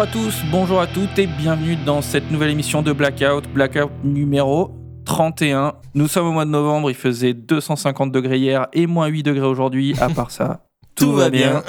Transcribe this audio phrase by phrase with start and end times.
[0.00, 3.90] Bonjour à tous, bonjour à toutes et bienvenue dans cette nouvelle émission de Blackout, Blackout
[4.02, 4.70] numéro
[5.04, 5.74] 31.
[5.92, 9.44] Nous sommes au mois de novembre, il faisait 250 degrés hier et moins 8 degrés
[9.46, 9.94] aujourd'hui.
[10.00, 10.64] À part ça,
[10.94, 11.62] tout, va bien.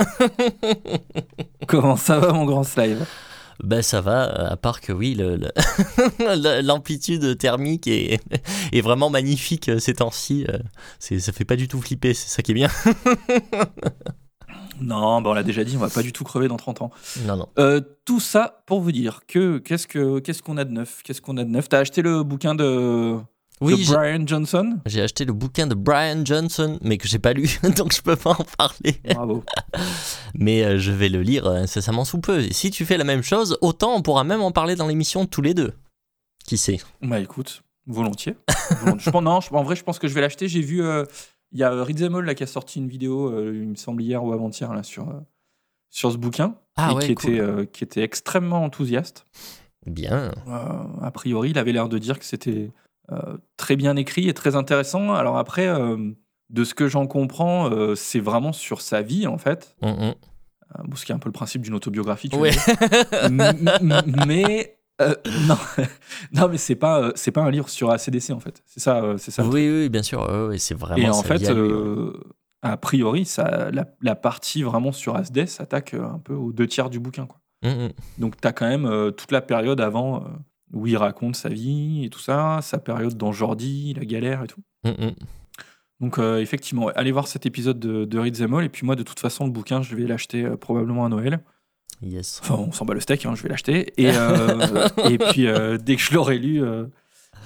[1.67, 2.99] Comment ça va mon grand slime?
[3.65, 4.21] Ben ça va,
[4.51, 8.21] à part que oui, le- le- l'amplitude thermique est,
[8.71, 10.45] est vraiment magnifique euh, ces temps-ci.
[10.47, 10.57] euh,
[10.99, 12.69] c'est- Ça fait pas du tout flipper, c'est ça qui est bien.
[14.81, 16.91] Non, bah on l'a déjà dit, on va pas du tout crever dans 30 ans.
[17.25, 17.47] Non, non.
[17.59, 21.01] Euh, tout ça pour vous dire que qu'est-ce que qu'est-ce qu'on a de neuf?
[21.03, 21.69] Qu'est-ce qu'on a de neuf?
[21.69, 23.17] T'as acheté le bouquin de,
[23.61, 24.79] Oui, de Brian Johnson?
[24.87, 28.15] j'ai acheté le bouquin de Brian Johnson, mais que j'ai pas lu, donc je peux
[28.15, 28.95] pas en parler.
[29.13, 29.43] Bravo.
[30.33, 32.39] Mais euh, je vais le lire euh, incessamment sous peu.
[32.41, 35.25] Et si tu fais la même chose, autant on pourra même en parler dans l'émission
[35.25, 35.73] tous les deux.
[36.47, 36.79] Qui sait?
[37.03, 38.35] Bah écoute, volontiers.
[38.81, 39.05] Volontiers.
[39.05, 40.47] je pense, non, je- en vrai, je pense que je vais l'acheter.
[40.47, 41.03] J'ai vu, euh,
[41.51, 44.01] il y a euh, Rizemol là qui a sorti une vidéo, euh, il me semble
[44.03, 45.13] hier ou avant-hier là sur euh,
[45.89, 47.29] sur ce bouquin, Ah et ouais, qui cool.
[47.31, 49.25] était euh, qui était extrêmement enthousiaste.
[49.85, 50.31] Bien.
[51.01, 52.71] A priori, il avait l'air de dire que c'était
[53.57, 55.13] très bien écrit et très intéressant.
[55.13, 55.67] Alors après,
[56.49, 59.75] de ce que j'en comprends, c'est vraiment sur sa vie en fait.
[59.83, 62.29] Euh, bon, ce qui est un peu le principe d'une autobiographie.
[62.29, 63.53] tu m-
[64.27, 65.15] mais euh,
[65.47, 65.57] non,
[66.33, 68.61] non, mais c'est pas euh, c'est pas un livre sur ACDC en fait.
[68.65, 69.43] C'est ça, euh, c'est ça.
[69.45, 70.21] oui, oui, bien sûr.
[70.49, 71.51] ouais, c'est vraiment Et en fait,
[72.63, 76.91] a priori, ça, la, la partie vraiment sur Asdes s'attaque un peu aux deux tiers
[76.91, 77.25] du bouquin.
[77.25, 77.39] Quoi.
[77.63, 77.91] Hum, hum.
[78.19, 80.25] Donc, tu as quand même toute la période avant
[80.71, 84.47] où il raconte sa vie et tout ça, sa période dans Jordi, la galère et
[84.47, 84.61] tout.
[84.85, 85.13] Hum.
[86.01, 88.65] Donc, effectivement, allez voir cet épisode de, de Read Them All.
[88.65, 91.41] Et puis, moi, de toute façon, le bouquin, je vais l'acheter probablement à Noël.
[92.01, 92.39] Yes.
[92.43, 93.93] Enfin, on s'en bat le steak, hein, je vais l'acheter.
[93.97, 96.85] Et, euh, et puis, euh, dès que je l'aurai lu, euh,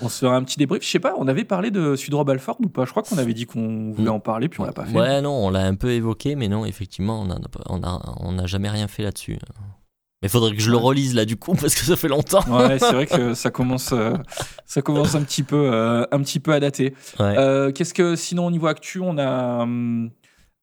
[0.01, 0.83] on se fera un petit débrief.
[0.83, 2.85] Je sais pas, on avait parlé de Sudro Balford ou pas?
[2.85, 4.97] Je crois qu'on avait dit qu'on voulait en parler, puis on l'a pas fait.
[4.97, 8.39] Ouais, non, on l'a un peu évoqué, mais non, effectivement, on n'a on a, on
[8.39, 9.37] a jamais rien fait là-dessus.
[10.21, 12.43] Mais il faudrait que je le relise là, du coup, parce que ça fait longtemps.
[12.47, 13.93] Ouais, c'est vrai que ça commence,
[14.65, 16.93] ça commence un petit peu, un petit peu à dater.
[17.19, 17.71] Ouais.
[17.73, 20.11] Qu'est-ce que sinon au niveau actu, on a, hum,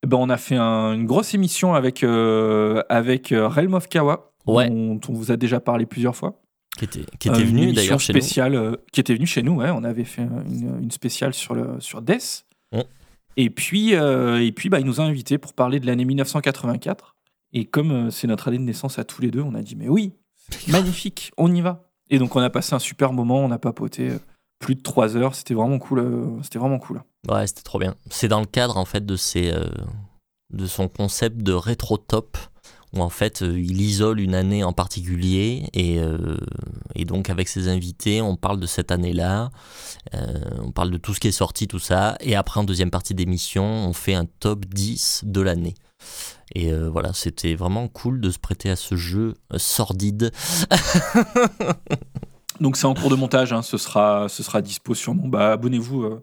[0.06, 4.32] ben on a fait un- une grosse émission avec euh, avec euh, Realm of Kawa,
[4.46, 4.68] Ouais.
[4.68, 6.38] dont on vous a déjà parlé plusieurs fois.
[6.78, 8.18] qui était, qui Euh, était une venu d'ailleurs chez nous.
[8.20, 9.56] spéciale, euh, qui était venu chez nous.
[9.56, 12.46] Ouais, on avait fait une, une spéciale sur le sur Death.
[13.36, 17.14] Et puis euh, et puis bah, il nous a invités pour parler de l'année 1984.
[17.54, 19.76] Et comme euh, c'est notre année de naissance à tous les deux, on a dit
[19.76, 20.12] mais oui,
[20.68, 21.88] magnifique, on y va.
[22.10, 24.18] Et donc on a passé un super moment, on a papoté euh,
[24.62, 25.34] plus de trois heures.
[25.34, 25.98] C'était vraiment cool.
[25.98, 27.02] euh, C'était vraiment cool.
[27.28, 27.94] Ouais, c'était trop bien.
[28.08, 29.68] C'est dans le cadre en fait de euh,
[30.54, 32.38] de son concept de rétro top
[32.94, 36.00] où en fait euh, il isole une année en particulier et,
[37.04, 39.50] donc avec ses invités on parle de cette année-là,
[40.62, 43.14] on parle de tout ce qui est sorti, tout ça et après en deuxième partie
[43.14, 45.74] d'émission on fait un top 10 de l'année.
[46.54, 50.30] Et voilà, c'était vraiment cool de se prêter à ce jeu sordide.
[52.60, 55.26] Donc c'est en cours de montage, hein, ce, sera, ce sera dispo sûrement.
[55.26, 56.22] Bah, abonnez-vous euh,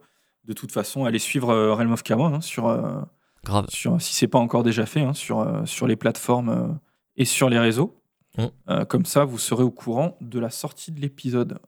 [0.50, 3.00] de toute façon, allez suivre euh, Realm of Kawa hein, sur, euh,
[3.44, 3.68] Grave.
[3.70, 6.80] sur, si c'est pas encore déjà fait, hein, sur, euh, sur les plateformes
[7.16, 7.96] et sur les réseaux.
[8.38, 8.84] Mm.
[8.86, 11.60] Comme ça, vous serez au courant de la sortie de l'épisode.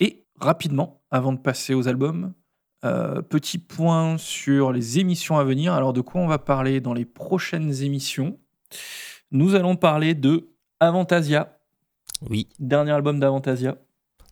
[0.00, 2.34] Et rapidement, avant de passer aux albums,
[2.82, 5.72] petit point sur les émissions à venir.
[5.72, 8.38] Alors de quoi on va parler dans les prochaines émissions?
[9.30, 10.50] Nous allons parler de
[10.80, 11.58] Avantasia,
[12.28, 13.76] Oui, dernier album d'Avantasia.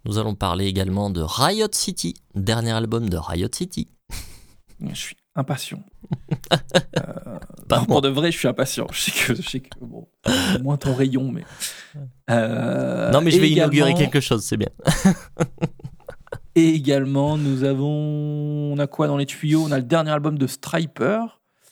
[0.08, 3.88] Nous allons parler également de Riot City, dernier album de Riot City.
[4.80, 5.82] Je suis impatient.
[6.98, 7.38] Euh,
[7.68, 7.86] Pas non, moi.
[7.86, 8.86] pour de vrai, je suis impatient.
[8.92, 11.44] Je sais que, je sais que bon, c'est moins ton rayon, mais.
[12.30, 14.68] Euh, non mais je vais inaugurer également- quelque chose, c'est bien.
[16.54, 18.72] Et également, nous avons.
[18.72, 19.62] On a quoi dans les tuyaux?
[19.64, 21.20] On a le dernier album de Striper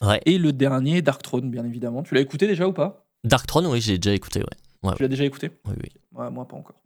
[0.03, 0.21] Ouais.
[0.27, 2.03] et le dernier Dark Throne, bien évidemment.
[2.03, 3.07] Tu l'as écouté déjà ou pas?
[3.25, 4.95] Dark Throne, oui, j'ai déjà écouté, ouais.
[4.97, 5.51] Tu l'as déjà écouté?
[5.67, 5.89] Oui, oui.
[6.13, 6.77] Moi, pas encore.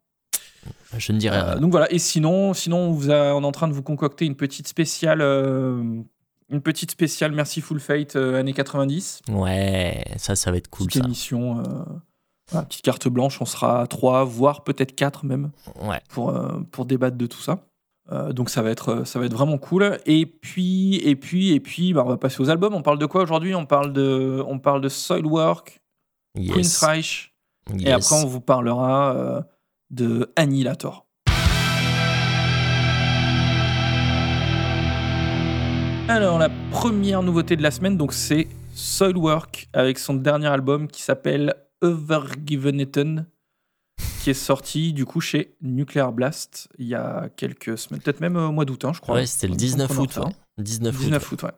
[0.96, 1.60] Je ne dirais Euh, rien.
[1.60, 1.90] donc voilà.
[1.92, 4.68] Et sinon, sinon on, vous a- on est en train de vous concocter une petite
[4.68, 5.20] spéciale.
[5.20, 5.82] euh,
[6.52, 9.22] une petite spéciale Merciful Fate euh, années 90.
[9.30, 11.06] Ouais, ça, ça va être cool, petite ça.
[11.06, 11.62] émission.
[12.50, 15.52] voilà, petite carte blanche, on sera à 3, voire peut-être 4 même,
[15.82, 16.00] Ouais.
[16.08, 17.60] pour, euh, pour débattre de tout ça.
[18.10, 19.98] Euh, donc ça va, être, ça va être vraiment cool.
[20.06, 22.74] Et puis, et puis, et puis bah, on va passer aux albums.
[22.74, 23.54] On parle de quoi aujourd'hui?
[23.54, 25.80] On, parle de- on parle de Soilwork,
[26.34, 26.50] Yes.
[26.50, 27.34] Prince Reich,
[27.78, 29.44] et après on vous parlera
[29.90, 31.06] de Annihilator.
[36.08, 41.02] Alors la première nouveauté de la semaine, donc c'est Soilwork avec son dernier album qui
[41.02, 43.26] s'appelle Overgiveneton,
[44.20, 48.36] qui est sorti du coup chez Nuclear Blast il y a quelques semaines, peut-être même
[48.36, 49.14] au mois d'août, hein, je crois.
[49.16, 50.36] Ouais, c'était le Il me semble 19 qu'on en août.
[50.58, 50.64] ouais.
[50.64, 51.00] 19 août.
[51.04, 51.50] 19 août, ouais.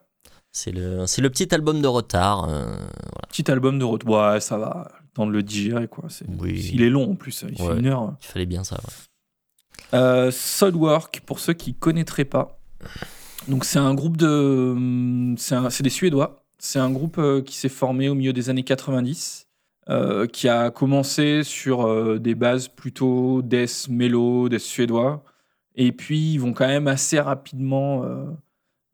[0.51, 2.47] C'est le, le petit album de retard.
[2.47, 2.75] euh,
[3.29, 4.03] Petit album de route.
[4.03, 4.87] Ouais, ça va.
[5.13, 5.87] Temps de le digérer.
[5.87, 6.05] Quoi.
[6.09, 6.69] C'est- Oui.
[6.73, 7.79] Il est long en plus, il fait Ouais.
[7.79, 8.15] une heure.
[8.21, 8.75] Il fallait bien ça.
[8.77, 8.93] ouais.
[9.99, 12.59] Euh, Soilwork, pour ceux qui connaîtraient pas.
[13.47, 16.43] Donc c'est un groupe de, c'est un- c'est des Suédois.
[16.57, 19.47] C'est un groupe euh, qui s'est formé au milieu des années 90,
[19.89, 25.23] euh, qui a commencé sur euh, des bases plutôt death mélo, death suédois,
[25.75, 28.25] et puis ils vont quand même assez rapidement euh,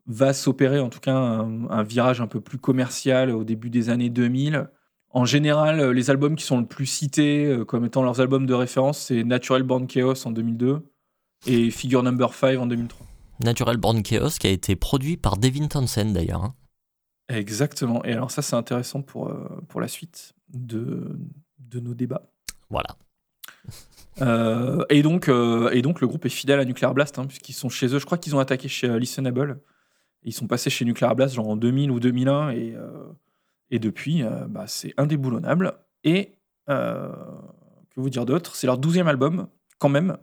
[0.06, 3.88] va s'opérer en tout cas un, un virage un peu plus commercial au début des
[3.88, 4.68] années 2000.
[5.12, 8.46] En général, euh, les albums qui sont le plus cités euh, comme étant leurs albums
[8.46, 10.82] de référence, c'est Natural Born Chaos en 2002
[11.46, 13.06] et Figure Number 5 en 2003.
[13.42, 16.44] Natural Born Chaos qui a été produit par Devin Townsend d'ailleurs.
[16.44, 16.54] hein.
[17.28, 18.04] Exactement.
[18.04, 21.16] Et alors ça, c'est intéressant pour, euh, pour la suite de,
[21.58, 22.30] de nos débats.
[22.70, 22.96] Voilà.
[24.22, 27.54] Euh, et, donc, euh, et donc, le groupe est fidèle à Nuclear Blast, hein, puisqu'ils
[27.54, 27.98] sont chez eux.
[27.98, 29.62] Je crois qu'ils ont attaqué chez Listenable.
[30.24, 32.50] Ils sont passés chez Nuclear Blast genre en 2000 ou 2001.
[32.50, 32.90] Et, euh,
[33.70, 35.74] et depuis, euh, bah, c'est indéboulonnable.
[36.04, 36.32] Et
[36.68, 37.12] euh,
[37.90, 38.56] que vous dire d'autre?
[38.56, 40.16] C'est leur douzième album, quand même.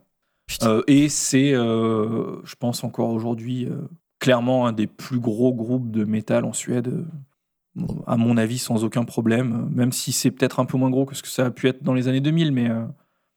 [0.64, 3.68] Euh, et c'est, je pense encore aujourd'hui,
[4.20, 7.06] clairement un des plus gros groupes de métal en Suède.
[8.06, 9.70] à mon avis, sans aucun problème.
[9.72, 11.84] Même si c'est peut-être un peu moins gros que ce que ça a pu être
[11.84, 12.70] dans les années 2000, mais...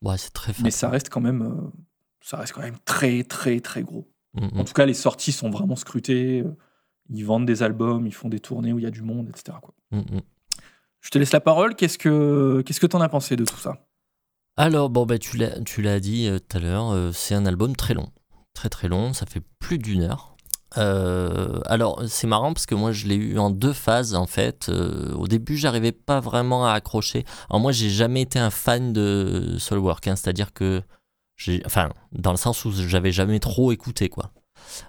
[0.02, 1.70] Ouais, très mais ça reste quand même
[2.22, 5.50] ça reste quand même très très très gros Mm, en tout cas les sorties sont
[5.50, 6.44] vraiment scrutées
[7.12, 9.58] ils vendent des albums ils font des tournées où il y a du monde etc
[9.60, 9.74] quoi.
[9.90, 10.20] mm, mm.
[11.00, 13.86] je te laisse la parole qu'est-ce que qu'est-ce que t'en as pensé de tout ça?
[14.56, 17.46] Alors, bon, bah, tu l'as tu l'as dit euh, tout à l'heure, euh, c'est un
[17.46, 18.08] album très long.
[18.52, 20.36] Très très long, ça fait plus d'une heure.
[20.76, 24.68] Euh, alors, c'est marrant parce que moi, je l'ai eu en deux phases en fait.
[24.68, 27.24] Au début, j'arrivais pas vraiment à accrocher.
[27.48, 30.82] Alors, moi, j'ai jamais été un fan de Soulwork, hein, c'est-à-dire que.
[31.36, 34.30] j'ai- Enfin, dans le sens où j'avais jamais trop écouté, quoi.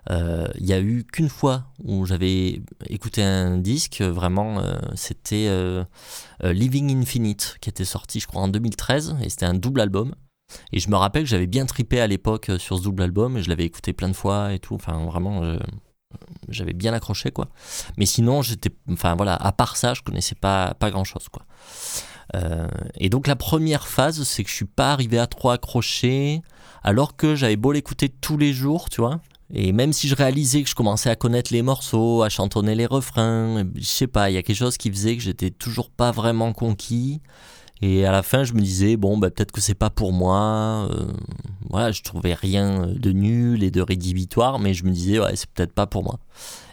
[0.09, 5.47] Euh, Il y a eu qu'une fois où j'avais écouté un disque, vraiment, euh, c'était
[5.49, 5.83] euh,
[6.43, 10.15] euh, Living Infinite, qui était sorti, je crois, en 2013, et c'était un double album.
[10.73, 13.37] Et je me rappelle que j'avais bien tripé à l'époque euh, sur ce double album,
[13.37, 14.75] et je l'avais écouté plein de fois et tout.
[14.75, 15.57] Enfin, vraiment,
[16.49, 17.47] j'avais bien accroché, quoi.
[17.97, 21.45] Mais sinon, j'étais, enfin voilà, à part ça, je connaissais pas, pas grand chose, quoi.
[22.35, 26.41] Euh, et donc la première phase, c'est que je suis pas arrivé à trop accrocher,
[26.83, 29.19] alors que j'avais beau l'écouter tous les jours, tu vois.
[29.53, 32.85] Et même si je réalisais que je commençais à connaître les morceaux, à chantonner les
[32.85, 36.11] refrains, je sais pas, il y a quelque chose qui faisait que j'étais toujours pas
[36.11, 37.21] vraiment conquis.
[37.81, 40.87] Et à la fin, je me disais, bon, bah, peut-être que c'est pas pour moi.
[40.91, 41.11] euh,
[41.69, 45.49] voilà, je trouvais rien de nul et de rédhibitoire, mais je me disais, ouais, c'est
[45.49, 46.19] peut-être pas pour moi.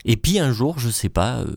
[0.05, 1.57] Et puis un jour, je sais pas, euh,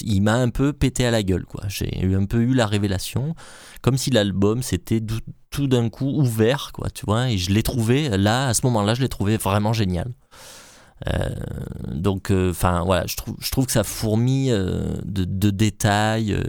[0.00, 1.64] il m'a un peu pété à la gueule, quoi.
[1.68, 3.34] J'ai un peu eu la révélation,
[3.82, 5.00] comme si l'album s'était
[5.50, 7.30] tout d'un coup ouvert, quoi, tu vois.
[7.30, 10.12] Et je l'ai trouvé, là, à ce moment-là, je l'ai trouvé vraiment génial.
[11.08, 11.28] Euh,
[11.92, 16.32] donc, enfin, voilà, je trouve, que ça fourmille euh, de, de détails.
[16.32, 16.44] euh,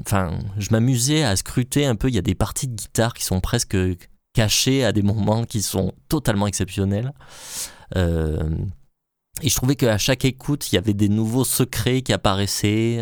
[0.00, 2.08] Enfin, je m'amusais à scruter un peu.
[2.08, 3.76] Il y a des parties de guitare qui sont presque
[4.32, 7.12] cachées à des moments qui sont totalement exceptionnels.
[7.96, 8.50] Euh,
[9.42, 12.98] et je trouvais qu'à chaque écoute, il y avait des nouveaux secrets qui apparaissaient.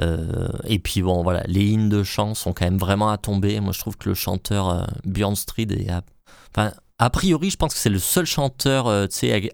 [0.00, 3.60] Euh, et puis bon, voilà, les lignes de chant sont quand même vraiment à tomber.
[3.60, 6.02] Moi, je trouve que le chanteur euh, Björn Strid est, à-
[6.54, 9.06] enfin, a priori, je pense que c'est le seul chanteur, euh,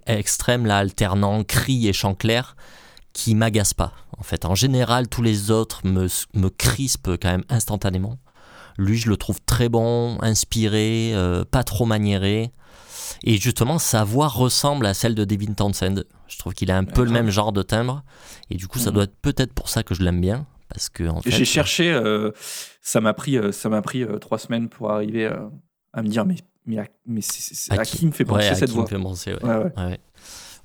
[0.07, 2.57] extrême là, alternant cri et chant clair,
[3.13, 3.93] qui m'agace pas.
[4.19, 8.19] En fait, en général, tous les autres me, me crispent quand même instantanément.
[8.79, 12.53] Lui, je le trouve très bon, inspiré, euh, pas trop maniéré.
[13.25, 16.05] Et justement, sa voix ressemble à celle de Devin Townsend.
[16.29, 18.03] Je trouve qu'il a un peu le même genre de timbre.
[18.51, 18.95] Et du coup, ça Mhm.
[18.95, 20.47] doit être peut-être pour ça que je l'aime bien.
[20.69, 22.33] Parce que, en fait, j'ai cherché euh,
[22.83, 25.37] ça m'a pris euh, ça m'a pris euh, trois semaines pour arriver euh,
[25.93, 26.35] à me dire mais
[26.67, 28.75] mais, à, mais c'est- c'est- c'est- à qui me fait penser ouais, à cette qui
[28.75, 28.83] voix?
[28.83, 29.45] me fait penser, ouais.
[29.45, 30.01] Ouais, ouais.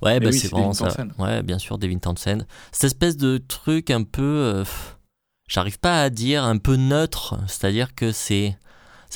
[0.00, 0.86] Bah, oui, c'est c'est vraiment ça.
[0.92, 1.12] Townsend.
[1.18, 2.38] Ouais, bien sûr, Devin Townsend.
[2.72, 4.64] Cette espèce de truc un peu.
[5.48, 7.38] J'arrive pas à dire, un peu neutre.
[7.46, 8.56] C'est-à-dire que c'est.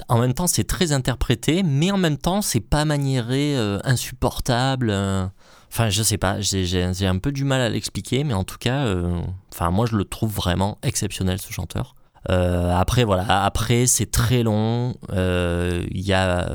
[0.08, 4.90] En même temps, c'est très interprété, mais en même temps, c'est pas maniéré, euh, insupportable.
[4.90, 5.26] euh.
[5.70, 8.86] Enfin, je sais pas, j'ai un peu du mal à l'expliquer, mais en tout cas,
[8.86, 9.20] euh,
[9.52, 11.94] enfin, moi, je le trouve vraiment exceptionnel, ce chanteur.
[12.28, 14.94] Après, voilà, après, c'est très long.
[15.12, 16.48] Il y a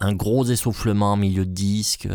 [0.00, 2.08] un gros essoufflement en milieu de disque.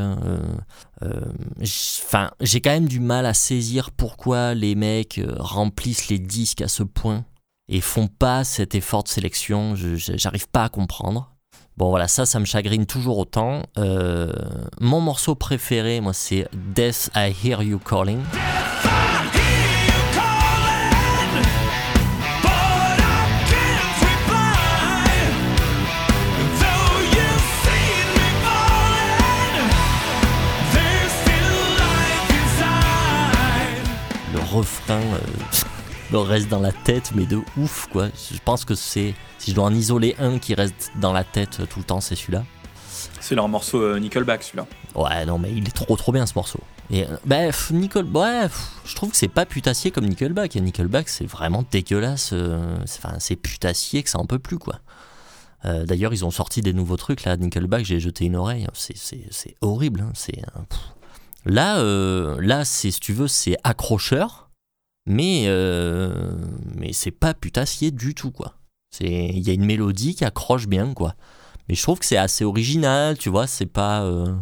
[1.01, 6.67] Enfin, j'ai quand même du mal à saisir pourquoi les mecs remplissent les disques à
[6.67, 7.23] ce point
[7.69, 9.75] et font pas cet effort de sélection.
[9.75, 11.31] J'arrive pas à comprendre.
[11.77, 13.61] Bon voilà, ça, ça me chagrine toujours autant.
[13.77, 14.31] Euh,
[14.79, 18.19] mon morceau préféré, moi, c'est Death I Hear You Calling.
[34.33, 35.19] Le refrain, euh,
[36.15, 38.07] reste dans la tête, mais de ouf, quoi.
[38.31, 39.13] Je pense que c'est.
[39.39, 42.15] Si je dois en isoler un qui reste dans la tête tout le temps, c'est
[42.15, 42.43] celui-là.
[43.19, 44.65] C'est leur morceau euh, Nickelback, celui-là.
[44.95, 46.59] Ouais, non, mais il est trop trop bien ce morceau.
[46.89, 50.55] Et euh, bref, Nickel, bref, je trouve que c'est pas putassier comme Nickelback.
[50.55, 52.29] Et Nickelback, c'est vraiment dégueulasse.
[52.33, 54.79] euh, c'est- Enfin, c'est putassier que ça en peut plus, quoi.
[55.65, 57.35] Euh, D'ailleurs, ils ont sorti des nouveaux trucs là.
[57.35, 58.65] Nickelback, j'ai jeté une oreille.
[58.73, 60.01] C'est- horrible.
[60.01, 60.61] hein, C'est euh,
[61.45, 64.46] là, euh, là, c'est si tu veux, c'est accrocheur,
[65.07, 66.35] mais euh,
[66.75, 68.55] mais c'est pas putassier du tout, quoi.
[68.91, 71.15] C'est il y a une mélodie qui accroche bien, quoi.
[71.67, 73.47] Mais je trouve que c'est assez original, tu vois.
[73.47, 74.33] C'est pas euh,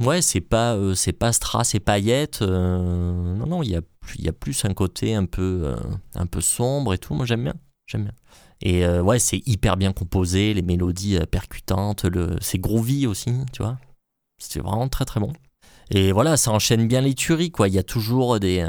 [0.00, 2.42] Ouais, c'est pas, euh, c'est pas strass et paillettes.
[2.42, 3.82] euh, non, non, il y a,
[4.18, 5.74] il y a plus un côté un peu,
[6.14, 7.14] un peu sombre et tout.
[7.14, 7.54] Moi, j'aime bien,
[7.86, 8.14] j'aime bien.
[8.62, 13.78] Et ouais, c'est hyper bien composé, les mélodies percutantes, le, c'est groovy aussi, tu vois.
[14.38, 15.32] C'est vraiment très très bon.
[15.90, 17.68] Et voilà, ça enchaîne bien les tueries, quoi.
[17.68, 18.66] Il y a toujours des,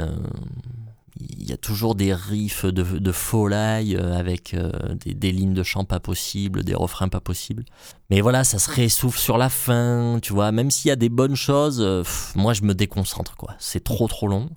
[1.20, 5.84] il y a toujours des riffs de, de euh, avec euh, des, lignes de chant
[5.84, 7.64] pas possibles, des refrains pas possibles.
[8.10, 10.52] Mais voilà, ça se réessouffle sur la fin, tu vois.
[10.52, 12.02] Même s'il y a des bonnes choses, euh,
[12.34, 13.54] moi je me déconcentre, quoi.
[13.58, 14.50] C'est trop trop long.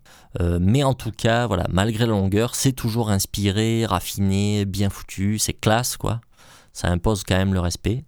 [0.59, 5.53] Mais en tout cas, voilà, malgré la longueur, c'est toujours inspiré, raffiné, bien foutu, c'est
[5.53, 6.19] classe, quoi.
[6.73, 8.03] Ça impose quand même le respect.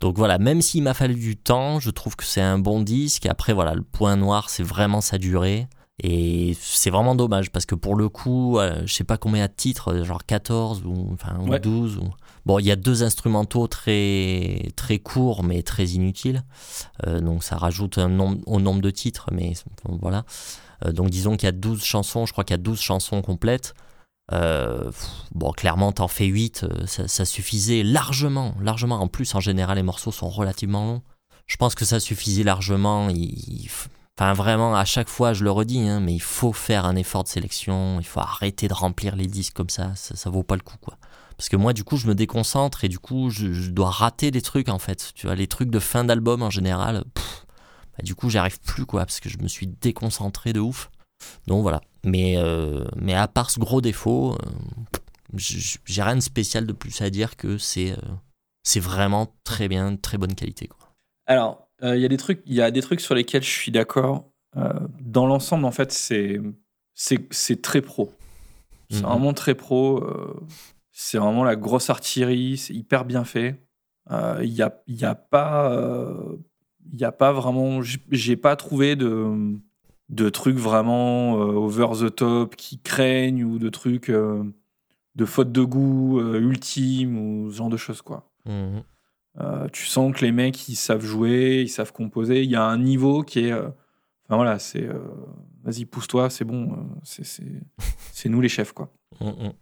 [0.00, 3.26] Donc voilà, même s'il m'a fallu du temps, je trouve que c'est un bon disque.
[3.26, 5.68] Après, voilà, le point noir, c'est vraiment sa durée.
[6.02, 9.52] Et c'est vraiment dommage parce que pour le coup, euh, je sais pas combien de
[9.52, 11.60] titres, genre 14 ou, enfin, ou Ouais.
[11.60, 11.98] 12.
[11.98, 12.10] Ou...
[12.46, 16.42] Bon, il y a deux instrumentaux très, très courts mais très inutiles.
[17.06, 19.52] Euh, donc ça rajoute un nombre, au nombre de titres, mais
[20.00, 20.24] voilà.
[20.84, 23.22] Euh, donc disons qu'il y a 12 chansons, je crois qu'il y a 12 chansons
[23.22, 23.74] complètes.
[24.32, 24.90] Euh,
[25.32, 28.96] bon, clairement, t'en fais 8, euh, ça, ça suffisait largement, largement.
[28.96, 31.02] En plus, en général, les morceaux sont relativement longs.
[31.46, 33.10] Je pense que ça suffisait largement.
[33.10, 33.86] Il, il f-
[34.18, 37.24] Enfin, vraiment, à chaque fois, je le redis, hein, mais il faut faire un effort
[37.24, 37.98] de sélection.
[37.98, 39.92] Il faut arrêter de remplir les disques comme ça.
[39.96, 40.98] Ça, vaut pas le coup, quoi.
[41.36, 44.40] Parce que moi, du coup, je me déconcentre et du coup, je, dois rater des
[44.40, 45.12] trucs, en fait.
[45.16, 47.46] Tu vois, les trucs de fin d'album, en général, pff,
[47.96, 50.90] bah, du coup, j'arrive plus, quoi, parce que je me suis déconcentré de ouf.
[51.48, 51.80] Donc voilà.
[52.04, 57.00] Mais, euh, mais à part ce gros défaut, euh, j'ai rien de spécial de plus
[57.00, 58.14] à dire que c'est euh,
[58.62, 60.68] c'est vraiment très bien, très bonne qualité.
[60.68, 60.90] Quoi.
[61.26, 63.50] Alors, euh, il y a des trucs, il y a des trucs sur lesquels je
[63.50, 64.30] suis d'accord.
[64.56, 66.40] Euh, dans l'ensemble, en fait, c'est
[66.94, 68.12] c'est c'est très pro.
[68.90, 69.06] C'est Mhm.
[69.08, 69.98] vraiment très pro.
[70.04, 70.34] euh,
[70.92, 72.56] c'est vraiment la grosse artillerie.
[72.56, 73.60] C'est hyper bien fait.
[74.10, 75.72] Il y a il y a pas
[76.92, 77.80] il y a pas vraiment.
[77.82, 79.54] j'ai- pas trouvé de
[80.10, 86.20] de trucs vraiment over the top qui craignent ou de trucs de faute de goût
[86.20, 88.30] ultime ou ce genre de choses quoi.
[88.46, 88.82] Mhm.
[89.40, 92.42] Euh, tu sens que les mecs, ils savent jouer, ils savent composer.
[92.44, 93.52] Il y a un niveau qui est.
[93.52, 93.68] euh,
[94.26, 94.84] Enfin voilà, c'est.
[94.84, 94.98] euh,
[95.64, 96.72] Vas-y, pousse-toi, c'est bon.
[96.72, 97.62] euh, c'est- c'est
[98.12, 98.92] c'est nous les chefs, quoi.
[99.20, 99.52] Mhm.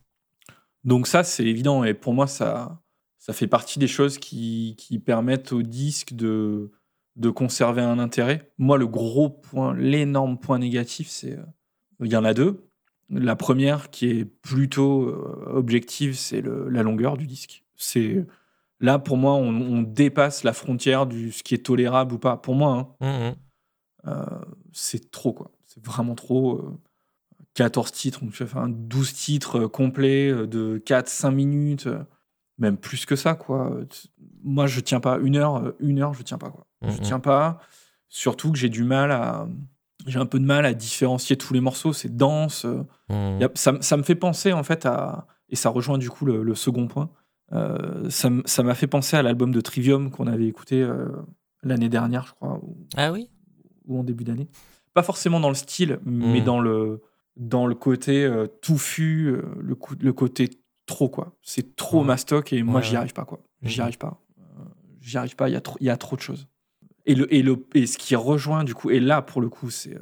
[0.84, 1.84] Donc, ça, c'est évident.
[1.84, 2.82] Et pour moi, ça,
[3.18, 6.72] ça fait partie des choses qui, qui permettent au disque de,
[7.16, 8.52] de conserver un intérêt.
[8.58, 11.38] Moi, le gros point, l'énorme point négatif, c'est.
[11.38, 11.44] euh,
[12.00, 12.68] Il y en a deux.
[13.10, 17.64] La première, qui est plutôt euh, objective, c'est le- la longueur du disque.
[17.76, 18.26] C'est.
[18.82, 22.36] Là, pour moi, on, on dépasse la frontière du ce qui est tolérable ou pas.
[22.36, 23.34] Pour moi, hein, Mhm.
[24.12, 25.50] euh, c'est trop, quoi.
[25.66, 26.56] C'est vraiment trop.
[26.58, 26.78] euh,
[27.54, 31.86] 14 titres, donc tu un 12 titres euh, complets euh, de 4-5 minutes,
[32.58, 33.76] même plus que ça, quoi.
[34.42, 35.18] Moi, je tiens pas.
[35.18, 36.66] Une heure, une heure, je tiens pas, quoi.
[36.82, 37.00] Je Mhm.
[37.00, 37.58] tiens pas.
[38.08, 39.46] Surtout que j'ai du mal à.
[40.06, 41.92] J'ai un peu de mal à différencier tous les morceaux.
[41.92, 42.66] C'est dense.
[43.40, 45.26] y a- ça, me fait penser, en fait, à.
[45.50, 47.10] Et ça rejoint du coup le, le second point.
[47.52, 51.09] Euh, ça m'a fait penser à l'album de Trivium qu'on avait écouté euh,
[51.62, 53.28] l'année dernière, je crois, ou, Ah oui?
[53.87, 54.49] ou en début d'année.
[54.94, 56.44] Pas forcément dans le style, mais Mm.
[56.44, 57.02] dans le,
[57.37, 60.50] dans le côté euh, touffu, le, côté
[60.87, 61.35] trop, quoi.
[61.42, 63.40] C'est trop mastoc et moi, Ouais, j'y arrive pas, quoi.
[63.62, 63.82] J'y Mhm.
[63.85, 64.18] arrive pas.
[65.00, 66.47] J'y arrive pas, il y, a trop- y a trop de choses.
[67.06, 69.68] Et, le, et, le, et ce qui rejoint, du coup, et là, pour le coup,
[69.71, 69.99] c'est,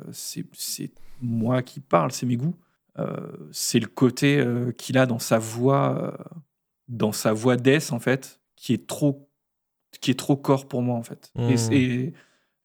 [1.23, 2.54] moi qui parle, c'est mes goûts.
[3.52, 4.45] C'est le côté
[4.76, 6.19] qu'il a dans sa voix,
[6.90, 9.30] dans sa voix d'Es, en fait, qui est trop,
[10.00, 11.32] qui est trop corps pour moi, en fait.
[11.38, 11.73] Et, Mhm.
[11.73, 12.12] et,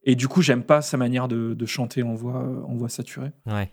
[0.03, 2.89] et du coup, j'aime pas sa manière de, de chanter en voix, euh, en voix
[2.89, 3.32] saturée.
[3.46, 3.72] Ouais.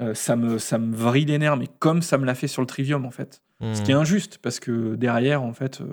[0.00, 2.62] Euh, ça, me, ça me vrille les nerfs, mais comme ça me l'a fait sur
[2.62, 3.42] le Trivium, en fait.
[3.60, 3.84] Ce Mhm.
[3.84, 5.86] qui est injuste, parce que derrière, en fait, euh,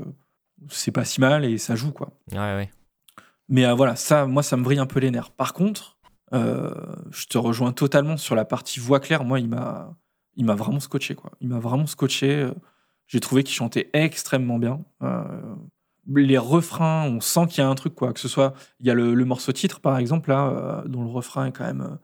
[0.69, 2.12] c'est pas si mal et ça joue, quoi.
[2.31, 2.72] Ouais, ouais.
[3.50, 5.31] Mais euh, voilà, ça, moi, ça me vrille un peu les nerfs.
[5.31, 5.98] Par contre,
[6.34, 9.24] je te rejoins totalement sur la partie voix claire.
[9.24, 9.96] Moi, il m'a,
[10.36, 11.31] il m'a vraiment scotché, quoi.
[11.41, 12.50] Il m'a vraiment scotché.
[13.07, 14.81] J'ai trouvé qu'il chantait extrêmement bien.
[15.01, 15.23] Euh,
[16.15, 18.13] les refrains, on sent qu'il y a un truc, quoi.
[18.13, 21.03] Que ce soit, il y a le, le morceau titre, par exemple, là, euh, dont
[21.03, 21.95] le refrain est quand même, euh,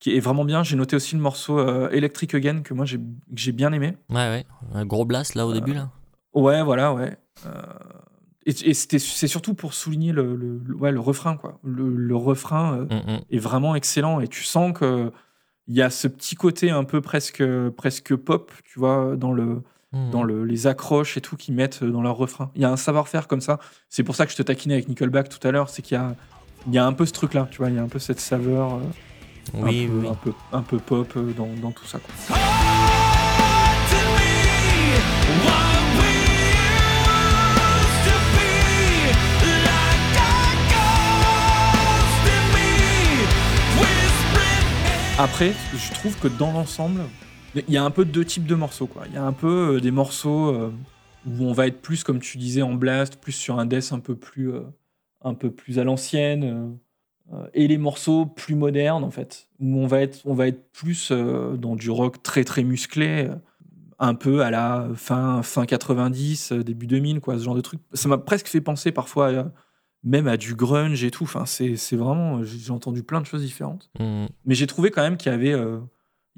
[0.00, 0.62] qui est vraiment bien.
[0.62, 1.58] J'ai noté aussi le morceau
[1.90, 3.96] Electric Again que moi j'ai bien aimé.
[4.10, 4.46] Ouais, ouais.
[4.72, 5.90] Un gros blast là au début là.
[6.34, 7.16] Ouais, voilà, ouais.
[8.46, 11.58] Et et c'est surtout pour souligner le, le- le- ouais, le refrain, quoi.
[11.64, 13.20] Le, refrain Mm, mm.
[13.30, 15.10] est vraiment excellent et tu sens que
[15.66, 17.42] il y a ce petit côté un peu presque,
[17.76, 19.62] presque pop, tu vois, dans, le,
[19.92, 20.10] Mm.
[20.10, 22.50] dans le, les accroches et tout qu'ils mettent dans leur refrain.
[22.54, 23.58] Il y a un savoir-faire comme ça.
[23.88, 25.98] C'est pour ça que je te taquinais avec Nickelback tout à l'heure, c'est qu'il y
[25.98, 26.14] a,
[26.66, 28.20] il y a un peu ce truc-là, tu vois, il y a un peu cette
[28.20, 28.80] saveur euh,
[29.54, 30.08] Oui, un, peu, oui.
[30.08, 31.98] un, peu, un peu pop euh, dans, dans tout ça.
[32.00, 32.36] Quoi.
[45.18, 47.00] Après, je trouve que dans l'ensemble,
[47.54, 48.86] il y a un peu deux types de morceaux.
[48.86, 49.02] quoi.
[49.08, 50.70] Il y a un peu euh, des morceaux euh,
[51.26, 54.00] où on va être plus, comme tu disais, en blast, plus sur un death un
[54.00, 54.62] peu plus, euh,
[55.22, 56.76] un peu plus à l'ancienne,
[57.52, 61.12] et les morceaux plus modernes, en fait, où on va être, on va être plus
[61.12, 63.28] dans du rock très très musclé,
[63.98, 67.80] un peu à la fin, fin 90, euh, début 2000, quoi, ce genre de truc.
[67.92, 69.52] Ça m'a presque fait penser parfois à-
[70.04, 71.24] même à du grunge et tout.
[71.24, 73.90] Enfin, c'est vraiment, j'ai entendu plein de choses différentes.
[73.98, 74.26] Mm.
[74.44, 75.80] Mais j'ai trouvé quand même qu'il y avait, euh,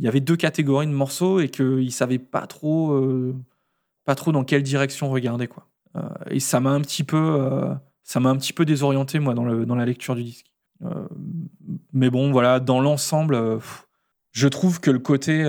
[0.00, 3.36] il y avait deux catégories de morceaux et qu'ils savaient pas trop, euh,
[4.06, 5.46] pas trop dans quelle direction regarder.
[5.46, 5.66] Quoi.
[5.94, 7.74] Euh, et ça m'a un petit peu, euh,
[8.14, 10.46] un petit peu désorienté moi dans, la lecture du disque.
[11.92, 13.58] Mais bon, voilà, dans l'ensemble,
[14.32, 15.40] je trouve que le côté,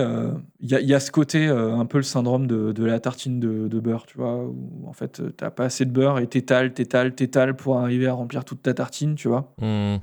[0.60, 4.18] il y, a, ce côté un peu le syndrome de, la tartine de, beurre, tu
[4.18, 8.06] vois, où en fait t'as pas assez de beurre et t'étales, t'étales, t'étales pour arriver
[8.06, 9.54] à remplir toute ta tartine, tu vois.
[9.58, 10.00] Mm.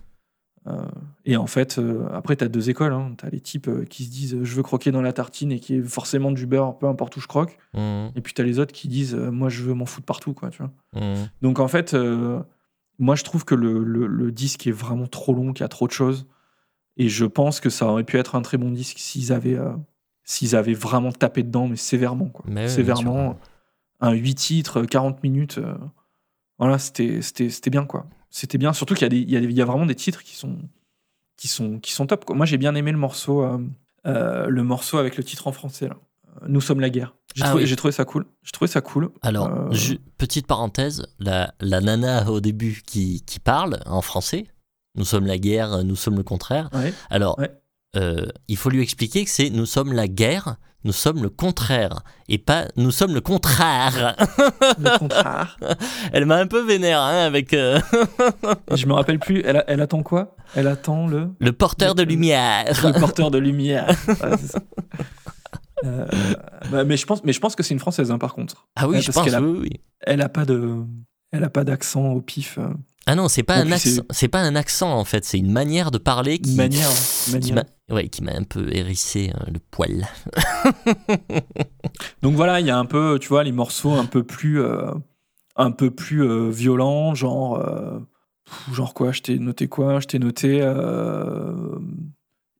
[0.68, 0.86] Euh,
[1.26, 2.94] et en fait, euh, après, tu as deux écoles.
[2.94, 3.14] Hein.
[3.18, 5.60] Tu as les types euh, qui se disent je veux croquer dans la tartine et
[5.60, 7.58] qui est forcément du beurre, peu importe où je croque.
[7.74, 8.08] Mm.
[8.16, 10.34] Et puis tu as les autres qui disent moi je veux m'en foutre partout.
[10.34, 10.72] Quoi, tu vois.
[11.02, 11.30] Mm.
[11.42, 11.96] Donc en fait,
[13.00, 15.70] moi je trouve que le, le- le disque est vraiment trop long, qu'il y a
[15.70, 16.28] trop de choses.
[16.98, 19.72] Et je pense que ça aurait pu être un très bon disque s'ils avaient, euh,
[20.26, 22.28] s'ils avaient vraiment tapé dedans, mais sévèrement.
[22.28, 22.44] Quoi.
[22.48, 23.40] Mais sévèrement.
[24.02, 25.58] Un 8 titres, 40 minutes.
[25.60, 25.76] euh,
[26.58, 27.22] voilà, c'était
[27.72, 27.86] bien.
[27.86, 28.06] quoi.
[28.30, 28.74] C'était bien.
[28.74, 30.24] Surtout qu'il y, a des- il y, a des- il y a vraiment des titres
[30.24, 30.58] qui sont,
[31.38, 32.26] qui sont, qui sont top.
[32.26, 32.36] Quoi.
[32.36, 33.58] Moi j'ai bien aimé le morceau, euh,
[34.08, 35.88] euh, le morceau avec le titre en français.
[35.88, 35.98] Là.
[36.42, 37.16] Euh, Nous sommes la guerre.
[37.36, 37.70] J'ai Ah trouvé, oui.
[37.70, 38.26] j'ai trouvé ça cool.
[38.44, 39.10] J'ai trouvé ça cool.
[39.22, 39.70] Alors, Euh,
[40.18, 44.48] petite parenthèse, la, la nana au début qui, qui parle en français,
[44.96, 46.70] nous sommes la guerre, nous sommes le contraire.
[46.74, 46.94] Ouais.
[47.10, 47.52] Alors, Ouais.
[48.48, 52.38] il faut lui expliquer que c'est nous sommes la guerre, nous sommes le contraire, et
[52.38, 54.16] pas nous sommes le contraire.
[54.80, 55.58] Le contraire.
[56.14, 57.80] Elle m'a un peu vénère hein, avec euh,
[58.74, 59.42] je me rappelle plus.
[59.46, 60.36] Elle, elle attend quoi?
[60.56, 62.66] Elle attend le, le porteur de lumière.
[62.84, 63.88] le porteur de lumière.
[64.08, 64.60] Ouais, c'est ça.
[65.86, 66.06] Euh,
[66.72, 68.68] bah, mais je pense, mais je pense que c'est une française hein, par contre.
[68.76, 69.82] Ah oui, Ouais, je parce pense, qu'elle a- oui, oui.
[70.02, 70.76] Elle a pas de,
[71.32, 72.60] elle a pas d'accent au pif.
[73.12, 75.52] Ah non, c'est pas En un accent, c'est- pas un accent en fait, c'est une
[75.52, 76.88] manière de parler qui manière,
[77.42, 80.06] qui m'a ouais, qui m'a un peu hérissé euh, le poil.
[82.22, 84.92] Donc voilà, il y a un peu, tu vois, les morceaux un peu plus, euh,
[85.56, 88.00] un peu plus euh, violents, genre, euh,
[88.74, 90.60] genre quoi Je t'ai noté quoi Je t'ai noté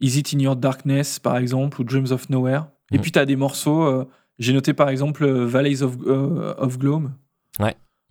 [0.02, 2.64] Is It in Your Darkness, par exemple, ou Dreams of Nowhere.
[2.92, 3.02] Et Mhm.
[3.02, 3.84] puis tu as des morceaux.
[3.84, 4.06] euh,
[4.40, 7.14] J'ai noté par exemple Valleys of, euh, of Gloom,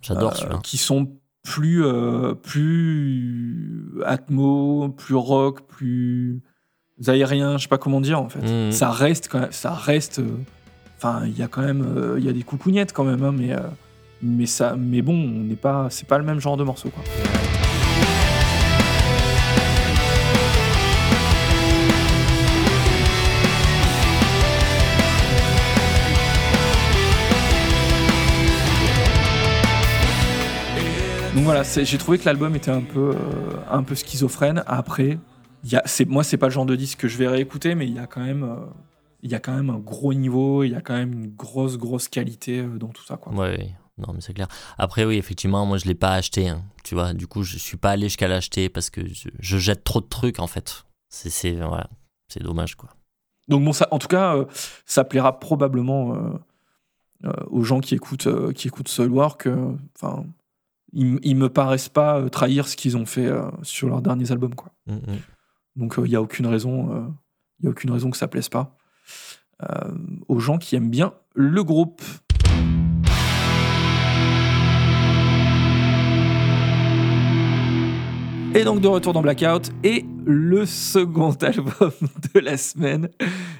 [0.02, 0.60] J'adore euh, celui-là.
[0.62, 1.10] qui sont
[1.48, 6.40] plus, euh, plus atmo, plus rock, plus
[7.06, 8.40] aérien, je sais pas comment dire en fait.
[8.40, 8.72] Mhm.
[8.72, 10.18] Ça reste quand même, ça reste.
[10.18, 10.36] euh,
[11.00, 13.32] Enfin, il y a quand même, euh, il y a des coucougnettes quand même, hein,
[13.32, 13.54] mais
[14.20, 17.04] mais ça, mais bon, on n'est pas, c'est pas le même genre de morceau quoi.
[31.38, 34.64] Donc voilà, j'ai trouvé que l'album était un peu, euh, un peu schizophrène.
[34.66, 35.20] Après,
[35.62, 37.94] y a, moi, c'est pas le genre de disque que je vais réécouter, mais il
[37.94, 38.56] y a quand même, euh,
[39.22, 41.78] il y a quand même un gros niveau, il y a quand même une grosse,
[41.78, 43.16] grosse qualité euh, dans tout ça.
[43.18, 43.32] Quoi.
[43.34, 44.48] Ouais, non, mais c'est clair.
[44.78, 46.48] Après, oui, effectivement, moi, je l'ai pas acheté.
[46.48, 49.58] hein, tu vois, du coup, je suis pas allé jusqu'à l'acheter parce que je, je
[49.58, 50.86] jette trop de trucs, en fait.
[51.08, 51.88] C'est, voilà,
[52.40, 52.88] dommage, quoi.
[53.46, 54.44] Donc bon, ça, en tout cas, euh,
[54.86, 56.30] ça plaira probablement euh,
[57.26, 59.48] euh, aux gens qui écoutent, qui écoutent Soulwork.
[59.94, 60.24] Enfin,
[60.92, 64.32] ils, ils me paraissent pas euh, trahir ce qu'ils ont fait euh, sur leurs derniers
[64.32, 64.72] albums, quoi.
[64.86, 65.18] Mm, mm.
[65.76, 67.06] Donc il n'y a aucune raison, euh,
[67.62, 68.76] y a aucune raison que ça plaise pas
[69.62, 69.92] euh,
[70.28, 72.02] aux gens qui aiment bien le groupe.
[78.54, 81.92] Et donc de retour dans Blackout et le second album
[82.34, 83.08] de la semaine,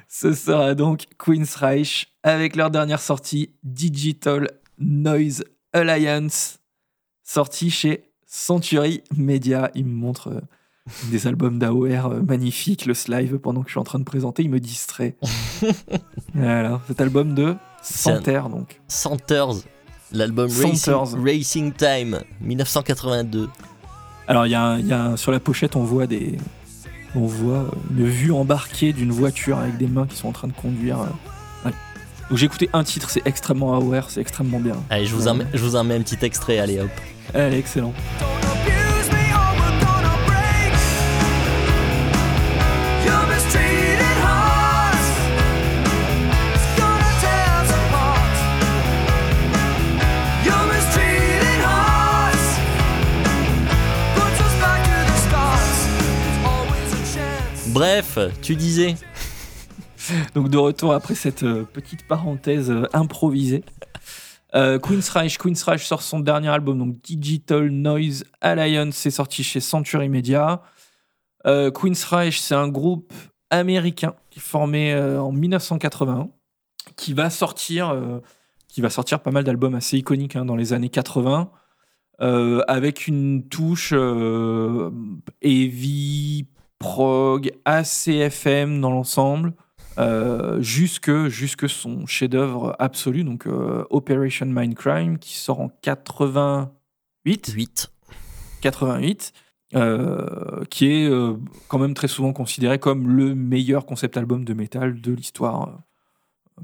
[0.09, 6.58] ce sera donc Queen's Reich avec leur dernière sortie Digital Noise Alliance,
[7.33, 9.71] sortie chez Century Media.
[9.75, 10.41] Il me montre euh,
[11.11, 14.43] des albums d'AOR euh, magnifiques, le Slive, pendant que je suis en train de présenter,
[14.43, 15.17] il me distrait.
[16.35, 18.81] voilà, cet album de Santerre, donc.
[18.89, 19.55] Centers,
[20.13, 20.49] l'album.
[20.51, 23.49] Racing, Racing Time, 1982.
[24.27, 26.37] Alors, il y a, un- il y a un- sur la pochette, on voit des.
[27.15, 30.53] On voit une vue embarquée d'une voiture avec des mains qui sont en train de
[30.53, 30.99] conduire.
[32.29, 34.77] Donc, j'ai écouté un titre, c'est extrêmement AOR, c'est extrêmement bien.
[34.91, 36.91] Allez, je vous, en, mets- je vous en mets un petit extrait, allez hop.
[37.33, 37.95] Elle est excellente.
[38.21, 40.75] Don't abuse me or we're gonna break.
[43.05, 45.09] You're mistreated hearts.
[46.55, 48.37] It's gonna tear us apart.
[50.45, 52.47] You're mistreated hearts.
[54.17, 55.69] Puts us back to the start.
[55.99, 57.69] There's always a chance.
[57.73, 58.97] Bref, tu disais
[60.35, 63.65] Donc de retour après cette euh, petite parenthèse euh, improvisée.
[64.55, 69.45] Euh, Queen's Reich, Queen's Reich sort son dernier album, donc Digital Noise Alliance, c'est sorti
[69.45, 70.63] chez Century Media.
[71.45, 73.13] Queen's Reich, c'est un groupe
[73.51, 76.29] américain qui est formé en 1981,
[76.97, 77.95] qui va sortir,
[78.69, 81.51] qui va sortir pas mal d'albums assez iconiques hein, dans les années 80,
[82.21, 83.95] euh, avec une touche
[85.43, 89.55] heavy, prog, ACFM dans l'ensemble
[89.99, 97.91] euh, jusque, jusque son chef-d'œuvre absolu, donc euh, Operation Mindcrime, qui sort en 88, 8.
[98.61, 99.33] 88
[99.75, 101.11] euh, qui est
[101.69, 105.81] quand même très souvent considéré comme le meilleur concept album de métal de l'histoire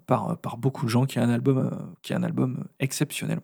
[0.06, 1.70] par, par beaucoup de gens, qui est un album,
[2.02, 3.40] qui est un album exceptionnel.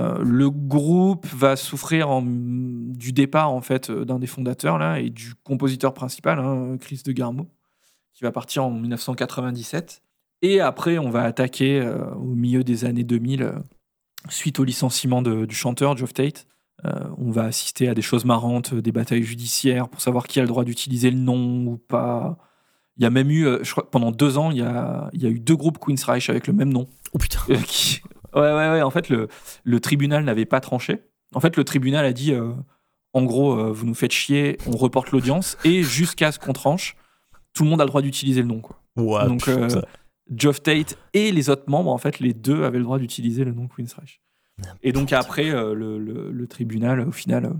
[0.00, 5.10] Euh, le groupe va souffrir en- du départ en fait d'un des fondateurs là et
[5.10, 7.46] du compositeur principal, hein, Chris de Garmo,
[8.14, 10.02] qui va partir en 1997.
[10.42, 13.52] Et après, on va attaquer euh, au milieu des années 2000, euh,
[14.28, 16.46] suite au licenciement de- du chanteur Geoff Tate.
[16.84, 20.42] Euh, on va assister à des choses marrantes, des batailles judiciaires pour savoir qui a
[20.42, 22.36] le droit d'utiliser le nom ou pas.
[22.96, 25.26] Il y a même eu, je crois, pendant deux ans, il y a, il y
[25.26, 26.86] a eu deux groupes Queen's Reich avec le même nom.
[27.12, 27.40] Oh putain.
[27.66, 28.00] Qui-
[28.34, 28.82] Ouais, ouais, ouais.
[28.82, 29.28] En fait, le,
[29.62, 31.02] le tribunal n'avait pas tranché.
[31.36, 32.34] En fait, le tribunal a dit,
[33.12, 36.96] en gros, vous nous faites chier, on reporte l'audience et jusqu'à ce qu'on tranche,
[37.54, 38.60] tout le monde a le droit d'utiliser le nom.
[38.60, 38.76] Quoi.
[39.28, 39.68] Donc, euh,
[40.34, 43.52] Geoff Tate et les autres membres, en fait, les deux avaient le droit d'utiliser le
[43.52, 44.20] nom Queen's Reich.
[44.82, 47.50] Et donc après, euh, le, le- le tribunal, au final, euh,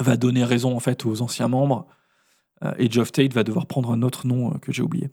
[0.00, 1.86] va donner raison en fait aux anciens membres.
[2.64, 5.10] euh, et Geoff Tate va devoir prendre un autre nom que j'ai oublié.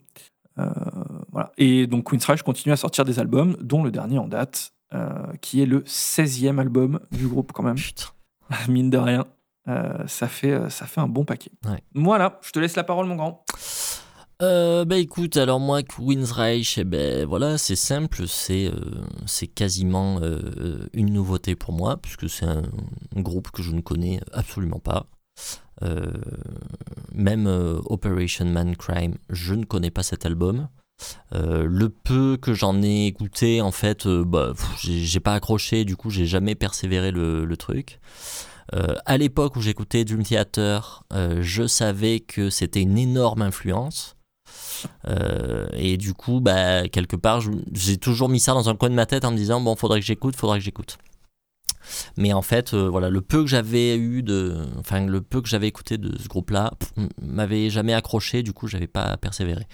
[1.32, 1.52] Voilà.
[1.58, 4.74] Et donc Queen's Reich continue à sortir des albums, dont le dernier en date,
[5.42, 7.76] qui est le 16e album du groupe quand même.
[7.76, 8.06] Putain.
[8.68, 9.26] Mine de rien,
[10.08, 11.52] ça, fait, ça fait un bon paquet.
[11.66, 11.82] Ouais.
[11.96, 13.44] Voilà, je te laisse la parole mon grand.
[14.42, 20.20] Euh, bah écoute, alors moi, Queen's Reich, eh ben voilà, c'est simple, c'est euh, quasiment
[20.22, 22.64] euh, une nouveauté pour moi, puisque c'est un,
[23.16, 25.08] groupe que je ne connais absolument pas.
[27.14, 27.48] Même
[27.86, 30.70] Operation Man Crime, je ne connais pas cet album.
[31.32, 36.28] Le peu que j'en ai écouté, en fait, bah, j'ai pas accroché, du coup, j'ai
[36.28, 38.00] jamais persévéré le, truc.
[38.72, 41.04] À l'époque où j'écoutais Dream Theater,
[41.40, 44.16] je savais que c'était une énorme influence.
[45.08, 47.42] Euh, et du coup, bah, quelque part,
[47.74, 50.00] j'ai toujours mis ça dans un coin de ma tête en me disant bon, faudrait
[50.00, 50.98] que j'écoute, faudrait que j'écoute.
[52.18, 55.50] Mais en fait, euh, voilà, le peu que j'avais eu de, enfin, le peu que
[55.50, 56.72] j'avais écouté de ce groupe-là,
[57.22, 58.44] m'avait jamais accroché.
[58.44, 59.68] Du coup, j'avais pas persévéré.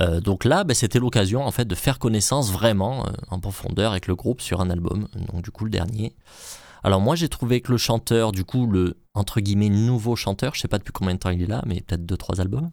[0.00, 4.06] Euh, donc là, bah, c'était l'occasion en fait de faire connaissance vraiment en profondeur avec
[4.06, 5.08] le groupe sur un album.
[5.32, 6.14] Donc du coup, le dernier.
[6.86, 10.60] Alors moi, j'ai trouvé que le chanteur, du coup, le entre guillemets nouveau chanteur, je
[10.60, 12.70] sais pas depuis combien de temps il est là, mais peut-être deux trois albums.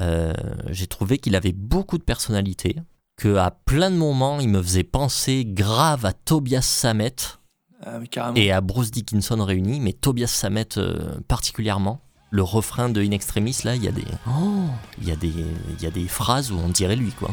[0.00, 0.32] Euh,
[0.70, 2.76] j'ai trouvé qu'il avait beaucoup de personnalité,
[3.16, 7.14] que à plein de moments il me faisait penser grave à Tobias Sammet
[7.86, 8.36] Euh, carrément.
[8.36, 12.00] et à Bruce Dickinson réunis, mais Tobias Sammet euh, particulièrement.
[12.30, 14.66] Le refrain de In Extremis là, il y a des, oh,
[15.02, 15.28] y a des,
[15.78, 17.30] il y a des phrases où on dirait lui quoi.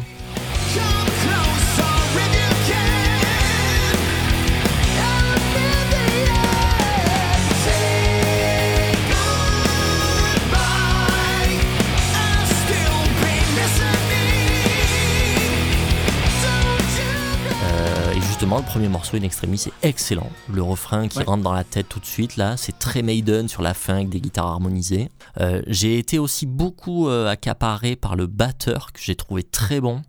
[18.35, 20.29] Justement, le premier morceau, In Extremis, c'est excellent.
[20.51, 21.23] Le refrain qui Ouais.
[21.23, 24.09] rentre dans la tête tout de suite, là, c'est très Maiden sur la fin avec
[24.09, 25.09] des guitares harmonisées.
[25.39, 30.01] Euh, j'ai été aussi beaucoup euh, accaparé par le batteur que j'ai trouvé très bon.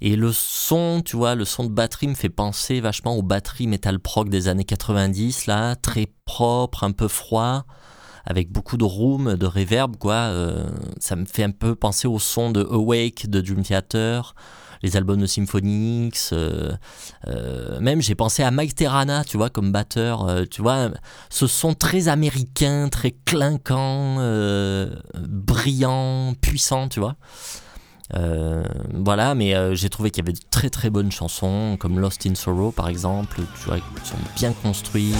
[0.00, 3.66] Et le son, tu vois, le son de batterie me fait penser vachement aux batteries
[3.66, 7.66] metal prog des années 90, là, très propre, un peu froid,
[8.24, 10.14] avec beaucoup de room, de reverb, quoi.
[10.14, 10.66] Euh,
[10.98, 14.34] ça me fait un peu penser au son de Awake de Dream Theater,
[14.84, 16.30] les albums de Symphony X.
[16.32, 16.72] euh,
[17.26, 20.28] euh, même j'ai pensé à Mike Terrana, tu vois, comme batteur.
[20.28, 20.90] euh, tu vois,
[21.30, 24.16] ce son très américain, très clinquant,
[25.16, 27.16] brillant, puissant, tu vois.
[28.12, 32.34] Voilà, mais j'ai trouvé qu'il y avait de très très bonnes chansons, comme Lost in
[32.34, 35.16] Sorrow par exemple, tu vois, qui sont bien construites.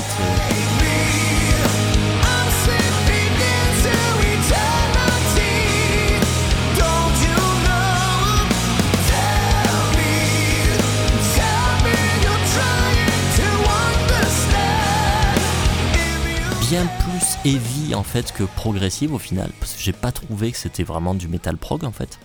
[16.82, 19.50] Plus heavy en fait que progressive au final.
[19.60, 22.18] Parce que j'ai pas trouvé que c'était vraiment du metal prog en fait.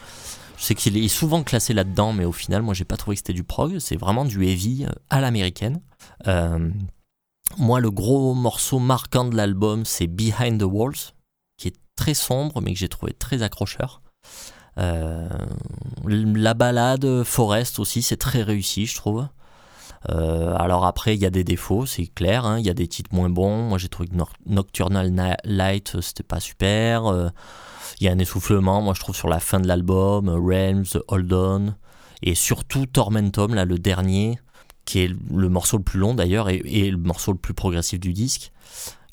[0.58, 3.20] Je sais qu'il est souvent classé là-dedans mais au final moi j'ai pas trouvé que
[3.20, 3.78] c'était du prog.
[3.80, 5.82] C'est vraiment du heavy euh, à l'américaine.
[6.28, 6.70] Euh,
[7.58, 11.14] moi le gros morceau marquant de l'album c'est Behind the Walls
[11.58, 14.02] qui est très sombre mais que j'ai trouvé très accrocheur.
[14.80, 15.30] Euh,
[16.06, 19.28] la balade Forest aussi c'est très réussi je trouve
[20.10, 22.46] euh, alors après, il y a des défauts, c'est clair.
[22.46, 23.64] hein, Il y a des titres moins bons.
[23.64, 27.08] Moi, j'ai trouvé que Nocturnal Na- Light, euh, c'était pas super.
[27.08, 27.30] Euh,
[28.00, 30.30] Il y a un essoufflement, moi, je trouve, sur la fin de l'album.
[30.30, 31.74] Realms, Hold On.
[32.22, 34.40] Et surtout Tormentum, là, le dernier,
[34.86, 38.00] qui est le morceau le plus long d'ailleurs, et, et le morceau le plus progressif
[38.00, 38.52] du disque,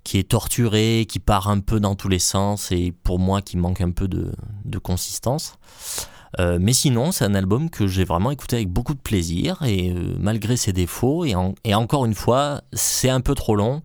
[0.04, 3.56] qui est torturé, qui part un peu dans tous les sens, et pour moi, qui
[3.56, 4.32] manque un peu de,
[4.64, 5.54] de consistance.
[6.38, 9.90] Euh, mais sinon, c'est un album que j'ai vraiment écouté avec beaucoup de plaisir et
[9.90, 13.80] euh, malgré ses défauts, et, en- et encore une fois, c'est un peu trop long.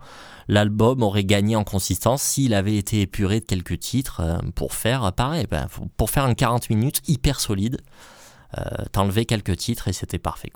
[0.50, 5.14] L'album aurait gagné en consistance s'il avait été épuré de quelques titres euh, pour faire,
[5.14, 7.78] pareil, ben, pour faire un 40 minutes hyper solide.
[8.58, 8.84] Euh,
[9.24, 10.50] quelques titres et c'était parfait.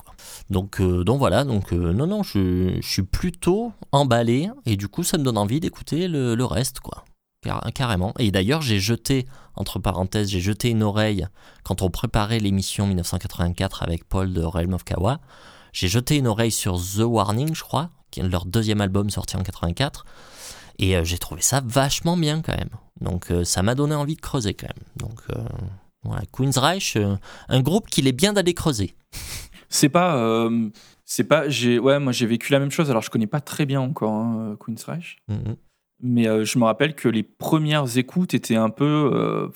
[0.49, 0.81] Donc,
[1.17, 5.38] voilà, donc non, non, je, je suis plutôt emballé et du coup, ça me donne
[5.38, 7.05] envie d'écouter le, le reste, quoi.
[7.45, 8.13] Car- carrément.
[8.19, 11.27] Et d'ailleurs, j'ai jeté, entre parenthèses, j'ai jeté une oreille
[11.63, 15.19] quand on préparait l'émission 1984 avec Paul de Realm of Kawa.
[15.71, 19.38] J'ai jeté une oreille sur The Warning, je crois, qui est leur deuxième album sorti
[19.38, 20.05] en 84.
[20.79, 22.69] Et euh, j'ai trouvé ça vachement bien quand même.
[23.01, 24.86] Donc euh, ça m'a donné envie de creuser quand même.
[24.97, 25.41] Donc euh,
[26.03, 26.23] voilà,
[26.95, 27.15] euh,
[27.49, 28.95] un groupe qu'il est bien d'aller creuser.
[29.69, 30.49] C'est pas.
[31.03, 31.49] c'est pas.
[31.49, 32.89] J'ai, ouais, moi j'ai vécu la même chose.
[32.89, 35.17] Alors je connais pas très bien encore hein, Queensryche.
[35.27, 35.55] Mhm.
[36.01, 39.12] Mais euh, je me rappelle que les premières écoutes étaient un peu.
[39.13, 39.47] euh,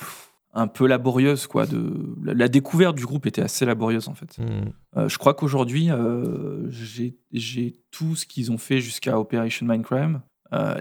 [0.52, 1.68] un peu laborieuses, quoi.
[1.68, 1.94] De...
[2.24, 4.36] La, la découverte du groupe était assez laborieuse, en fait.
[4.40, 4.74] Mhm.
[4.98, 5.90] Euh, je crois qu'aujourd'hui,
[6.72, 10.22] j'ai tout ce qu'ils ont fait jusqu'à Operation Mindcrime.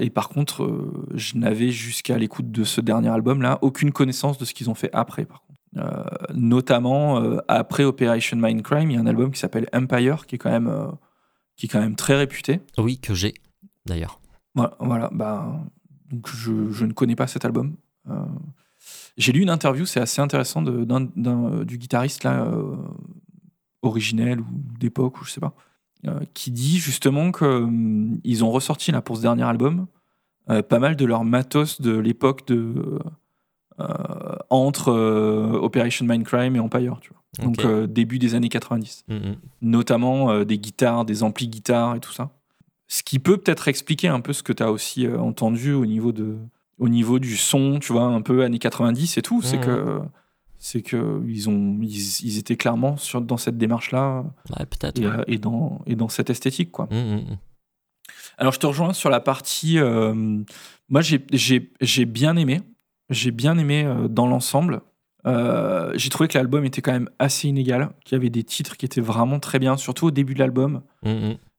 [0.00, 4.54] Et par contre, je n'avais jusqu'à l'écoute de ce dernier album-là aucune connaissance de ce
[4.54, 5.60] qu'ils ont fait après, par contre.
[6.34, 10.50] Notamment, après Operation Mindcrime, il y a un album qui s'appelle Empire, qui est quand
[10.50, 10.72] même,
[11.56, 12.60] qui est quand même très réputé.
[12.78, 13.34] Oui, que j'ai
[13.84, 14.18] d'ailleurs.
[14.58, 15.60] Voilà, voilà, bah,
[16.10, 17.76] donc je, je ne connais pas cet album.
[18.10, 18.14] Euh,
[19.16, 22.76] J'ai lu une interview, c'est assez intéressant, de- d'un- du guitariste là, euh,
[23.82, 24.46] originel ou
[24.78, 25.54] d'époque, ou je sais pas,
[26.06, 29.86] euh, qui dit justement qu'ils ont ressorti là, pour ce dernier album
[30.50, 32.98] euh, pas mal de leur matos de l'époque de.
[33.80, 37.22] euh, entre euh, Operation Mindcrime et Empire, tu vois.
[37.44, 39.36] Donc euh, début des années 90 Mhm.
[39.62, 42.30] notamment euh, des guitares, des amplis guitares et tout ça.
[42.88, 45.84] Ce qui peut peut-être expliquer un peu ce que tu as aussi euh, entendu au
[45.86, 46.36] niveau, de,
[46.78, 49.42] au niveau du son, tu vois, un peu années 90 et tout.
[49.42, 49.64] C'est Mhm.
[49.64, 49.98] que,
[50.58, 54.24] c'est que ils, ont, ils, ils étaient clairement sur, dans cette démarche-là
[54.58, 54.98] Ouais, peut-être.
[55.00, 55.12] et, ouais.
[55.18, 56.88] euh, et dans, et dans cette esthétique, quoi.
[56.90, 56.98] Mhm,
[57.28, 57.36] mhm.
[58.38, 59.78] Alors, je te rejoins sur la partie.
[59.78, 60.14] euh,
[60.88, 62.62] moi, j'ai- j'ai j'ai bien aimé.
[63.10, 64.80] J'ai bien aimé euh, dans l'ensemble.
[65.26, 68.76] Euh, j'ai trouvé que l'album était quand même assez inégal, qu'il y avait des titres
[68.76, 70.82] qui étaient vraiment très bien, surtout au début de l'album.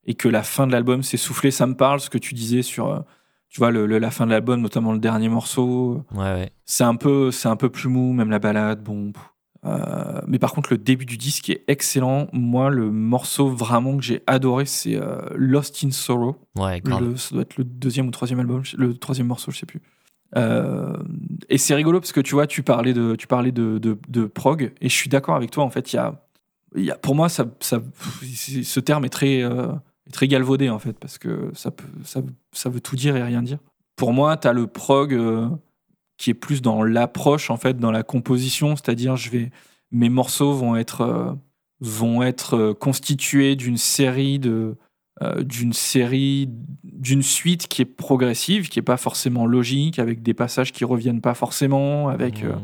[0.10, 1.52] Et que la fin de l'album s'est soufflée.
[1.52, 3.00] Ça me parle, ce que tu disais sur, euh,
[3.48, 6.04] tu vois, le, le- la fin de l'album, notamment le dernier morceau.
[6.13, 6.50] Ouais, ouais.
[6.65, 8.84] C'est un peu, c'est un peu plus mou, même la balade.
[8.84, 9.13] Bon.
[9.65, 12.28] Euh, mais par contre, le début du disque est excellent.
[12.34, 16.38] Moi, le morceau vraiment que j'ai adoré, c'est euh, Lost in Sorrow.
[16.58, 16.82] Ouais.
[16.86, 19.82] Le- ça doit être le deuxième ou troisième album, le troisième morceau, je sais plus.
[20.38, 20.95] Euh,
[21.50, 24.26] et c'est rigolo parce que tu vois, tu parlais de, tu parlais de, de, de
[24.26, 25.63] prog, et je suis d'accord avec toi.
[25.63, 26.22] En fait, il y a,
[26.76, 29.43] y a, pour moi, ça, ce terme est très,
[30.12, 33.41] très galvaudé en fait, parce que ça, peut, ça, ça veut tout dire et rien
[33.41, 33.60] dire.
[33.95, 35.48] Pour moi, tu as le prog euh,
[36.17, 39.52] qui est plus dans l'approche en fait, dans la composition, c'est-à-dire, je vais,
[39.91, 41.34] mes morceaux vont être, euh,
[41.80, 44.76] vont être euh, constitués d'une série de
[45.22, 46.48] euh, d'une série,
[46.84, 51.19] d'une suite qui est progressive, qui est pas forcément logique, avec des passages qui reviennent
[51.19, 52.56] pas forcément, avec Mhm.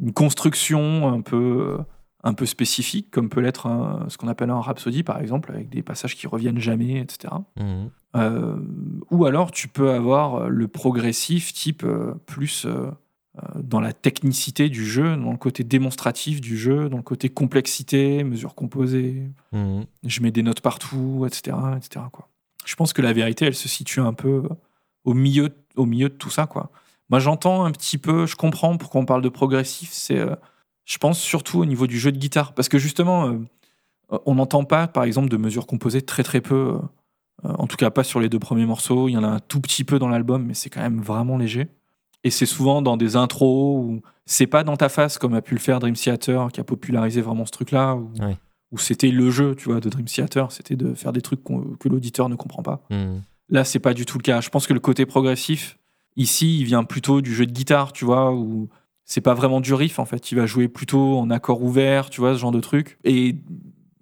[0.00, 1.78] une construction un peu,
[2.26, 5.68] un peu spécifique, comme peut l'être un- ce qu'on appelle un rhapsody par exemple, avec
[5.68, 7.34] des passages qui reviennent jamais, etc.
[7.56, 7.90] Mhm.
[8.16, 8.56] Euh,
[9.10, 12.90] ou alors tu peux avoir euh, le progressif type euh, plus, euh,
[13.56, 18.24] dans la technicité du jeu, dans le côté démonstratif du jeu, dans le côté complexité,
[18.24, 19.28] mesures composées.
[19.52, 19.84] Mhm.
[20.04, 22.06] Je mets des notes partout, etc., etc.
[22.10, 22.28] Quoi.
[22.64, 24.44] Je pense que la vérité, elle se situe un peu
[25.04, 26.46] au milieu, au milieu de tout ça.
[26.46, 26.70] Quoi.
[27.10, 29.90] Moi, j'entends un petit peu, je comprends pourquoi on parle de progressif.
[29.92, 30.24] C'est,
[30.84, 33.38] je pense surtout au niveau du jeu de guitare, parce que justement, euh,
[34.26, 36.78] on n'entend pas, par exemple, de mesures composées très très peu.
[37.44, 39.08] euh, en tout cas, pas sur les deux premiers morceaux.
[39.08, 41.36] Il y en a un tout petit peu dans l'album, mais c'est quand même vraiment
[41.36, 41.68] léger.
[42.22, 45.54] Et c'est souvent dans des intros où c'est pas dans ta face comme a pu
[45.54, 47.96] le faire Dream Theater, qui a popularisé vraiment ce truc-là,
[48.72, 51.88] où, c'était le jeu, tu vois, de Dream Theater, c'était de faire des trucs que
[51.88, 52.82] l'auditeur ne comprend pas.
[52.90, 53.22] Mhm.
[53.50, 54.40] Là, c'est pas du tout le cas.
[54.40, 55.78] Je pense que le côté progressif,
[56.16, 58.68] ici, il vient plutôt du jeu de guitare, tu vois, où
[59.04, 60.30] c'est pas vraiment du riff, en fait.
[60.32, 62.98] Il va jouer plutôt en accord ouvert, tu vois, ce genre de truc.
[63.04, 63.36] Et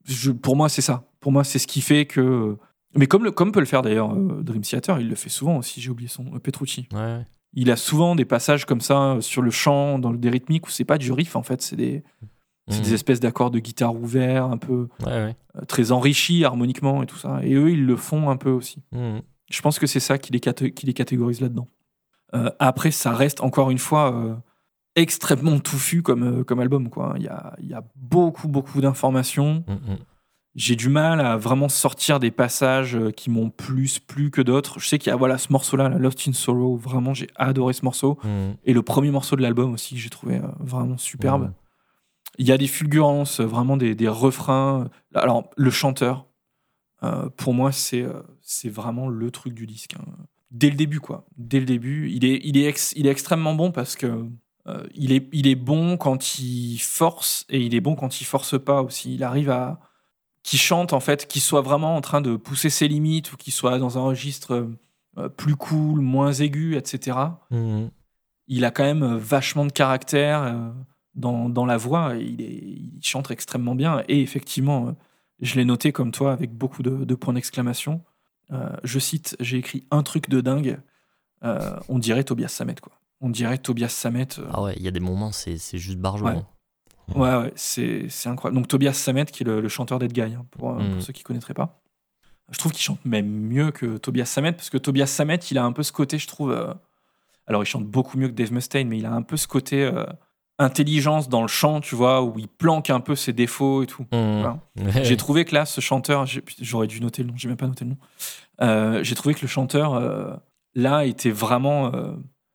[0.05, 1.05] je, pour moi, c'est ça.
[1.21, 2.57] Pour moi, c'est ce qui fait que.
[2.97, 5.57] Mais comme, le, comme peut le faire d'ailleurs euh, Dream Theater, il le fait souvent
[5.57, 6.27] aussi, j'ai oublié son.
[6.35, 6.89] euh, Petrucci.
[6.93, 7.25] Ouais, ouais.
[7.55, 10.67] Il a souvent des passages comme ça euh, sur le chant, dans le, des rythmiques,
[10.67, 11.63] où c'est pas du riff, en fait.
[11.63, 12.03] C'est des,
[12.71, 12.81] Mhm.
[12.81, 17.17] des espèces d'accords de guitare ouverts, un peu Ouais, euh, très enrichis harmoniquement et tout
[17.17, 17.41] ça.
[17.43, 18.83] Et eux, ils le font un peu aussi.
[18.93, 19.21] Mhm.
[19.51, 21.67] Je pense que c'est ça qui les, qui les catégorise là-dedans.
[22.61, 24.41] Après, ça reste encore une fois
[24.95, 26.89] extrêmement touffu comme, euh, comme album.
[26.91, 27.15] Quoi.
[27.17, 29.65] Il, y a, il y a beaucoup, beaucoup d'informations.
[29.69, 29.99] Mhm.
[30.55, 34.79] J'ai du mal à vraiment sortir des passages euh, qui m'ont plus plu que d'autres.
[34.81, 36.77] Je sais qu'il y a voilà, ce morceau-là, la Lost in Sorrow.
[36.77, 38.19] Vraiment, j'ai adoré ce morceau.
[38.23, 38.57] Mhm.
[38.65, 41.53] Et le premier morceau de l'album aussi, que j'ai trouvé euh, vraiment superbe.
[42.39, 44.89] Il y a des fulgurances, vraiment des, des refrains.
[45.15, 46.27] Alors, le chanteur,
[47.03, 49.95] euh, pour moi, c'est euh, c'est vraiment le truc du disque.
[49.99, 50.05] hein.
[50.51, 51.27] Dès le début, quoi.
[51.39, 54.27] Dès le début, il est, il est, ex- il est extrêmement bon parce que
[54.69, 58.25] euh, il, est, il est bon quand il force et il est bon quand il
[58.25, 59.15] force pas aussi.
[59.15, 59.81] Il arrive à.
[60.45, 63.53] Qui chante, en fait, qu'il soit vraiment en train de pousser ses limites ou qu'il
[63.53, 64.69] soit dans un registre
[65.19, 67.17] euh, plus cool, moins aigu, etc
[67.51, 67.91] Mhm.
[68.49, 70.71] il a quand même euh, vachement de caractère euh,
[71.15, 72.17] dans, dans la voix.
[72.17, 72.55] et Il, est,
[72.97, 74.03] il chante extrêmement bien.
[74.09, 74.93] Et effectivement, euh,
[75.41, 78.03] je l'ai noté comme toi avec beaucoup de, de points d'exclamation.
[78.53, 80.81] Euh, je cite, j'ai écrit un truc de dingue.
[81.45, 82.93] Euh, on dirait Tobias Samet, quoi.
[83.23, 84.27] On dirait Tobias Samet.
[84.39, 86.27] euh, Ah ouais, il y a des moments, c'est c'est juste barjot.
[86.27, 86.33] Ouais.
[86.37, 86.47] hein.
[87.15, 88.57] Ouais, ouais, c'est c'est incroyable.
[88.59, 90.93] Donc Tobias Samet, qui est le, le chanteur d'Ed Guy, hein, pour, euh, Mm.
[90.95, 91.81] pour ceux qui ne connaîtraient pas.
[92.51, 95.65] Je trouve qu'il chante même mieux que Tobias Samet, parce que Tobias Samet, il a
[95.65, 96.51] un peu ce côté, je trouve.
[96.53, 96.75] euh,
[97.47, 99.85] alors, il chante beaucoup mieux que Dave Mustaine, mais il a un peu ce côté
[99.85, 100.05] euh,
[100.59, 104.07] intelligence dans le chant, tu vois, où il planque un peu ses défauts et tout.
[104.13, 105.03] Ouais.
[105.03, 106.25] J'ai trouvé que là, ce chanteur,
[106.61, 107.97] j'aurais dû noter le nom, j'ai même pas noté le nom.
[108.61, 110.41] Euh, j'ai trouvé que le chanteur,
[110.75, 111.91] là, était vraiment.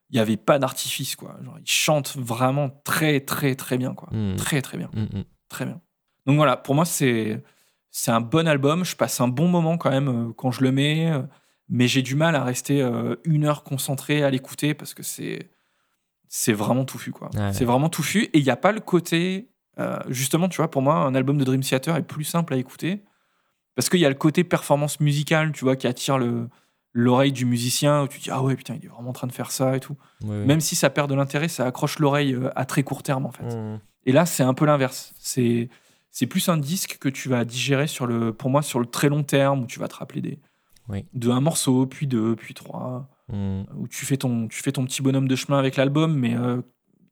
[0.10, 1.38] Il n'y avait pas d'artifice, quoi.
[1.44, 4.10] Genre, il chante vraiment très, très, très bien, quoi.
[4.12, 4.36] Mhm.
[4.38, 4.90] Très, très bien.
[4.94, 5.24] Mhm.
[5.50, 5.82] Très bien.
[6.26, 7.44] Donc voilà, pour moi, c'est
[7.92, 8.86] c'est un bon album.
[8.86, 11.22] Je passe un bon moment quand même euh, quand je le mets, euh,
[11.70, 15.50] mais j'ai du mal à rester euh, une heure concentré à l'écouter parce que c'est
[16.30, 17.30] c'est vraiment touffu, quoi.
[17.54, 19.50] C'est vraiment touffu et il n'y a pas le côté.
[19.80, 22.58] euh, justement, tu vois, pour moi, un album de Dream Theater est plus simple à
[22.58, 23.04] écouter
[23.76, 26.50] parce qu'il y a le côté performance musicale, tu vois, qui attire le
[27.00, 29.32] l'oreille du musicien où tu dis ah ouais putain il est vraiment en train de
[29.32, 32.50] faire ça et tout Ouais, même si ça perd de l'intérêt ça accroche l'oreille euh,
[32.56, 33.80] à très court terme en fait Mhm.
[34.06, 35.14] et là, c'est un peu l'inverse.
[35.20, 35.70] C'est
[36.10, 39.08] c'est plus un disque que tu vas digérer sur le, pour moi, sur le très
[39.10, 40.40] long terme, où tu vas te rappeler des,
[40.90, 41.06] Oui.
[41.14, 43.66] de un morceau, puis deux, puis trois, Mhm.
[43.78, 46.62] où tu fais ton, tu fais ton petit bonhomme de chemin avec l'album, mais euh,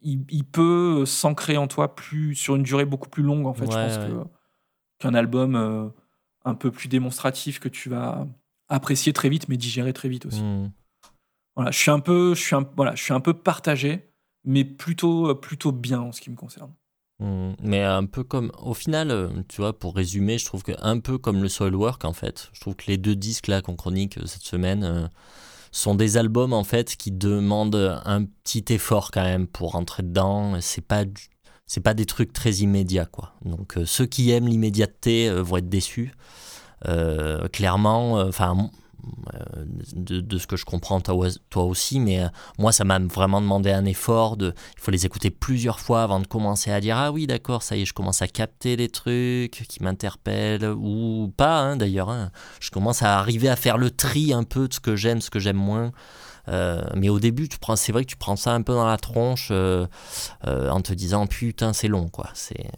[0.02, 3.66] il, il peut s'ancrer en toi plus sur une durée beaucoup plus longue, en fait.
[3.66, 4.08] je pense ouais.
[4.10, 4.24] que
[5.00, 5.90] qu'un album euh,
[6.46, 8.26] un peu plus démonstratif que tu vas
[8.70, 10.42] apprécier très vite, mais digérer très vite aussi.
[10.42, 10.72] Mhm.
[11.56, 14.12] Voilà, je suis un peu, je suis un, voilà, je suis un peu partagé,
[14.44, 16.74] mais plutôt, plutôt bien en ce qui me concerne.
[17.20, 20.74] Mm, Mais un peu comme, au final, euh, tu vois, pour résumer, je trouve que
[20.82, 22.50] un peu comme le Soilwork en fait.
[22.54, 25.08] Je trouve que les deux disques là qu'on chronique euh, cette semaine euh,
[25.72, 30.60] sont des albums en fait qui demandent un petit effort quand même pour rentrer dedans.
[30.62, 31.04] C'est pas,
[31.68, 33.34] c'est pas des trucs très immédiats quoi.
[33.44, 36.14] Donc euh, ceux qui aiment l'immédiateté euh, vont être déçus.
[36.88, 38.70] Euh, clairement, euh, enfin.
[39.94, 43.72] de, de ce que je comprends toi, aussi, mais euh, moi ça m'a vraiment demandé
[43.72, 47.12] un effort de, il faut les écouter plusieurs fois avant de commencer à dire ah
[47.12, 51.60] oui d'accord ça y est je commence à capter les trucs qui m'interpellent ou pas
[51.60, 52.32] hein, d'ailleurs hein.
[52.60, 55.30] je commence à arriver à faire le tri un peu de ce que j'aime ce
[55.30, 55.92] que j'aime moins
[56.48, 58.86] Euh, mais au début tu prends c'est vrai que tu prends ça un peu dans
[58.86, 59.88] la tronche euh,
[60.46, 62.70] euh, en te disant putain c'est long quoi c'est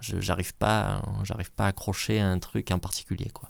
[0.00, 3.48] j'arrive pas j'arrive pas à accrocher à un truc en particulier quoi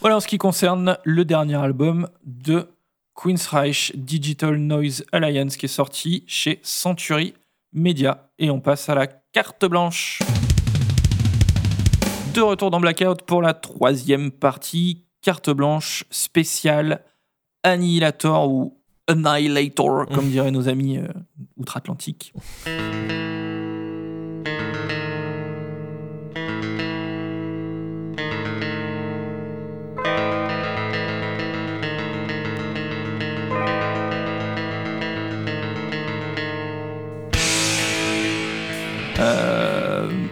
[0.00, 2.68] Voilà en ce qui concerne le dernier album de
[3.14, 7.34] Queen's Reich Digital Noise Alliance qui est sorti chez Century
[7.72, 8.30] Media.
[8.38, 10.20] Et on passe à la carte blanche.
[12.34, 15.04] De retour dans Blackout pour la troisième partie.
[15.22, 17.02] Carte blanche spéciale
[17.62, 21.06] Annihilator ou Annihilator, comme diraient nos amis euh,
[21.56, 22.34] outre-Atlantique.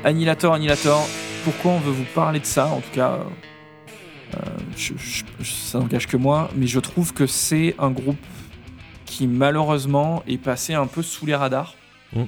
[0.04, 1.06] Annihilator, Annihilator,
[1.44, 3.18] pourquoi on veut vous parler de ça En tout cas,
[4.34, 4.38] euh,
[4.76, 8.16] je- je- je- ça n'engage que moi, mais je trouve que c'est un groupe
[9.06, 11.74] qui malheureusement est passé un peu sous les radars.
[12.14, 12.22] Mm.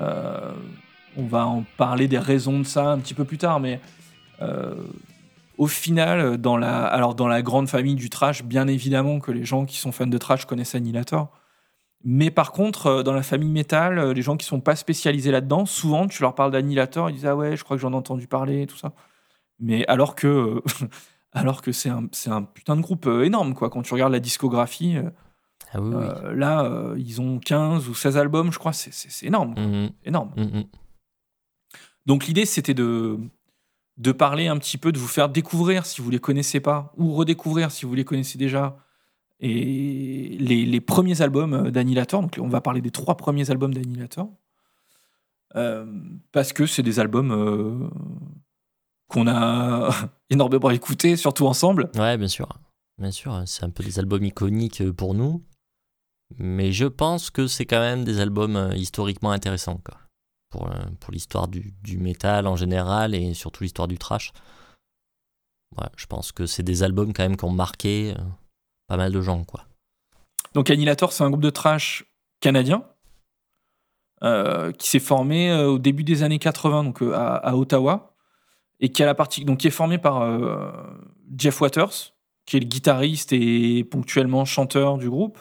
[0.00, 0.52] Euh,
[1.16, 3.80] on va en parler des raisons de ça un petit peu plus tard, mais
[4.42, 4.74] euh,
[5.56, 9.46] au final, dans la, alors dans la grande famille du trash, bien évidemment que les
[9.46, 11.28] gens qui sont fans de trash connaissent Annihilator.
[12.04, 15.30] Mais par contre, euh, dans la famille métal, euh, les gens qui sont pas spécialisés
[15.30, 17.96] là-dedans, souvent tu leur parles d'Annihilator, ils disent ah ouais, je crois que j'en ai
[17.96, 18.92] entendu parler, tout ça.
[19.58, 20.60] Mais alors que, euh,
[21.32, 23.70] alors que c'est un, c'est un putain de groupe énorme quoi.
[23.70, 24.96] Quand tu regardes la discographie,
[25.72, 26.36] Ah oui, oui.
[26.36, 29.54] là, euh, ils ont 15 ou 16 albums, je crois, c'est- énorme.
[29.56, 30.32] Mhm, énorme.
[30.36, 30.64] mhm.
[32.04, 33.18] Donc l'idée, c'était de,
[33.96, 37.14] de parler un petit peu, de vous faire découvrir si vous les connaissez pas, ou
[37.14, 38.76] redécouvrir si vous les connaissez déjà,
[39.40, 42.22] et les, premiers albums euh, d'Annihilator.
[42.22, 44.28] Donc on va parler des trois premiers albums d'Annihilator.
[45.54, 45.86] Euh,
[46.32, 47.88] parce que c'est des albums euh,
[49.08, 49.90] qu'on a
[50.30, 51.90] énormément écoutés, surtout ensemble.
[51.96, 52.48] Ouais, bien sûr.
[52.98, 55.44] Bien sûr, c'est un peu des albums iconiques pour nous.
[56.38, 59.80] Mais je pense que c'est quand même des albums historiquement intéressants.
[60.50, 60.70] Pour,
[61.12, 64.32] l'histoire du, du métal en général et surtout l'histoire du trash.
[65.76, 68.14] Ouais, je pense que c'est des albums quand même qui ont marqué
[68.86, 69.44] pas mal de gens.
[69.44, 69.64] Quoi.
[70.54, 72.04] Donc Annihilator, c'est un groupe de trash
[72.40, 72.84] canadien
[74.24, 78.14] euh, qui s'est formé euh, au début des années 80, donc euh, à, à Ottawa,
[78.80, 80.26] et qui a la partie, donc qui est formé par
[81.36, 82.14] Jeff Waters,
[82.46, 85.38] qui est le guitariste et ponctuellement chanteur du groupe.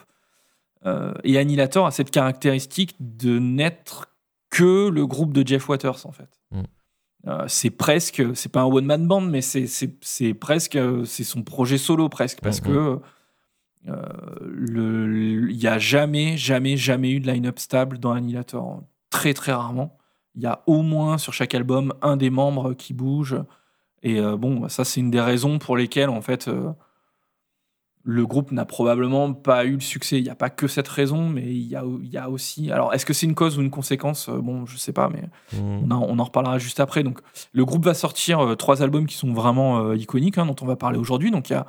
[1.23, 4.05] Et Annihilator a cette caractéristique de n'être
[4.49, 6.39] que le groupe de Jeff Waters en fait.
[6.51, 7.47] Mm.
[7.47, 12.07] C'est presque, c'est pas un one man band, mais c'est presque, c'est son projet solo
[12.07, 12.99] presque parce Mm, que
[13.87, 18.81] euh, il y a jamais, jamais, jamais eu de line-up stable dans Annihilator.
[19.09, 19.97] Très très rarement.
[20.35, 23.35] Il y a au moins sur chaque album un des membres qui bouge.
[24.03, 26.71] Et euh, bon, ça c'est une des raisons pour lesquelles en fait euh,
[28.07, 30.19] le groupe n'a probablement pas eu le succès.
[30.19, 32.71] Il n'y a pas que cette raison, mais il y a, il y a aussi.
[32.71, 34.29] Alors, est-ce que c'est une cause ou une conséquence?
[34.29, 35.23] Euh, Bon, je sais pas, mais
[35.59, 35.85] Mhm.
[35.85, 37.01] on, en- on en reparlera juste après.
[37.01, 37.19] Donc,
[37.53, 40.67] le groupe va sortir euh, trois albums qui sont vraiment euh, iconiques, hein, dont on
[40.67, 41.31] va parler aujourd'hui.
[41.31, 41.65] Donc, il y a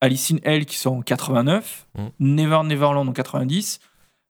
[0.00, 2.00] Alice in Hell qui sort en 89, Mm.
[2.20, 3.80] Never Neverland en 90,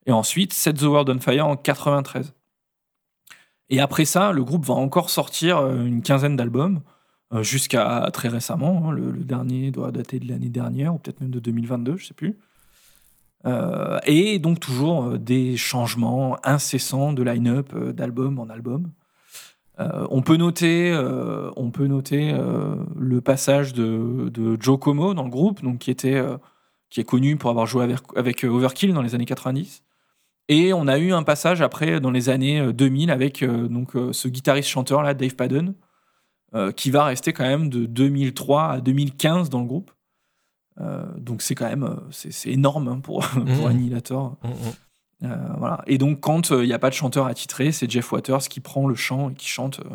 [0.06, 2.32] et ensuite Set the World on Fire en 93.
[3.68, 6.80] Et après ça, le groupe va encore sortir euh, une quinzaine d'albums,
[7.32, 8.88] euh, jusqu'à très récemment.
[8.88, 8.90] hein.
[8.90, 12.14] le, le dernier doit dater de l'année dernière, ou peut-être même de 2022, je sais
[12.14, 12.36] plus.
[13.46, 18.90] Euh, et donc toujours des changements incessants de line-up d'album en album.
[19.80, 25.14] Euh, on peut noter, euh, on peut noter euh, le passage de, de Joe Como
[25.14, 26.22] dans le groupe, donc qui était,
[26.90, 29.82] qui est connu pour avoir joué avec, avec, Overkill dans les années 90.
[30.48, 34.28] Et on a eu un passage après dans les années euh, 2000 avec donc ce
[34.28, 35.74] guitariste chanteur là, Dave Padden,
[36.76, 39.92] qui va rester quand même de 2003 à 2015 dans le groupe.
[41.16, 43.66] Donc c'est quand même c'est c'est énorme hein, pour, pour Mhm.
[43.66, 44.36] Annihilator.
[44.42, 44.50] Mhm.
[45.22, 45.82] Euh, voilà.
[45.86, 48.86] Et donc, quand il n'y a pas de chanteur attitré, c'est Jeff Waters qui prend
[48.86, 49.80] le chant et qui chante.
[49.80, 49.94] euh,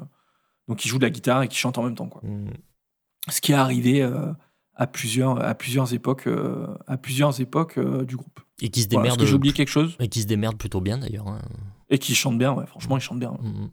[0.67, 2.07] donc, il joue de la guitare et qui chante en même temps.
[2.07, 2.21] Quoi.
[2.23, 2.51] Mhm.
[3.29, 4.31] Ce qui est arrivé euh,
[4.75, 8.39] à, plusieurs, à plusieurs époques, euh, à plusieurs époques euh, du groupe.
[8.61, 9.03] Et qui se Voilà.
[9.03, 9.19] Démerde.
[9.19, 9.95] que j'ai oublié quelque chose?
[9.99, 11.27] Et qui se démerde plutôt bien d'ailleurs.
[11.27, 11.41] hein.
[11.89, 12.65] Et qui chante bien, ouais.
[12.67, 13.31] Franchement, il chante bien.
[13.41, 13.63] Mhm.
[13.63, 13.67] Euh,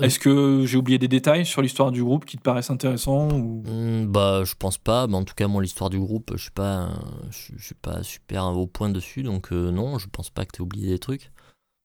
[0.00, 3.62] Est-ce que j'ai oublié des détails sur l'histoire du groupe qui te paraissent intéressants ou...
[3.66, 5.06] Hmm, Bah, je pense pas.
[5.06, 6.88] Mais en tout cas, moi, l'histoire du groupe, je suis pas, euh,
[7.30, 10.52] je, je suis pas super au point dessus, donc euh, non, je pense pas que
[10.56, 11.30] tu oublié des trucs.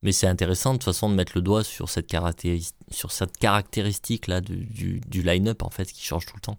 [0.03, 3.37] Mais c'est intéressant de toute façon de mettre le doigt sur cette, caractéris- sur cette
[3.37, 6.57] caractéristique là du, du, du line-up en fait qui change tout le temps.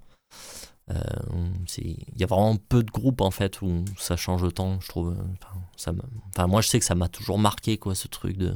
[0.91, 1.01] Euh,
[1.78, 5.16] Il y a vraiment peu de groupes en fait où ça change autant, je trouve.
[5.41, 8.37] Enfin, ça me- enfin, moi, je sais que ça m'a toujours marqué quoi, ce truc
[8.37, 8.55] de.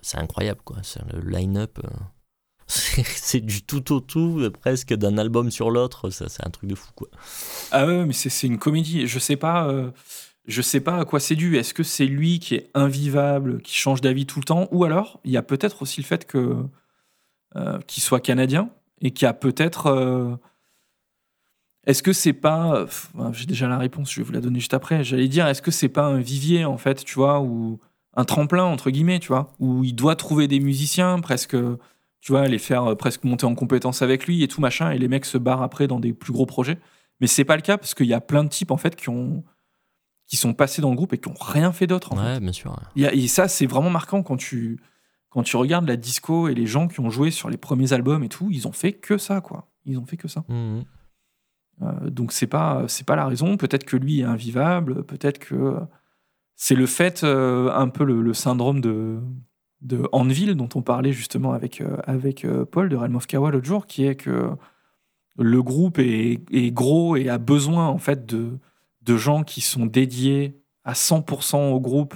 [0.00, 0.76] C'est incroyable quoi.
[1.12, 1.78] Le line-up.
[1.84, 1.88] euh,
[2.68, 6.10] C'est du tout au tout, euh, presque d'un album sur l'autre.
[6.10, 7.08] C'est un truc de fou quoi.
[7.70, 9.06] Ah ouais, mais c'est une comédie.
[9.06, 9.90] Je sais pas, euh,
[10.46, 11.56] je sais pas à quoi c'est dû.
[11.56, 15.20] Est-ce que c'est lui qui est invivable, qui change d'avis tout le temps, ou alors
[15.24, 16.64] il y a peut-être aussi le fait que
[17.88, 18.70] qu'il soit canadien
[19.00, 20.38] et qu'il a peut-être.
[21.86, 22.86] est-ce que c'est pas,
[23.32, 25.02] j'ai déjà la réponse, je vais vous la donner juste après.
[25.02, 27.80] J'allais dire, est-ce que c'est pas un vivier en fait, tu vois, ou
[28.18, 31.56] un tremplin entre guillemets, tu vois, où il doit trouver des musiciens presque,
[32.20, 34.98] tu vois, les faire euh, presque monter en compétence avec lui et tout machin, et
[34.98, 36.78] les mecs se barrent après dans des plus gros projets.
[37.20, 39.08] Mais c'est pas le cas parce qu'il y a plein de types en fait qui
[39.08, 39.44] ont
[40.26, 42.10] qui sont passés dans le groupe et qui ont rien fait d'autre.
[42.14, 42.20] fait.
[42.20, 42.76] Ouais, bien sûr.
[42.96, 43.06] ouais.
[43.06, 44.78] A- et ça, c'est vraiment marquant quand tu,
[45.30, 48.22] quand tu regardes la disco et les gens qui ont joué sur les premiers albums
[48.22, 49.70] et tout, ils ont fait que ça, quoi.
[49.86, 50.44] Ils ont fait que ça.
[50.48, 50.84] Mhm.
[51.82, 53.56] Euh, donc c'est pas, c'est pas la raison.
[53.56, 55.02] Peut-être que lui est invivable.
[55.04, 55.76] Peut-être que
[56.60, 59.20] c'est le fait, euh, un peu le, syndrome de,
[59.80, 63.52] de Anvil dont on parlait justement avec, euh, avec euh, Paul de Realm of Kawa
[63.52, 64.50] l'autre jour, qui est que
[65.38, 68.58] le groupe est, gros et a besoin en fait de,
[69.02, 72.14] de gens qui sont dédiés à 100% au groupe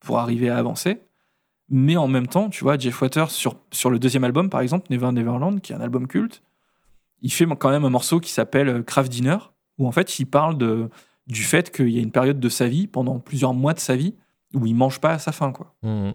[0.00, 1.02] pour arriver à avancer.
[1.68, 4.86] Mais en même temps, tu vois, Jeff Waters, sur, sur le deuxième album, par exemple,
[4.88, 6.42] Never Neverland, qui est un album culte,
[7.20, 9.38] il fait quand même un morceau qui s'appelle Craft Dinner,
[9.76, 10.88] où en fait, il parle de,
[11.26, 13.96] du fait qu'il y a une période de sa vie, pendant plusieurs mois de sa
[13.96, 14.14] vie,
[14.54, 15.74] où il mange pas à sa faim, quoi.
[15.82, 16.14] Mhm.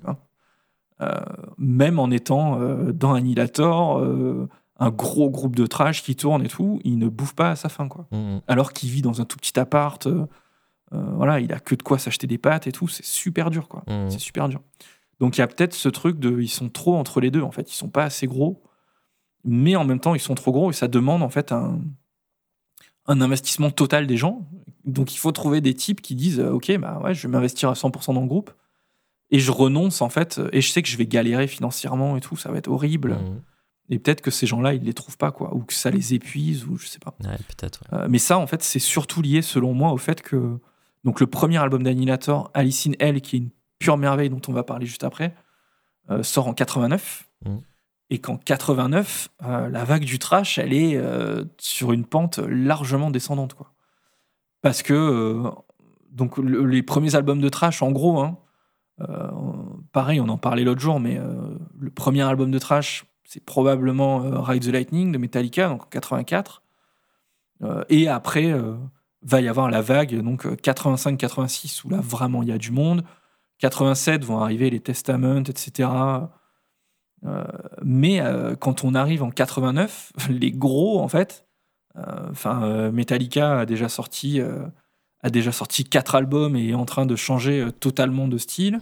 [1.01, 1.12] Euh,
[1.58, 4.49] même en étant euh, dans Annihilator, euh,
[4.80, 7.70] un gros groupe de trash qui tourne et tout, il ne bouffe pas à sa
[7.70, 8.41] faim, quoi Mhm.
[8.47, 10.05] alors qu'il vit dans un tout petit appart.
[10.08, 10.26] euh,
[10.91, 12.88] voilà, il a que de quoi s'acheter des pâtes et tout.
[12.88, 13.84] C'est super dur, quoi.
[13.88, 14.10] Mhm.
[14.10, 14.62] C'est super dur.
[15.20, 17.41] Donc il y a peut-être ce truc de, ils sont trop entre les deux.
[17.41, 18.64] En fait, ils sont pas assez gros,
[19.43, 21.80] mais en même temps ils sont trop gros et ça demande en fait un
[23.10, 24.47] un investissement total des gens.
[24.88, 27.70] Donc il faut trouver des types qui disent, euh, ok, bah ouais, je vais m'investir
[27.70, 28.52] à 100% dans le groupe
[29.30, 32.36] et je renonce en fait et je sais que je vais galérer financièrement et tout,
[32.36, 33.14] ça va être horrible.
[33.14, 33.42] Mhm.
[33.90, 36.66] Et peut-être que ces gens-là ils les trouvent pas quoi, ou que ça les épuise
[36.66, 37.14] ou je sais pas.
[37.24, 37.82] Ouais, peut-être.
[37.92, 38.00] ouais.
[38.00, 40.60] Euh, mais ça, en fait, c'est surtout lié, selon moi, au fait que
[41.04, 44.54] donc le premier album d'Annihilator, Alice in Hell, qui est une pure merveille dont on
[44.54, 45.36] va parler juste après,
[46.10, 47.28] euh, sort en 89.
[47.46, 47.62] Mhm.
[48.10, 53.12] Et qu'en 89, euh, la vague du trash, elle est euh, sur une pente largement
[53.12, 53.74] descendante, quoi.
[54.68, 55.49] Parce que euh,
[56.11, 58.38] donc le- les premiers albums de trash, en gros, hein,
[58.99, 59.32] euh,
[59.93, 64.18] pareil, on en parlait l'autre jour, mais euh, le premier album de trash, c'est probablement
[64.43, 66.63] Ride the Lightning de Metallica, donc en 84.
[67.63, 68.53] Euh, et après,
[69.22, 72.72] va y avoir la vague, donc euh, 85-86, où là vraiment il y a du
[72.72, 73.05] monde.
[73.59, 75.89] 87 vont arriver les Testament, etc.
[77.84, 78.22] Mais
[78.59, 81.47] quand on arrive en 89, les gros, en fait,
[82.32, 84.39] enfin, euh, Metallica a déjà sorti.
[84.41, 84.66] euh,
[85.22, 88.80] a déjà sorti quatre albums et est en train de changer euh, totalement de style.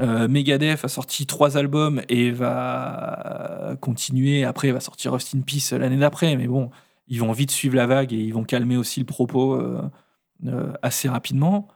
[0.00, 4.44] Euh, Megadeth a sorti trois albums et va continuer.
[4.44, 6.36] Après, va sortir Rust in Peace l'année d'après.
[6.36, 6.70] Mais bon,
[7.08, 9.82] ils vont vite suivre la vague et ils vont calmer aussi le propos euh,
[10.46, 11.66] euh, assez rapidement.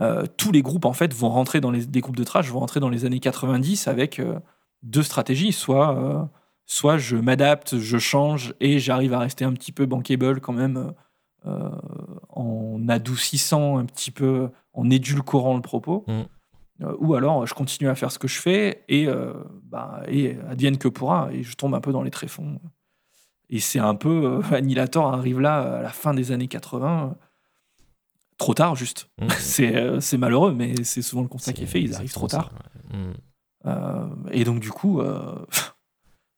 [0.00, 2.60] Euh, tous les groupes, en fait, vont rentrer dans les des groupes de trash, vont
[2.60, 4.40] rentrer dans les années 90 avec euh,
[4.82, 5.52] deux stratégies.
[5.52, 6.24] Soit, euh,
[6.66, 10.92] soit je m'adapte, je change et j'arrive à rester un petit peu bankable quand même
[11.46, 11.70] euh,
[12.30, 16.04] en adoucissant un petit peu, en édulcorant le propos.
[16.06, 16.22] Mm.
[16.82, 20.36] Euh, ou alors je continue à faire ce que je fais et, euh, bah, et
[20.48, 22.60] advienne que pourra et je tombe un peu dans les tréfonds.
[23.50, 27.24] Et c'est un peu euh, Annihilator arrive là à la fin des années 80, euh,
[28.38, 29.08] trop tard juste.
[29.20, 29.28] Mhm.
[29.38, 31.80] C'est euh, malheureux, mais c'est souvent le constat qui est fait.
[31.80, 32.50] Ils arrivent trop tard.
[32.50, 33.12] ça, ouais.
[33.66, 35.34] Euh, et donc du coup, euh,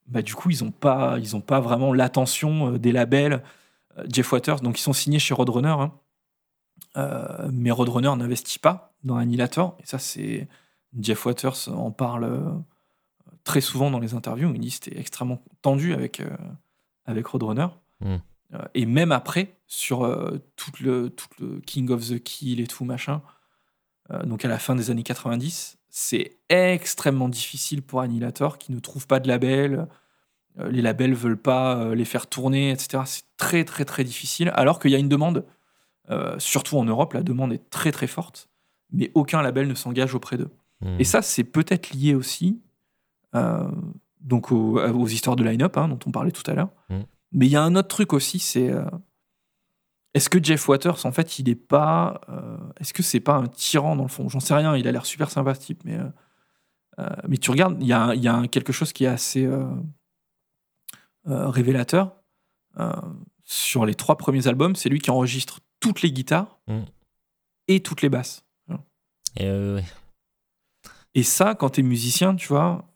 [0.08, 3.42] bah, du coup ils ont pas, ils ont pas vraiment l'attention euh, des labels.
[3.98, 5.92] Euh, Jeff Waters, donc ils sont signés chez Roadrunner, hein.
[6.96, 9.76] Euh, mais Roadrunner n'investit pas dans Annihilator.
[9.82, 10.48] Et ça, c'est
[10.98, 12.62] Jeff Waters en parle
[13.46, 14.52] très souvent dans les interviews.
[14.54, 16.28] Il dit que c'était extrêmement tendu avec euh,
[17.06, 17.68] avec Roadrunner.
[18.00, 18.16] Mm.
[18.54, 22.66] Euh, et même après, sur euh, tout le tout le King of the Kill et
[22.66, 23.22] tout machin,
[24.22, 29.06] donc à la fin des années 90, c'est extrêmement difficile pour Annihilator qui ne trouve
[29.06, 29.88] pas de label.
[30.58, 33.04] Euh, les labels veulent pas euh, les faire tourner, etc.
[33.06, 34.52] C'est très très très difficile.
[34.54, 35.46] Alors qu'il y a une demande,
[36.10, 38.50] euh, surtout en Europe, la demande est très très forte,
[38.92, 40.50] mais aucun label ne s'engage auprès d'eux.
[40.82, 41.00] Mhm.
[41.00, 42.60] Et ça, c'est peut-être lié aussi
[43.34, 43.66] euh,
[44.20, 46.72] donc aux, aux histoires de line-up hein, dont on parlait tout à l'heure.
[46.90, 47.00] Mm.
[47.32, 48.84] Mais il y a un autre truc aussi, c'est euh,
[50.16, 53.48] est-ce que Jeff Waters, en fait, il est pas, euh, est-ce que c'est pas un
[53.48, 54.30] tyran dans le fond?
[54.30, 54.74] J'en sais rien.
[54.74, 56.08] Il a l'air super sympa ce type, mais euh,
[57.00, 59.46] euh, mais tu regardes, il y a, y a quelque chose qui est assez
[61.26, 62.16] révélateur.
[63.44, 66.80] Sur les trois premiers albums, c'est lui qui enregistre toutes les guitares Mm.
[67.68, 68.42] et toutes les basses.
[69.36, 69.84] Et, ouais.
[71.14, 72.90] Et ça, quand tu es musicien, tu vois,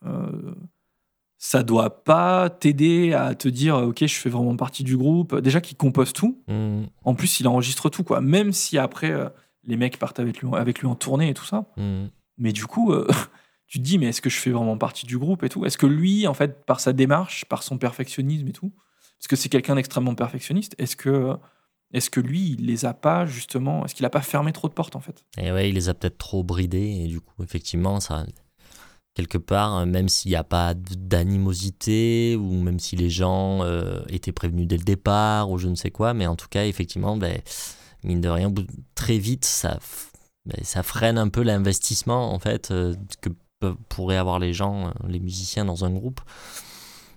[1.42, 5.34] ça doit pas t'aider à te dire, ok, je fais vraiment partie du groupe.
[5.40, 6.38] Déjà qu'il compose tout.
[6.48, 6.86] Mhm.
[7.02, 8.20] En plus, il enregistre tout, quoi.
[8.20, 9.30] Même si après, euh,
[9.64, 11.64] les mecs partent avec lui, avec lui en tournée et tout ça.
[11.78, 12.10] Mhm.
[12.36, 13.08] Mais du coup, euh,
[13.66, 15.64] tu te dis, mais est-ce que je fais vraiment partie du groupe et tout?
[15.64, 18.74] Est-ce que lui, en fait, par sa démarche, par son perfectionnisme et tout,
[19.18, 21.34] parce que c'est quelqu'un d'extrêmement perfectionniste, est-ce que,
[21.94, 24.74] est-ce que lui, il les a pas, justement, est-ce qu'il a pas fermé trop de
[24.74, 25.24] portes, en fait?
[25.38, 28.26] Et ouais, il les a peut-être trop bridés, et du coup, effectivement, ça.
[29.14, 34.02] Quelque part, euh, même s'il n'y a pas d'animosité, ou même si les gens euh,
[34.08, 37.16] étaient prévenus dès le départ, ou je ne sais quoi, mais en tout cas, effectivement,
[37.16, 37.40] ben,
[38.04, 38.52] mine de rien,
[38.94, 39.66] très vite,
[40.46, 43.30] ben, ça freine un peu l'investissement en fait euh, que
[43.88, 46.20] pourraient avoir les gens, les musiciens dans un groupe.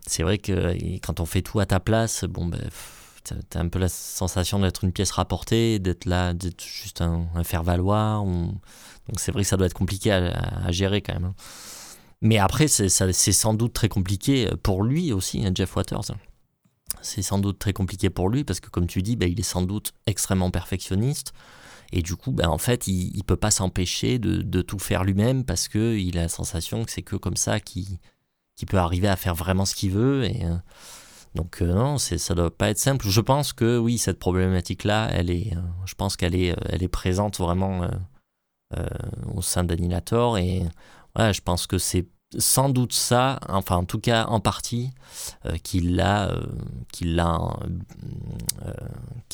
[0.05, 2.59] C'est vrai que quand on fait tout à ta place, bon ben,
[3.23, 8.23] t'as un peu la sensation d'être une pièce rapportée, d'être là, d'être juste un, faire-valoir.
[8.23, 11.33] Donc c'est vrai que ça doit être compliqué à, gérer quand même.
[12.23, 16.15] Mais après, c'est sans doute très compliqué pour lui aussi, hein, Jeff Waters.
[17.01, 19.43] C'est sans doute très compliqué pour lui parce que, comme tu dis, ben, il est
[19.43, 21.33] sans doute extrêmement perfectionniste.
[21.91, 25.03] Et du coup, ben, en fait, il ne peut pas s'empêcher de, de tout faire
[25.03, 27.99] lui-même parce qu'il a la sensation que c'est que comme ça qu'il
[28.55, 30.25] qu'il peut arriver à faire vraiment ce qu'il veut.
[30.25, 30.55] Et, euh,
[31.35, 33.07] donc, euh, non, ça ne doit pas être simple.
[33.07, 36.83] Je pense que oui, cette problématique-là, elle est, euh, je pense qu'elle est, euh, elle
[36.83, 37.87] est présente vraiment euh,
[38.77, 38.87] euh,
[39.33, 40.37] au sein d'Annihilator.
[40.37, 40.63] Et
[41.17, 42.07] ouais, je pense que c'est
[42.39, 44.89] sans doute ça, enfin en tout cas en partie,
[45.45, 46.47] euh, qui l'a, euh,
[47.01, 47.67] l'a, euh,
[48.65, 48.73] euh,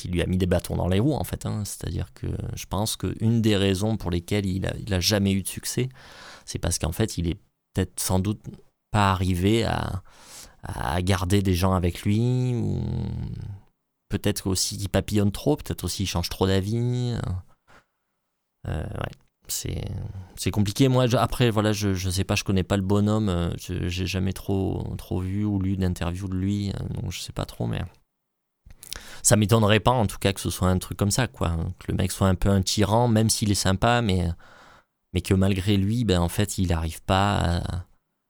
[0.09, 1.45] lui a mis des bâtons dans les roues en fait.
[1.45, 1.63] hein.
[1.63, 5.43] C'est-à-dire que je pense qu'une des raisons pour lesquelles il a, il a jamais eu
[5.43, 5.87] de succès,
[6.45, 7.37] c'est parce qu'en fait il est
[7.73, 8.41] peut-être sans doute
[8.91, 10.01] pas arrivé à,
[10.63, 12.81] à garder des gens avec lui ou
[14.09, 17.15] peut-être aussi qu'il papillonne trop, peut-être aussi il change trop d'avis.
[18.67, 19.11] Euh, ouais
[19.51, 20.87] c'est compliqué.
[20.87, 24.07] Moi après voilà je je sais pas je connais pas le bonhomme euh, je- j'ai
[24.07, 27.67] jamais trop trop vu ou lu d'interview de lui euh, donc je sais pas trop
[27.67, 27.81] mais
[29.23, 31.57] ça m'étonnerait pas en tout cas que ce soit un truc comme ça quoi.
[31.79, 34.27] Que le mec soit un peu un tyran même s'il est sympa mais
[35.13, 37.61] mais que malgré lui ben en fait il n'arrive pas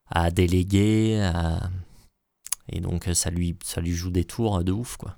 [0.09, 1.69] à, à déléguer à-
[2.71, 5.15] et donc ça lui ça lui joue des tours de ouf quoi.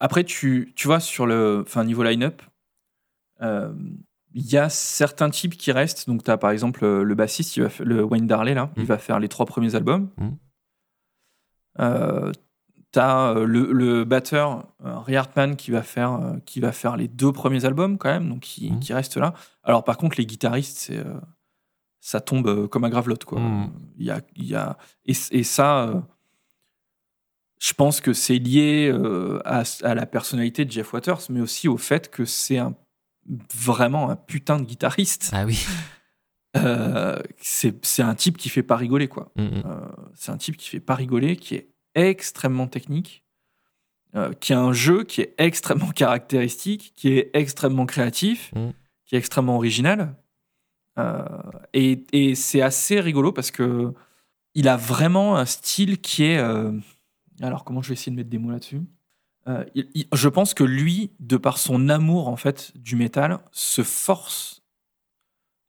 [0.00, 2.42] Après, tu, tu vois, sur le enfin, niveau line-up,
[3.40, 3.72] euh,
[4.34, 6.08] il y a certains types qui restent.
[6.08, 8.82] Donc, tu as par exemple euh, le bassiste, il va le Wayne Darley, là, il
[8.84, 8.86] Mm.
[8.86, 10.10] va faire les trois premiers albums.
[10.16, 10.28] Mm.
[11.80, 12.32] Euh,
[12.92, 16.96] tu as le, le batteur, euh, Ray Hartman, qui va, faire, euh, qui va faire
[16.96, 18.80] les deux premiers albums, quand même, donc qui, Mm.
[18.80, 19.32] qui reste là.
[19.62, 21.18] Alors, par contre, les guitaristes, euh,
[22.00, 23.40] ça tombe euh, comme un gravelotte, quoi.
[23.40, 23.72] Mm.
[23.98, 24.76] Il y a, y a,
[25.06, 26.00] et, et ça, euh,
[27.60, 31.68] je pense que c'est lié euh, à, à la personnalité de Jeff Waters, mais aussi
[31.68, 32.74] au fait que c'est un,
[33.54, 35.30] vraiment un putain de guitariste.
[35.32, 35.58] ah oui
[36.54, 39.32] Euh, c'est un type qui fait pas rigoler, quoi.
[39.36, 39.62] Mm, mm.
[39.64, 43.24] Euh, c'est un type qui fait pas rigoler, qui est extrêmement technique,
[44.14, 48.70] euh, qui a un jeu qui est extrêmement caractéristique, qui est extrêmement créatif, Mm.
[49.06, 50.14] qui est extrêmement original.
[51.72, 53.94] Et et c'est assez rigolo parce que
[54.54, 56.38] il a vraiment un style qui est.
[57.40, 58.82] alors, comment je vais essayer de mettre des mots là-dessus?
[59.48, 59.64] Euh,
[60.12, 64.62] Je pense que lui, de par son amour en fait du métal, se force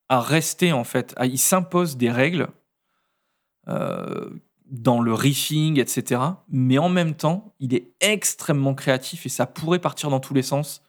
[0.09, 1.13] à rester en fait.
[1.17, 2.49] à- il s'impose des règles
[3.67, 4.30] euh,
[4.65, 6.21] dans le riffing, etc.
[6.49, 10.41] Mais en même temps, il est extrêmement créatif et ça pourrait partir dans tous les
[10.43, 10.82] sens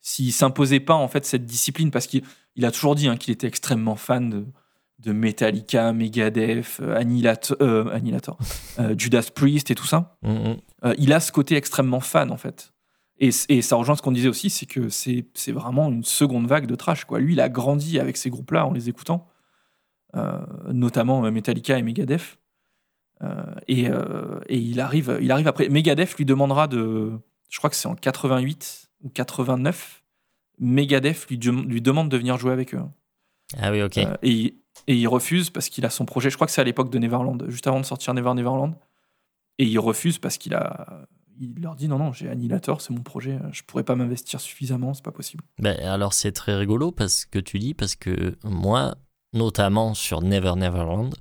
[0.00, 2.22] s'il s'imposait pas en fait cette discipline parce qu'il
[2.56, 4.46] il a toujours dit hein, qu'il était extrêmement fan de,
[4.98, 8.36] de Metallica, Megadeth, euh, Annihilator, euh, Annihilator,
[8.80, 10.16] euh, Judas Priest et tout ça.
[10.22, 10.56] Mm, mm.
[10.84, 12.72] Euh, il a ce côté extrêmement fan en fait.
[13.20, 16.66] Et, et ça rejoint ce qu'on disait aussi, c'est que c'est vraiment une seconde vague
[16.66, 17.04] de trash.
[17.04, 17.18] Quoi.
[17.18, 19.26] Lui, il a grandi avec ces groupes-là en les écoutant,
[20.72, 22.38] notamment Metallica et Megadeth.
[23.66, 25.68] Et, et il, arrive, il arrive après.
[25.68, 27.18] Megadeth lui demandera de.
[27.50, 30.04] Je crois que c'est en 88 ou 89.
[30.60, 32.82] Megadeth lui, dem- lui demande de venir jouer avec eux.
[33.60, 34.54] ah oui ok et,
[34.88, 36.30] et il refuse parce qu'il a son projet.
[36.30, 38.74] Je crois que c'est à l'époque de Neverland, juste avant de sortir Never Neverland.
[39.58, 41.06] Et il refuse parce qu'il a.
[41.40, 44.92] Il leur dit non, non, j'ai Annihilator, c'est mon projet, je pourrais pas m'investir suffisamment,
[44.92, 45.44] c'est pas possible.
[45.60, 48.96] Ben, alors c'est très rigolo parce que tu dis, parce que moi,
[49.32, 51.14] notamment sur Never Neverland,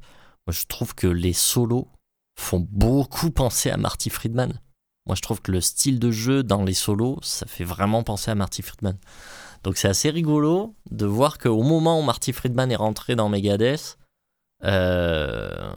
[0.47, 1.87] moi, je trouve que les solos
[2.35, 4.59] font beaucoup penser à Marty Friedman.
[5.05, 8.31] Moi je trouve que le style de jeu dans les solos, ça fait vraiment penser
[8.31, 8.97] à Marty Friedman.
[9.67, 13.97] Donc c'est assez rigolo de voir qu'au moment où Marty Friedman est rentré dans Megadeth,
[14.63, 15.69] euh,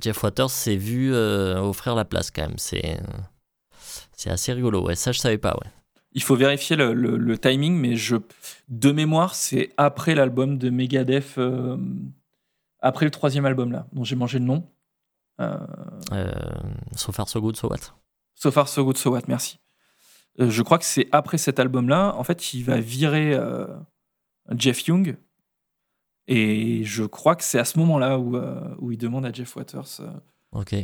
[0.00, 2.56] Jeff Waters s'est vu euh, offrir la place quand même.
[2.56, 2.98] C'est
[4.16, 4.80] c'est assez rigolo.
[4.86, 5.52] Ouais, ça je savais pas.
[5.62, 5.70] Ouais.
[6.12, 8.16] Il faut vérifier le, le- le timing, mais je,
[8.70, 11.76] de mémoire, c'est après l'album de Megadeth, euh,
[12.80, 14.66] après le troisième album là, dont j'ai mangé le nom.
[16.96, 17.92] So far so good, so what.
[18.34, 19.58] So far, so good, so what, merci.
[20.40, 23.66] Euh, je crois que c'est après cet album-là, en fait, il va virer euh,
[24.56, 25.16] Jeff Young.
[26.26, 29.56] Et je crois que c'est à ce moment-là où, euh, où il demande à Jeff
[29.56, 30.10] Waters euh,
[30.52, 30.74] Ok.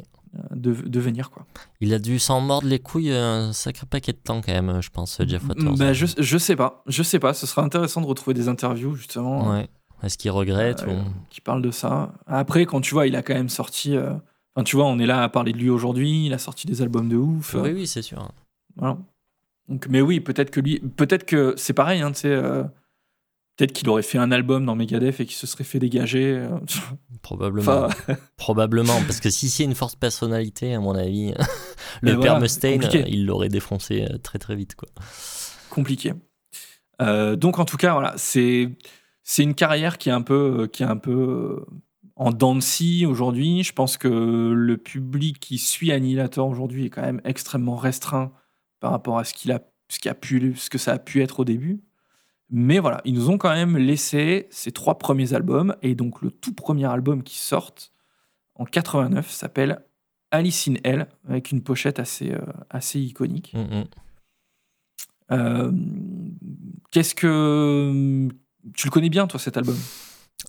[0.50, 1.30] de, de venir.
[1.30, 1.44] Quoi.
[1.80, 4.88] Il a dû s'en mordre les couilles un sacré paquet de temps quand même, je
[4.90, 5.76] pense, Jeff Waters.
[5.76, 7.34] Bah, je, je sais pas, je sais pas.
[7.34, 9.68] Ce sera intéressant de retrouver des interviews, justement, Ouais.
[10.02, 10.92] Est-ce qu'il regrette ou...
[11.30, 12.12] qui parlent de ça.
[12.26, 13.96] Après, quand tu vois, il a quand même sorti...
[14.54, 16.80] Enfin, tu vois, on est là à parler de lui aujourd'hui, il a sorti des
[16.82, 17.54] albums de ouf.
[17.54, 18.28] Oui, oui, c'est sûr.
[18.76, 18.98] Voilà.
[19.68, 22.64] Donc, mais oui, peut-être que lui, peut-être que c'est pareil, hein, tu sais, euh,
[23.56, 26.36] peut-être qu'il aurait fait un album dans Megadeth et qu'il se serait fait dégager.
[26.36, 26.48] euh,
[27.22, 27.88] Probablement.
[28.36, 31.32] Probablement, parce que si c'est une forte personnalité, à mon avis,
[32.02, 33.04] le père voilà, Mustaine, compliqué.
[33.04, 34.74] euh, il l'aurait défoncé très très vite.
[34.74, 34.88] Quoi.
[35.70, 36.12] compliqué.
[37.00, 38.68] Euh, donc en tout cas, voilà, c'est
[39.22, 41.64] c'est une carrière qui est un peu qui est un peu
[42.16, 43.62] en dents de aujourd'hui.
[43.64, 48.32] Je pense que le public qui suit Annihilator aujourd'hui est quand même extrêmement restreint
[48.84, 51.22] par rapport à ce qu'il a ce qui a pu ce que ça a pu
[51.22, 51.80] être au début.
[52.50, 56.30] Mais voilà, ils nous ont quand même laissé ces trois premiers albums et donc le
[56.30, 57.74] tout premier album qui sort
[58.56, 59.80] en 89 s'appelle
[60.30, 63.54] Alice in Hell avec une pochette assez euh, assez iconique.
[63.54, 63.84] Mm, mm.
[65.32, 65.72] Euh,
[66.90, 68.28] Qu'est-ce que.
[68.76, 69.76] Tu le connais bien, toi, cet album?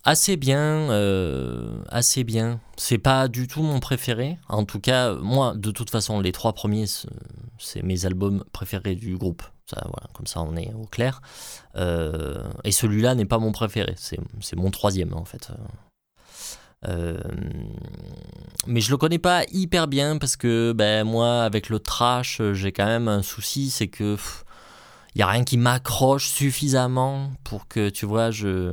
[0.04, 2.60] Assez bien, euh, assez bien.
[2.76, 4.38] C'est pas du tout mon préféré.
[4.48, 9.16] En tout cas, moi, de toute façon, les trois premiers, c'est- mes albums préférés du
[9.16, 9.42] groupe.
[9.68, 11.20] Ça, voilà, comme ça, on est au clair.
[11.74, 13.94] Euh, et celui-là n'est pas mon préféré.
[13.96, 15.50] C'est mon troisième, en fait.
[16.86, 17.18] Euh,
[18.68, 22.70] mais je le connais pas hyper bien parce que ben, moi, avec le trash, j'ai
[22.70, 24.44] quand même un souci, c'est que pff,
[25.16, 28.70] y a rien qui m'accroche suffisamment pour que, tu vois, je,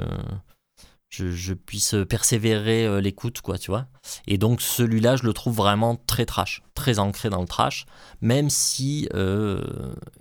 [1.13, 3.87] je, puisse persévérer euh, l'écoute, quoi, tu vois.
[4.27, 7.85] Et donc celui-là, je le trouve vraiment très trash, très ancré dans le trash,
[8.21, 9.61] même si euh,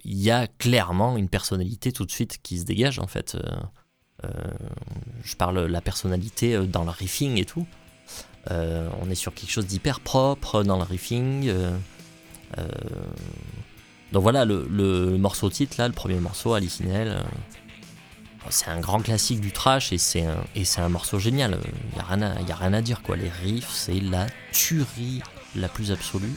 [0.04, 3.36] il y a clairement une personnalité tout de suite qui se dégage, en fait.
[4.24, 4.28] Euh,
[5.24, 7.66] je parle la personnalité dans le riffing et tout.
[8.50, 11.50] On est sur quelque chose d'hyper propre dans le riffing.
[14.12, 17.22] donc voilà, le, morceau titre, là, le premier morceau, Alice in Hell, euh,
[18.50, 21.58] c'est un grand classique du trash et c'est un, morceau génial.
[21.64, 23.16] Il n'y a, rien à- a rien à dire, quoi.
[23.16, 25.22] Les riffs, c'est la tuerie
[25.54, 26.34] la plus absolue.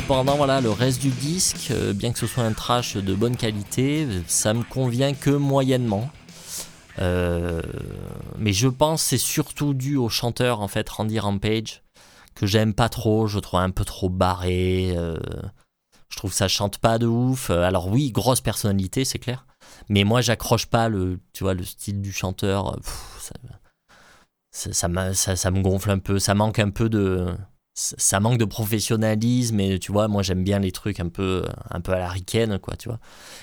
[0.00, 3.36] Cependant, voilà, le reste du disque, euh, bien que ce soit un trash de bonne
[3.36, 6.10] qualité, ça me convient que moyennement.
[7.00, 7.62] Euh,
[8.38, 11.82] mais je pense c'est surtout dû au chanteur, en fait, Randy Rampage,
[12.34, 14.94] que j'aime pas trop, je trouve un peu trop barré.
[14.96, 15.16] euh,
[16.10, 17.50] je trouve que ça chante pas de ouf.
[17.50, 19.46] Alors oui, grosse personnalité, c'est clair.
[19.88, 22.78] Mais moi, j'accroche pas le, tu vois, le style du chanteur.
[24.50, 26.18] ça, ça- ça me gonfle un peu.
[26.18, 27.26] Ça manque un peu de,
[27.98, 31.80] ça manque de professionnalisme et tu vois moi j'aime bien les trucs un peu un
[31.80, 32.98] peu à la ricaine quoi tu vois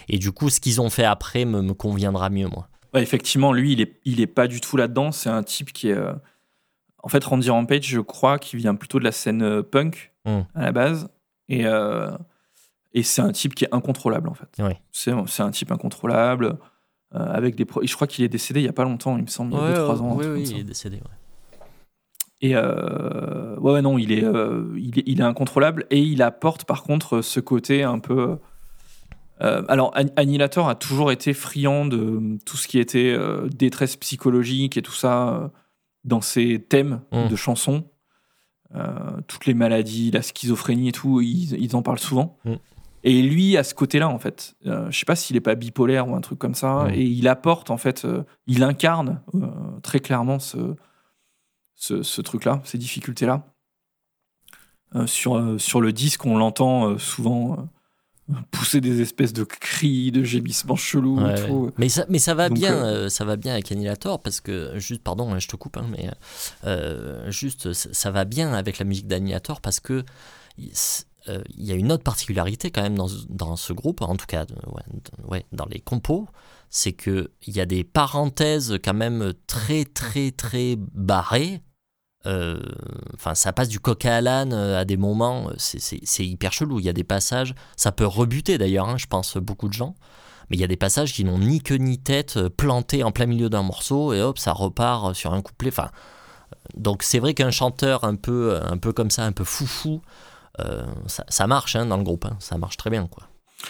[0.09, 3.51] et du coup ce qu'ils ont fait après me, me conviendra mieux moi Ouais, Effectivement,
[3.51, 5.11] lui, il est, il est pas du tout là-dedans.
[5.11, 5.97] C'est un type qui est.
[5.97, 6.13] euh,
[7.03, 10.39] En fait, Randy Rampage, je crois qu'il vient plutôt de la scène euh, punk Mm.
[10.55, 11.09] à la base.
[11.49, 12.09] Et, euh,
[12.93, 14.47] et c'est un type qui est incontrôlable, en fait.
[14.93, 16.57] C'est un type incontrôlable.
[17.13, 19.17] euh, avec des pro- et je crois qu'il est décédé il y a pas longtemps,
[19.17, 20.11] il me semble, il y a 2-3 ans.
[20.13, 21.01] un oui, oui, il est décédé ouais.
[22.45, 26.65] Et euh, ouais, non, il est, euh, il est, il est incontrôlable et il apporte
[26.65, 28.37] par contre ce côté un peu.
[29.41, 33.95] euh, alors, An- Annihilator a toujours été friand de tout ce qui était euh, détresse
[33.95, 35.47] psychologique et tout ça euh,
[36.03, 37.27] dans ses thèmes Mm.
[37.29, 37.83] de chansons.
[38.75, 42.37] Euh, toutes les maladies, la schizophrénie et tout, ils, ils en parlent souvent.
[42.45, 42.53] Mm.
[43.07, 46.07] Et lui, à ce côté-là, en fait, euh, je sais pas s'il est pas bipolaire
[46.09, 46.93] ou un truc comme ça, Mm.
[46.95, 49.47] et il apporte, en fait, euh, il incarne euh,
[49.83, 50.57] très clairement ce,
[51.75, 53.45] ce, ce truc-là, ces difficultés-là.
[54.95, 57.67] Euh, sur, euh, sur le disque, on l'entend euh, souvent
[58.51, 61.53] pousser des espèces de cris, de gémissements chelous Ouais, et tout.
[61.53, 61.71] ouais.
[61.77, 65.03] Mais ça, mais ça va Donc, bien, ça va bien avec Annihilator parce que juste,
[65.03, 66.09] pardon, hein, je te coupe, hein, mais
[67.31, 70.03] juste, ça, ça va bien avec la musique d'Annihilator parce que
[70.57, 70.71] il
[71.65, 74.45] y a une autre particularité quand même dans, ce- dans ce groupe, en tout cas,
[75.27, 76.27] ouais, dans les compos,
[76.69, 81.61] c'est que il y a des parenthèses quand même très très très barrées.
[82.25, 86.79] Enfin, ça passe du coq à l'âne euh, à des moments, euh, c'est- hyper chelou.
[86.79, 89.95] Il y a des passages, ça peut rebuter d'ailleurs, hein, je pense beaucoup de gens.
[90.49, 93.11] Mais il y a des passages qui n'ont ni queue ni tête, euh, plantés en
[93.11, 95.69] plein milieu d'un morceau, et hop, ça repart sur un couplet.
[95.69, 95.89] Enfin,
[96.75, 100.01] donc c'est vrai qu'un chanteur un peu, un peu comme ça, un peu foufou,
[100.59, 103.07] euh, ça, ça marche hein, dans le groupe, hein, ça marche très bien.
[103.07, 103.23] quoi.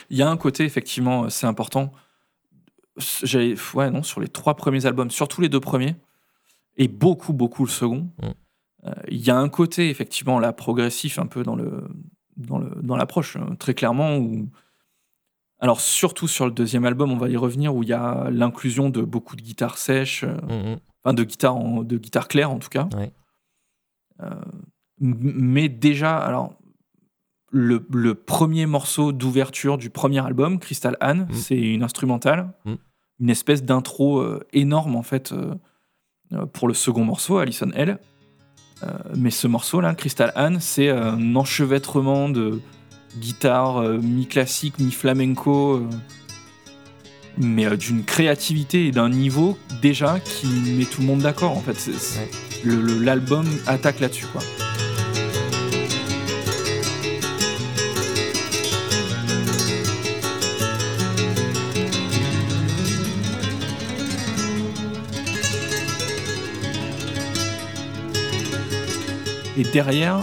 [0.09, 1.91] Il y a un côté, effectivement, c'est important.
[3.23, 5.95] J'ai, ouais, non, sur les trois premiers albums, surtout les deux premiers,
[6.77, 8.31] et beaucoup, beaucoup le second, Mm.
[8.85, 11.87] Euh, il y a un côté, effectivement, là, progressif, un peu dans le
[12.37, 14.17] dans le dans l'approche, euh, très clairement.
[14.17, 14.49] Où...
[15.59, 18.89] Alors, surtout sur le deuxième album, on va y revenir, où il y a l'inclusion
[18.89, 20.35] de beaucoup de guitares sèches, euh,
[20.73, 20.79] Mhm.
[21.03, 22.87] enfin de guitares en- de guitare claire en tout cas.
[22.95, 23.11] Ouais.
[24.21, 24.29] Euh,
[24.99, 26.53] mais déjà, alors
[27.51, 31.33] le, le premier morceau d'ouverture du premier album, Crystal Anne, Mm.
[31.33, 32.73] c'est une instrumentale, Mm.
[33.21, 35.55] une espèce d'intro euh, énorme en fait euh,
[36.33, 37.99] euh, pour le second morceau, Alison L.
[38.85, 42.61] Euh, mais ce morceau-là, Crystal Anne, c'est un enchevêtrement de
[43.19, 45.89] guitare euh, mi-classique, mi-flamenco, euh,
[47.37, 51.61] mais euh, d'une créativité et d'un niveau déjà qui met tout le monde d'accord en
[51.61, 51.89] fait.
[52.65, 54.41] L'album attaque là-dessus quoi.
[69.57, 70.21] Et derrière,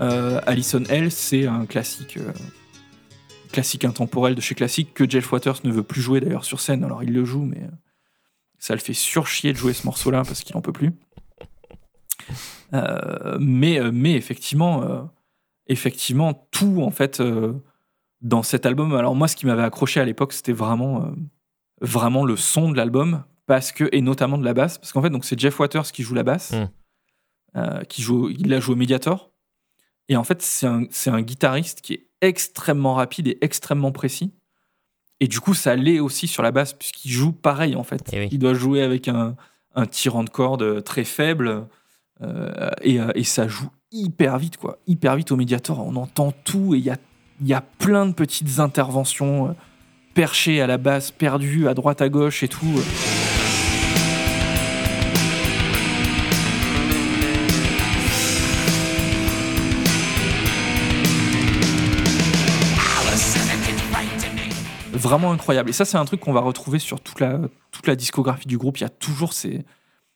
[0.00, 2.32] euh, Alison L, c'est un classique, euh,
[3.52, 6.82] classique intemporel de chez Classique que Jeff Waters ne veut plus jouer d'ailleurs sur scène.
[6.82, 7.70] Alors il le joue, mais euh,
[8.58, 10.90] ça le fait surchier de jouer ce morceau-là parce qu'il en peut plus.
[12.74, 15.10] Euh, mais, mais effectivement,
[15.66, 17.22] effectivement, tout en fait
[18.20, 18.94] dans cet album.
[18.94, 21.12] Alors moi, ce qui m'avait accroché à l'époque, c'était vraiment,
[21.80, 25.10] vraiment le son de l'album, parce que et notamment de la basse, parce qu'en fait,
[25.10, 26.68] donc c'est Jeff Waters qui joue la basse, Mm.
[27.56, 29.30] Euh, qui joue, il la joue au Mediator,
[30.10, 34.32] et en fait, c'est un, guitariste qui est extrêmement rapide et extrêmement précis.
[35.20, 38.02] Et du coup, ça l'est aussi sur la basse, puisqu'il joue pareil, en fait.
[38.12, 38.28] Eh oui.
[38.32, 39.36] Il doit jouer avec un,
[39.76, 41.64] un tirant de corde très faible,
[42.22, 44.78] euh, et, euh, et ça joue hyper vite, quoi.
[44.88, 45.78] Hyper vite au Mediator.
[45.78, 46.96] On entend tout, et il y a,
[47.40, 49.54] y a plein de petites interventions
[50.14, 52.80] perchées à la basse, perdues à droite, à gauche et tout.
[65.00, 65.70] Vraiment incroyable.
[65.70, 67.40] Et ça, c'est un truc qu'on va retrouver sur toute la,
[67.70, 68.78] toute la discographie du groupe.
[68.78, 69.64] Il y a toujours ces,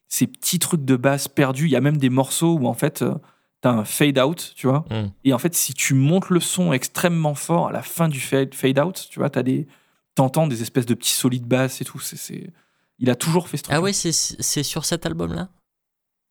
[0.08, 1.66] ces petits trucs de basse perdus.
[1.66, 3.14] Il y a même des morceaux où, en fait, euh,
[3.60, 4.84] t'as un fade out, tu vois.
[4.90, 5.10] Mm.
[5.24, 8.54] Et en fait, si tu montes le son extrêmement fort à la fin du fade,
[8.54, 9.66] fade out, tu vois, t'as des,
[10.14, 11.98] t'entends des espèces de petits solides basses et tout.
[12.00, 12.52] C'est, c'est...
[12.98, 13.74] Il a toujours fait ce truc.
[13.76, 15.48] Ah ouais, c'est c'est sur cet album-là?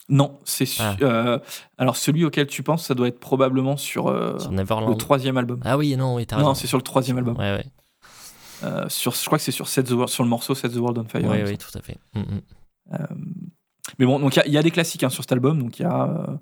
[0.09, 0.95] Non, c'est Ah.
[1.01, 1.39] euh,
[1.77, 5.59] alors celui auquel tu penses, ça doit être probablement sur, euh, Sur le troisième album.
[5.63, 6.49] Ah oui, non, oui, t'as raison.
[6.49, 7.37] Non, c'est sur le troisième album.
[7.37, 7.65] Ouais, ouais.
[8.63, 10.77] Euh, sur, je crois que c'est sur Set the World, sur le morceau Set the
[10.77, 11.29] World on Fire.
[11.45, 11.97] Oui, tout à fait.
[12.13, 12.41] Mm, mm.
[12.93, 12.97] Euh,
[13.99, 15.61] mais bon, donc il y a- il y, a des classiques hein, sur cet album.
[15.61, 16.39] Donc il y a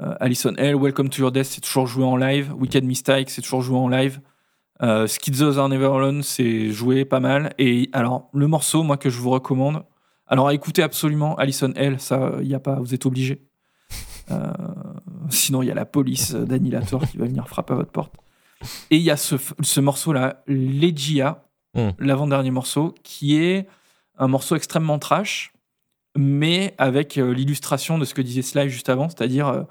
[0.00, 2.52] euh, Alison L, Welcome to Your Death, c'est toujours joué en live.
[2.58, 4.20] Wicked Mistake, c'est toujours joué en live.
[4.82, 7.52] Euh, Schizos Are Never Alone, c'est joué pas mal.
[7.58, 9.84] Et alors, le morceau, moi, que je vous recommande.
[10.26, 13.42] Alors, écoutez absolument Alison L, ça, il y a pas, vous êtes obligé.
[14.30, 14.50] Euh,
[15.28, 18.14] sinon, il y a la police d'Annihilator qui va venir frapper à votre porte.
[18.90, 21.44] Et il y a ce, ce morceau-là, Legia,
[21.74, 21.90] Mm.
[21.98, 23.66] l'avant-dernier morceau, qui est
[24.18, 25.52] un morceau extrêmement trash,
[26.16, 29.62] mais avec euh, l'illustration de ce que disait Sly juste avant, c'est-à-dire euh,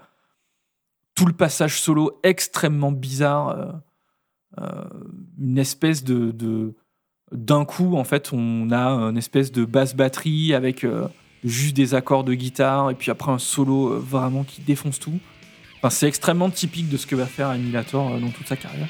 [1.13, 3.83] tout le passage solo extrêmement bizarre,
[4.59, 4.83] euh,
[5.39, 6.73] une espèce de,
[7.31, 10.85] d'un coup en fait on a une espèce de basse batterie avec
[11.43, 15.19] juste des accords de guitare et puis après un solo vraiment qui défonce tout.
[15.77, 18.87] Enfin, c'est extrêmement typique de ce que va faire Annihilator dans toute sa carrière.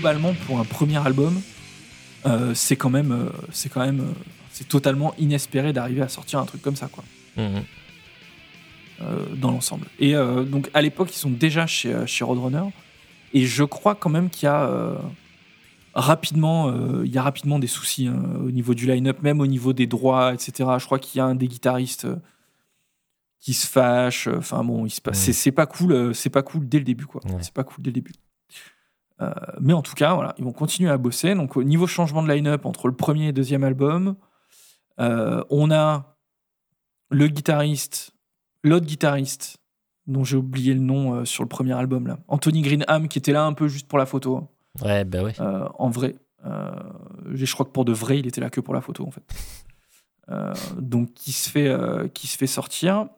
[0.00, 1.40] Globalement, pour un premier album,
[2.26, 4.12] euh, c'est quand même, euh, c'est quand même, euh,
[4.50, 7.04] c'est totalement inespéré d'arriver à sortir un truc comme ça, quoi,
[7.38, 9.86] euh, dans l'ensemble.
[9.98, 12.70] Et euh, donc, à l'époque, ils sont déjà chez, chez Roadrunner,
[13.34, 14.96] et je crois quand même qu'il y a euh,
[15.94, 16.72] rapidement,
[17.04, 19.86] il y a rapidement des soucis hein, au niveau du line-up, même au niveau des
[19.86, 20.52] droits, etc.
[20.78, 22.06] Je crois qu'il y a un des guitaristes
[23.38, 24.28] qui se fâche.
[24.28, 25.32] Enfin bon, il se passe- Ouais.
[25.32, 27.20] c'est pas cool, c'est pas cool dès le début, quoi.
[27.26, 27.38] Ouais.
[27.42, 28.12] C'est pas cool dès le début.
[29.20, 31.34] Euh, mais en tout cas, voilà, ils vont continuer à bosser.
[31.34, 34.16] Donc, au niveau changement de line-up entre le premier et le deuxième album,
[34.98, 36.16] euh, on a
[37.10, 38.12] le guitariste,
[38.62, 39.58] l'autre guitariste,
[40.06, 43.32] dont j'ai oublié le nom euh, sur le premier album, là, Anthony Greenham, qui était
[43.32, 44.48] là un peu juste pour la photo, hein,
[44.82, 45.34] Ouais, bah ouais.
[45.40, 46.16] euh, en vrai.
[46.42, 49.22] Je crois que pour de vrai, il était là que pour la photo, en fait.
[50.78, 51.76] Donc, qui se fait,
[52.14, 53.08] qui se fait sortir.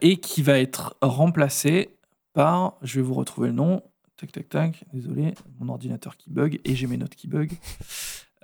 [0.00, 1.98] et qui va être remplacé
[2.32, 3.82] par, je vais vous retrouver le nom,
[4.22, 7.50] tac tac tac, désolé, mon ordinateur qui bug et j'ai mes notes qui bug.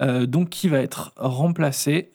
[0.00, 2.12] Euh, donc qui va être remplacé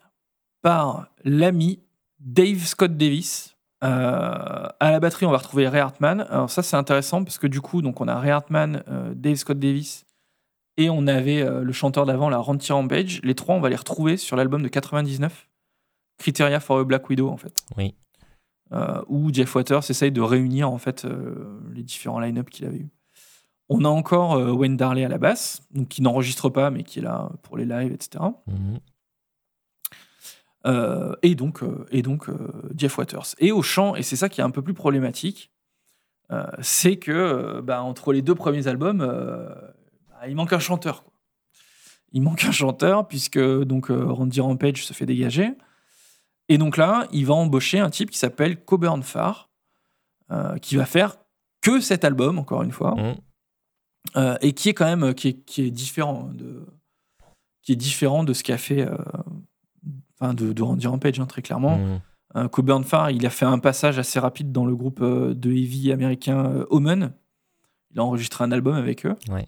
[0.62, 1.80] par l'ami
[2.20, 3.58] Dave Scott Davis.
[3.84, 6.26] Euh, à la batterie, on va retrouver Ray Hartman.
[6.30, 9.36] Alors ça, c'est intéressant parce que du coup, donc on a Ray Hartman, euh, Dave
[9.36, 10.06] Scott Davis
[10.78, 13.20] et on avait le chanteur d'avant, la Ranty Rampage.
[13.22, 15.50] Les trois, on va les retrouver sur l'album de 99,
[16.20, 17.66] Criteria for a Black Widow, en fait.
[17.76, 17.96] Oui.
[19.08, 21.06] Où Jeff Waters essaye de réunir en fait
[21.76, 22.93] les différents line-up qu'il avait eu.
[23.70, 27.00] On a encore euh, Wayne Darley à la basse, donc qui n'enregistre pas mais qui
[27.00, 28.24] est là pour les lives, etc.
[28.48, 28.80] Mhm.
[30.66, 32.30] Euh, et donc, euh, et donc
[32.78, 33.36] Jeff Waters.
[33.40, 35.50] Et au chant, et c'est ça qui est un peu plus problématique,
[36.62, 41.04] c'est que bah, entre les deux premiers albums, bah, il manque un chanteur.
[41.04, 41.14] quoi.
[42.12, 45.52] Il manque un chanteur puisque donc Randy Rampage se fait dégager.
[46.50, 49.52] Et donc là, il va embaucher un type qui s'appelle Coburn Farr,
[50.32, 51.18] euh, qui va faire
[51.62, 53.16] que cet album, encore une fois, Mhm.
[54.16, 56.66] Euh, et qui est quand même qui est, qui est différent de
[57.62, 58.98] qui est différent de ce qu'a fait euh,
[60.20, 61.78] enfin de, de Randy Rampage hein, très clairement.
[61.78, 62.00] Mhm.
[62.36, 65.52] Euh, Coburn Farr, il a fait un passage assez rapide dans le groupe euh, de
[65.52, 67.14] heavy américain euh, Omen.
[67.92, 69.48] Il a enregistré un album avec eux Ouais.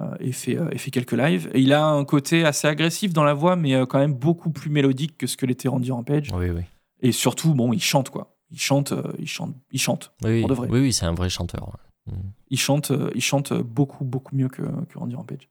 [0.00, 1.50] euh, et, fait, euh, et fait quelques lives.
[1.52, 4.48] Et il a un côté assez agressif dans la voix, mais euh, quand même beaucoup
[4.50, 6.30] plus mélodique que ce que l'était Randy Rampage.
[6.32, 6.62] Oui, oui.
[7.02, 8.34] Et surtout, bon, il chante quoi.
[8.50, 10.12] Il chante, euh, il chante, il chante.
[10.24, 10.68] Oui, Pour de vrai.
[10.70, 11.76] oui, oui, c'est un vrai chanteur.
[12.06, 12.32] Mhm.
[12.50, 14.62] Il chante, euh, il chante beaucoup, beaucoup mieux que,
[14.94, 15.48] Randy Rampage.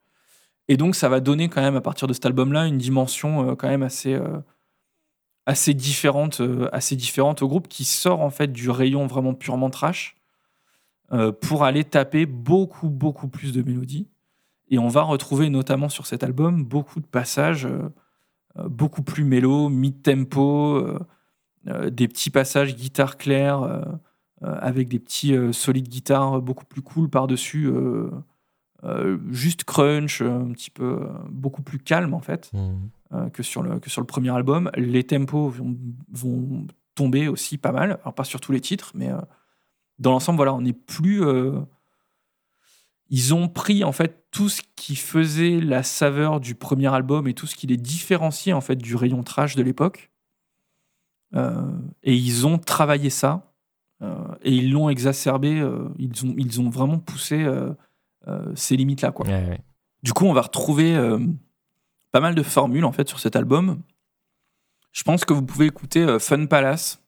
[0.67, 3.55] Et donc, ça va donner quand même, à partir de cet album-là, une dimension euh,
[3.55, 4.39] quand même assez, euh,
[5.45, 6.41] assez, différente,
[6.71, 10.15] assez différente au groupe qui sort en fait du rayon vraiment purement trash
[11.41, 14.07] pour aller taper beaucoup, beaucoup plus de mélodies.
[14.69, 17.67] Et on va retrouver notamment sur cet album beaucoup de passages
[18.55, 20.87] beaucoup plus mélo, mid-tempo,
[21.65, 23.99] des petits passages guitare claire.
[24.43, 28.09] Euh, avec des petits euh, solides guitares beaucoup plus cool par-dessus, euh,
[29.29, 33.29] juste crunch, un petit peu beaucoup plus calme en fait Mhm.
[33.31, 34.71] que, sur le, que sur le premier album.
[34.75, 35.77] Les tempos vont,
[36.11, 36.65] vont
[36.95, 39.09] tomber aussi pas mal, alors pas sur tous les titres, mais
[39.99, 41.23] dans l'ensemble, voilà, on n'est plus.
[41.23, 41.59] euh,
[43.13, 47.33] ils ont pris en fait tout ce qui faisait la saveur du premier album et
[47.33, 50.09] tout ce qui les différenciait en fait du rayon trash de l'époque.
[51.35, 51.69] Euh,
[52.03, 53.50] et ils ont travaillé ça
[54.43, 55.59] et ils l'ont exacerbé.
[55.59, 57.71] euh, ils, ont, ils ont vraiment poussé euh,
[58.27, 59.11] euh, ces limites-là.
[59.11, 59.27] Quoi.
[59.27, 59.61] Ouais, ouais.
[60.03, 61.19] Du coup, on va retrouver euh,
[62.11, 63.81] pas mal de formules en fait sur cet album.
[64.91, 67.01] Je pense que vous pouvez écouter euh, Fun Palace,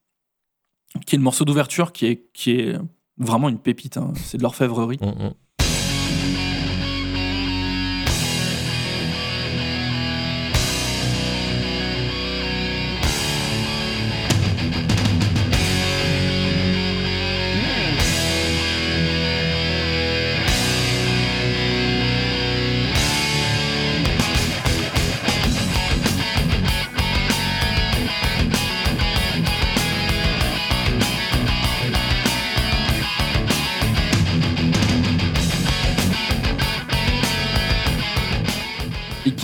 [1.06, 2.78] qui est le morceau d'ouverture qui est, qui est
[3.18, 3.98] vraiment une pépite.
[3.98, 4.14] hein.
[4.16, 5.00] C'est de l'orfèvrerie.
[5.02, 5.32] Mhm.
[5.32, 5.36] et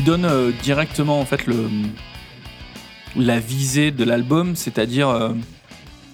[0.10, 1.70] donne euh, directement en fait le
[3.16, 5.34] la visée de l'album, c'est-à-dire euh,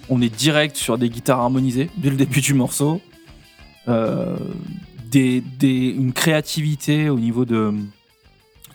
[0.10, 3.02] on est direct sur des guitares harmonisées dès le début du morceau,
[3.88, 4.36] euh,
[5.12, 7.74] des, des- une créativité au niveau de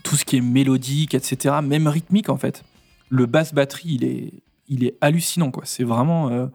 [0.04, 2.62] tout ce qui est mélodique, etc., même rythmique en fait.
[3.10, 4.32] Le basse batterie, il est,
[4.68, 5.64] il est hallucinant quoi.
[5.66, 6.48] C'est vraiment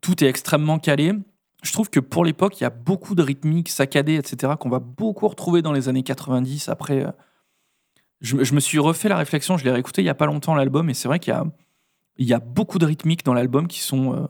[0.00, 1.12] tout est extrêmement calé.
[1.62, 4.78] Je trouve que pour l'époque, il y a beaucoup de rythmiques saccadées, etc., qu'on va
[4.80, 6.68] beaucoup retrouver dans les années 90.
[6.68, 7.06] Après,
[8.26, 10.26] je, me- je me suis refait la réflexion, je l'ai réécouté il y a pas
[10.26, 11.44] longtemps l'album, et c'est vrai qu'il y a,
[12.18, 14.26] il y a beaucoup de rythmiques dans l'album qui sont euh,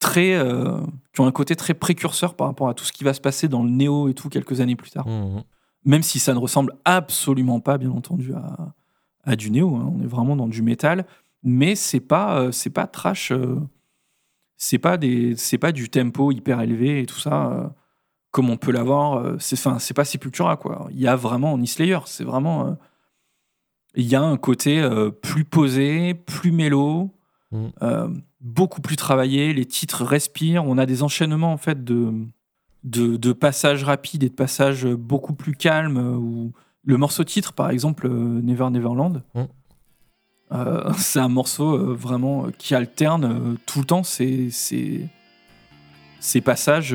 [0.00, 0.80] très, euh,
[1.12, 3.48] qui ont un côté très précurseur par rapport à tout ce qui va se passer
[3.48, 5.06] dans le néo et tout quelques années plus tard.
[5.08, 5.42] Mhm.
[5.84, 8.74] Même si ça ne ressemble absolument pas, bien entendu, à,
[9.24, 9.74] à du néo.
[9.76, 9.92] hein.
[9.96, 11.06] On est vraiment dans du métal,
[11.42, 13.32] mais c'est pas, euh, c'est pas trash.
[14.56, 17.72] c'est pas des, c'est pas du tempo hyper élevé et tout ça,
[18.30, 19.14] comme on peut l'avoir.
[19.18, 20.88] euh, c'est, enfin, c'est pas Sepultura quoi.
[20.90, 22.72] Il y a vraiment en Slayer, c'est vraiment, euh,
[23.94, 27.10] il y a un côté euh, plus posé, plus mélo,
[27.50, 28.20] Mm.
[28.42, 29.54] beaucoup plus travaillé.
[29.54, 30.64] Les titres respirent.
[30.66, 32.12] On a des enchaînements en fait de
[32.84, 35.96] de, de passages rapides et de passages beaucoup plus calmes.
[35.96, 36.52] Où
[36.84, 39.42] le morceau titre, par exemple, Never Neverland, Mm.
[40.52, 45.08] euh, c'est un morceau euh, vraiment qui alterne euh, tout le temps ces, ces,
[46.20, 46.94] ces passages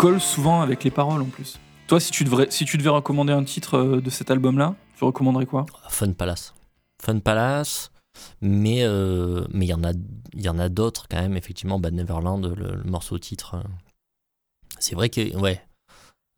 [0.00, 1.60] colle souvent avec les paroles en plus.
[1.86, 5.04] Toi, si tu devrais, si tu devais recommander un titre euh, de cet album-là, tu
[5.04, 5.66] recommanderais quoi?
[5.90, 6.54] Fun Palace.
[7.02, 7.90] Fun Palace,
[8.40, 9.92] mais euh, mais il y en a
[10.32, 13.56] y en a d'autres quand même effectivement Bad Neverland le, morceau titre.
[13.56, 13.62] euh,
[14.78, 15.60] C'est vrai que ouais.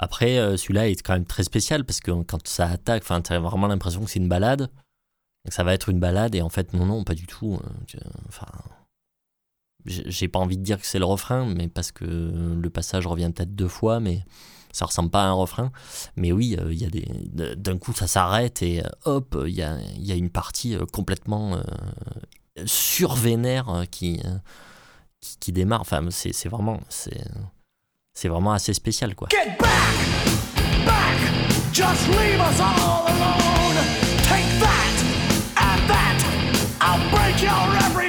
[0.01, 3.69] Après celui-là est quand même très spécial parce que quand ça attaque, enfin t'as vraiment
[3.69, 4.71] l'impression que c'est une balade.
[5.49, 7.61] Ça va être une balade et en fait non non pas du tout.
[8.27, 8.49] Enfin
[9.87, 13.31] j'ai pas envie de dire que c'est le refrain, mais parce que le passage revient
[13.35, 14.25] peut-être deux fois, mais
[14.73, 15.71] ça ressemble pas à un refrain.
[16.17, 19.53] Mais oui, euh, y a des de- d'un coup ça s'arrête et euh, hop, il
[19.55, 21.61] y a, y a une partie euh, complètement
[22.67, 24.21] survénère qui,
[25.21, 25.81] qui qui démarre.
[25.81, 27.25] Enfin, c'est c'est vraiment c'est
[28.15, 29.29] c'est vraiment assez spécial quoi.
[29.31, 29.95] Get back!
[30.87, 31.19] Back!
[31.73, 33.79] Just leave us all alone!
[34.29, 34.95] Take that!
[35.57, 36.19] And that!
[36.81, 38.02] I'll break your every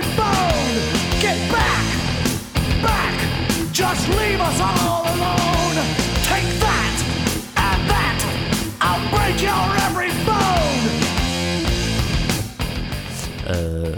[4.09, 5.77] Leave us all alone!
[6.23, 6.95] Take that!
[7.55, 8.19] And that!
[8.81, 10.63] I'll break your every bone!
[13.49, 13.95] Euh,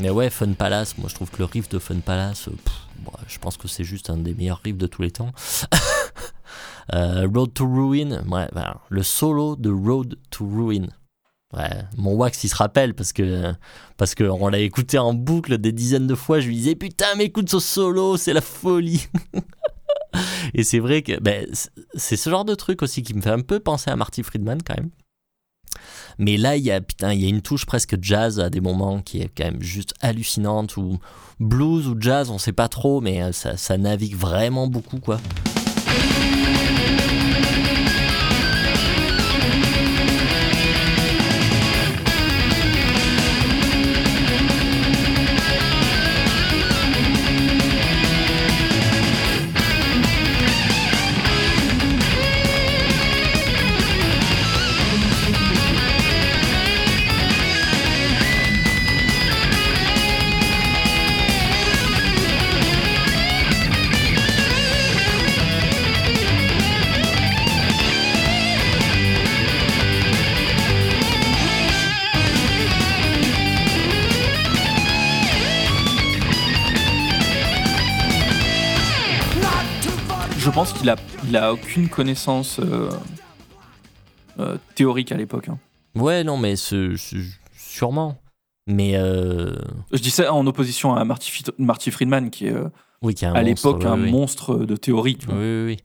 [0.00, 2.52] mais ouais, Fun Palace, moi je trouve que le riff de Fun Palace, euh,
[3.28, 5.32] je pense que c'est juste un des meilleurs riffs de tous les temps.
[6.92, 8.48] Euh, Road to Ruin, ouais,
[8.88, 10.88] le solo de Road to Ruin.
[11.96, 13.52] Mon wax il se rappelle parce que
[13.96, 16.40] parce que on l'a écouté en boucle des dizaines de fois.
[16.40, 19.06] Je lui disais putain mais écoute ce solo, c'est la folie.
[20.54, 21.46] Et c'est vrai que ben,
[21.94, 24.58] c'est- ce genre de truc aussi qui me fait un peu penser à Marty Friedman
[24.62, 24.90] quand même.
[26.18, 28.60] Mais là, il y a, putain, il y a une touche presque jazz à des
[28.60, 30.98] moments qui est quand même juste hallucinante, ou
[31.38, 35.18] blues ou jazz, on sait pas trop, mais euh, ça navigue vraiment beaucoup, quoi.
[81.30, 82.90] Il a aucune connaissance euh,
[84.38, 85.48] euh, théorique à l'époque.
[85.48, 85.58] hein.
[85.94, 87.16] Ouais, non, mais ce- ce-
[87.56, 88.16] sûrement.
[88.66, 89.56] Mais euh,
[89.92, 92.54] Je dis ça en opposition à Marty, Friedman, qui est
[93.02, 94.10] oui, à l'époque un oui.
[94.10, 95.16] monstre de théorie.
[95.16, 95.76] tu Oui, oui, oui.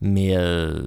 [0.00, 0.82] Mais euh,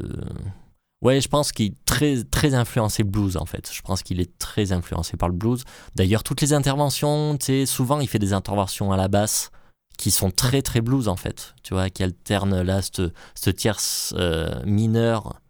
[1.01, 3.69] ouais, je pense qu'il est très, très influencé blues en fait.
[3.73, 5.63] Je pense qu'il est très influencé par le blues.
[5.95, 9.49] D'ailleurs, toutes les interventions, tu sais, souvent il fait des interventions à la basse
[9.97, 11.55] qui sont très très blues en fait.
[11.63, 15.41] Tu vois, qui alternent là cette tierce euh, mineure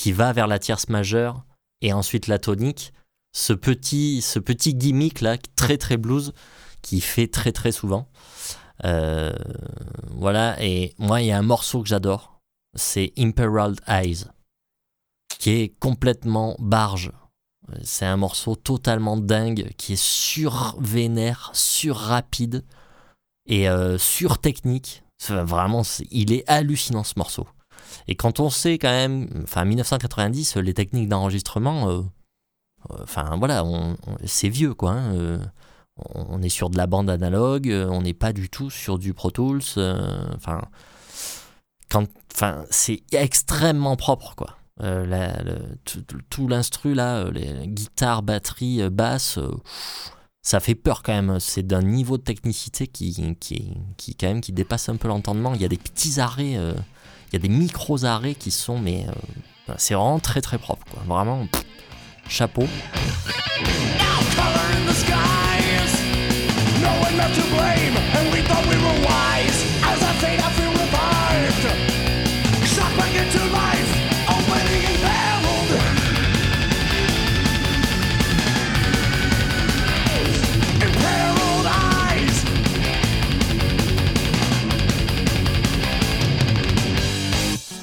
[0.00, 1.44] qui va vers la tierce majeure
[1.82, 2.94] et ensuite la tonique.
[3.32, 6.32] Ce petit, ce gimmick là, très très blues,
[6.80, 8.08] qui fait très très souvent.
[8.84, 9.30] Euh,
[10.08, 12.40] voilà, et moi, il y a un morceau que j'adore,
[12.74, 14.24] c'est Imperial Eyes,
[15.38, 17.12] qui est complètement barge.
[17.84, 22.64] C'est un morceau totalement dingue, qui est sur-vénère, sur-rapide
[23.50, 25.02] et euh, sur-technique.
[25.18, 27.46] C'est Vraiment, il est hallucinant ce morceau.
[28.08, 32.00] Et quand on sait quand même, enfin 1990, les techniques d'enregistrement, euh,
[32.90, 33.62] euh, enfin voilà,
[34.24, 34.92] c'est vieux quoi.
[34.92, 35.40] hein,
[36.14, 39.30] on est sur de la bande analogue, on n'est pas du tout sur du Pro
[39.30, 39.60] Tools.
[40.34, 40.62] Enfin,
[42.70, 44.56] c'est extrêmement propre, quoi.
[46.30, 49.50] Tout, l'instru là, les guitares, batterie, euh, basse, euh,
[50.42, 51.38] ça fait peur quand même.
[51.40, 55.54] C'est d'un niveau de technicité qui, qui, dépasse un peu l'entendement.
[55.54, 56.74] Il y a des petits arrêts, euh,
[57.28, 60.84] il y a des micros arrêts qui sont, mais euh, c'est vraiment très très propre,
[60.90, 61.02] quoi.
[61.06, 61.46] Vraiment,
[62.28, 62.66] chapeau.
[66.82, 66.88] No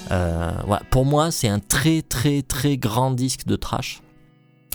[0.09, 0.81] voilà.
[0.89, 4.01] Pour moi, c'est un très très très grand disque de trash.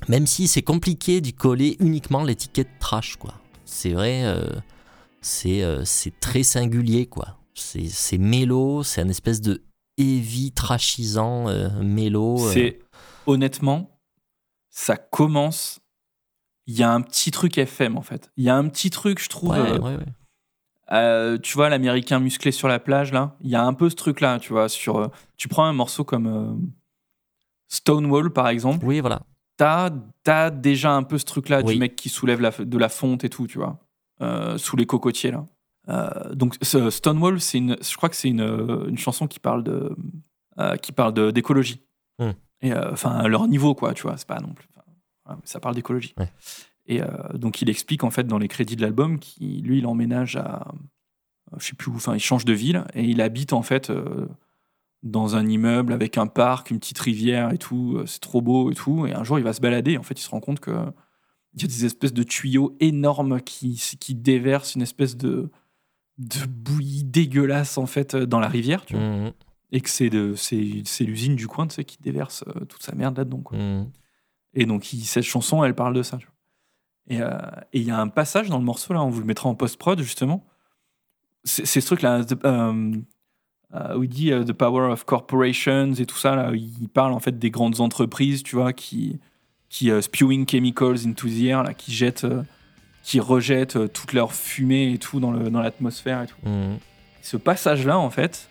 [0.08, 3.34] Même si c'est compliqué d'y coller uniquement l'étiquette trash, quoi.
[3.64, 4.48] C'est vrai, euh,
[5.20, 7.38] c'est euh, c'est très singulier, quoi.
[7.54, 9.62] C'est c'est mélo, c'est un espèce de
[9.98, 12.36] heavy trashisant euh, mélo.
[12.40, 12.52] euh.
[12.52, 12.78] C'est
[13.26, 13.98] honnêtement,
[14.70, 15.78] ça commence.
[16.66, 18.30] Il y a un petit truc FM en fait.
[18.36, 19.50] Il y a un petit truc, je trouve.
[19.50, 20.06] Ouais, euh, ouais, ouais.
[20.92, 23.96] Euh, tu vois, l'américain musclé sur la plage, là, il y a un peu ce
[23.96, 24.68] truc-là, tu vois.
[24.68, 26.52] Sur, euh, tu prends un morceau comme euh,
[27.68, 29.22] Stonewall, par exemple, Oui, voilà.
[29.56, 29.90] t'as
[30.26, 31.74] as déjà un peu ce truc-là Oui.
[31.74, 33.78] du mec qui soulève la, de la fonte et tout, tu vois,
[34.20, 35.46] euh, sous les cocotiers, là.
[36.34, 39.96] Donc, Stonewall, c'est une, je crois que c'est une, une chanson qui parle de,
[40.80, 41.80] qui parle d'écologie.
[42.20, 42.30] Hmm.
[42.60, 44.68] Et enfin, leur niveau, quoi, tu vois, c'est pas non plus.
[45.24, 46.14] enfin, ça parle d'écologie.
[46.18, 46.30] Ouais.
[46.86, 49.86] Et euh, donc, il explique, en fait, dans les crédits de l'album, qu'il lui, il
[49.86, 50.72] emménage à.
[51.58, 54.26] Je sais plus où, enfin, il change de ville et il habite, en fait, euh,
[55.02, 57.96] dans un immeuble avec un parc, une petite rivière et tout.
[57.98, 59.06] euh, C'est trop beau et tout.
[59.06, 59.98] Et un jour, il va se balader.
[59.98, 60.70] En fait, il se rend compte que.
[61.54, 65.50] Il y a des espèces de tuyaux énormes qui, qui déversent une espèce de,
[66.16, 69.02] de bouillie dégueulasse en fait dans la rivière, tu vois.
[69.04, 69.32] Mhm,
[69.72, 72.82] Et que c'est de- c'est c'est l'usine du coin, tu sais, qui déverse euh, toute
[72.82, 73.40] sa merde là-dedans.
[73.42, 73.58] quoi.
[73.58, 73.90] mhm.
[74.54, 76.16] Et donc, il- cette chanson, elle parle de ça.
[76.16, 76.31] tu vois.
[77.08, 77.30] Et euh,
[77.72, 79.54] et il y a un passage dans le morceau, là, on vous le mettra en
[79.54, 80.44] post-prod, justement.
[81.44, 82.92] C'est ce truc-là, the- euh,
[83.74, 86.52] euh, où il dit The Power of Corporations et tout ça, là.
[86.54, 89.18] Il parle en fait des grandes entreprises, tu vois, qui,
[89.68, 92.26] qui spewing chemicals into the air, là, qui jettent,
[93.02, 96.78] qui rejettent toute leur fumée et tout dans l'atmosphère et tout Mhm.
[97.22, 98.48] ce passage-là, en fait,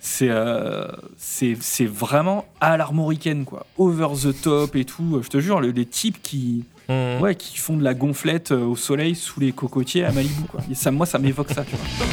[0.00, 3.64] c'est euh, c'est vraiment à l'armoricaine, quoi.
[3.78, 5.20] Over the top et tout.
[5.22, 7.20] Je te jure, le- les types qui, Mhm.
[7.22, 10.60] ouais, qui font de la gonflette euh, au soleil sous les cocotiers à Malibu, quoi.
[10.70, 12.06] Et ça, moi, ça m'évoque ça, tu vois.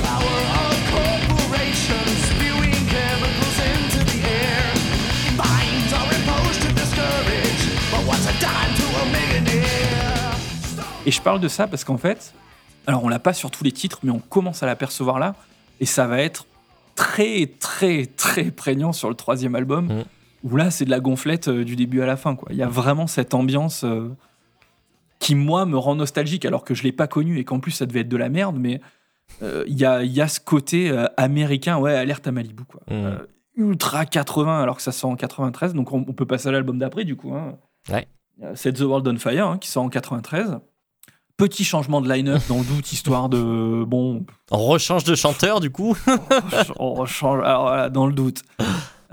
[11.05, 12.33] Et je parle de ça parce qu'en fait,
[12.87, 15.35] alors on l'a pas sur tous les titres, mais on commence à l'apercevoir là,
[15.79, 16.45] et ça va être
[16.95, 20.03] très, très, très prégnant sur le troisième album, Mhm.
[20.43, 22.49] où là, c'est de la gonflette euh, du début à la fin, quoi.
[22.51, 24.09] Il y a vraiment cette ambiance euh,
[25.21, 27.85] qui, moi, me rend nostalgique, alors que je l'ai pas connu et qu'en plus, ça
[27.85, 28.81] devait être de la merde, mais
[29.43, 32.81] euh, il y, a, y a ce côté euh, américain, ouais, alerte à Malibu, quoi.
[32.89, 33.05] Mhm.
[33.05, 33.17] Euh,
[33.55, 36.77] ultra 80, alors que ça sort en 93, donc on, on peut passer à l'album
[36.79, 37.33] d'après, du coup.
[37.35, 37.57] Hein.
[37.89, 38.07] Ouais.
[38.43, 40.57] Euh, Set the World on Fire, hein, qui sort en 93.
[41.37, 43.83] Petit changement de line-up dans le doute, histoire de.
[43.85, 45.95] Bon, On rechange de chanteur, du coup.
[46.79, 47.43] on rechange.
[47.43, 48.41] Alors voilà, dans le doute.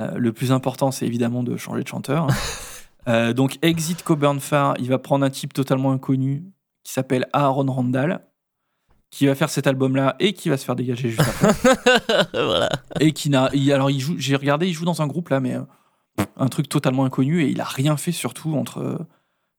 [0.00, 2.24] Euh, le plus important, c'est évidemment de changer de chanteur.
[2.24, 2.34] hein.
[3.08, 6.44] Euh, donc, Exit Coburn Farr, il va prendre un type totalement inconnu
[6.84, 8.20] qui s'appelle Aaron Randall,
[9.10, 12.26] qui va faire cet album-là et qui va se faire dégager juste après.
[12.44, 12.68] voilà.
[13.00, 13.50] et qui n'a.
[13.54, 14.16] il- Alors, il joue.
[14.18, 15.62] J'ai regardé, il joue dans un groupe là, mais euh,
[16.36, 18.98] un truc totalement inconnu et il a rien fait surtout entre euh,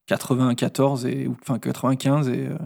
[0.08, 2.58] 94 et ou- enfin 95 et euh,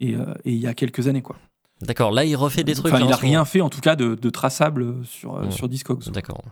[0.00, 1.36] et, euh, et il y a quelques années quoi.
[1.82, 2.92] D'accord, là, il refait des trucs.
[2.92, 5.50] Enfin, il en a ce rien fait en tout cas de, de traçable sur euh,
[5.50, 6.10] sur Discogs.
[6.10, 6.42] D'accord.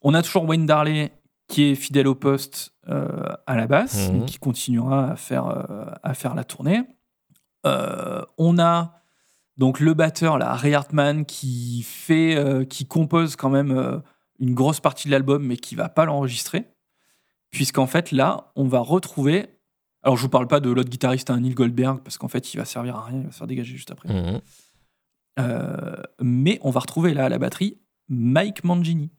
[0.00, 1.12] On a toujours Wayne Darley
[1.52, 4.24] qui est fidèle au poste euh, à la basse, Mhm.
[4.26, 6.82] qui continuera à faire, euh, à faire la tournée.
[7.66, 9.00] Euh, on a
[9.56, 14.02] donc le batteur, là, Ray Hartman, qui, fait, qui compose quand même
[14.40, 16.64] une grosse partie de l'album, mais qui va pas l'enregistrer.
[17.50, 19.46] Puisqu'en fait, là, on va retrouver.
[20.02, 22.56] Alors, je vous parle pas de l'autre guitariste, un Neil Goldberg, parce qu'en fait, il
[22.56, 24.08] va servir à rien, il va se faire dégager juste après.
[24.08, 24.40] Mhm.
[26.20, 29.10] Mais on va retrouver là à la batterie Mike Mangini.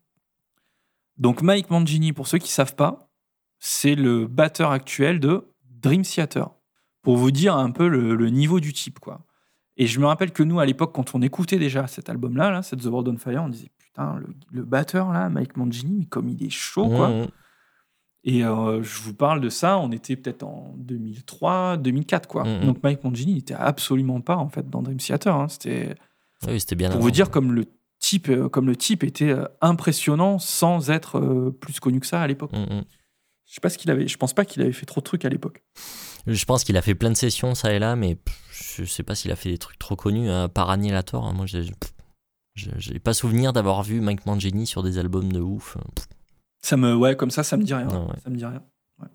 [1.18, 3.10] Donc Mike Mangini, pour ceux qui savent pas,
[3.60, 6.49] c'est le batteur actuel de Dream Theater.
[7.02, 9.26] Pour vous dire un peu le, le niveau du type, quoi.
[9.76, 12.61] Et je me rappelle que nous, à l'époque, quand on écoutait déjà cet album-là, là,
[12.61, 16.06] cette The World on Fire, on disait putain, le, le batteur là, Mike Mangini, mais
[16.06, 17.10] comme il est chaud, quoi.
[17.10, 17.27] Mhm.
[18.26, 22.44] Et euh, je vous parle de ça, on était peut-être en 2003, 2004, quoi.
[22.45, 22.65] Mhm.
[22.68, 25.35] Donc Mike Mangini n'était absolument pas en fait dans Dream Theater.
[25.35, 25.48] hein.
[25.49, 25.95] C'était
[26.48, 27.03] Oui, c'était bien pour avant.
[27.06, 27.65] vous dire comme le
[28.04, 32.22] type, euh, comme le type était euh, impressionnant sans être euh, plus connu que ça
[32.22, 32.52] à l'époque.
[32.52, 32.84] Mhm.
[33.46, 34.08] Je sais pas ce qu'il avait.
[34.08, 35.64] Je pense pas qu'il avait fait trop de trucs à l'époque.
[36.28, 38.18] Je pense qu'il a fait plein de sessions, ça et là, mais
[38.52, 40.30] je sais pas s'il a fait des trucs trop connus.
[40.54, 41.64] par Annihilator, hein, moi, j'ai
[42.56, 45.78] j'ai- pas souvenir d'avoir vu Mike Mangini sur des albums de ouf.
[46.62, 47.88] Ça me, ouais, comme ça, ça me dit rien.
[47.88, 48.16] Non, ouais.
[48.24, 48.64] Ça me dit rien.
[49.02, 49.08] Ouais.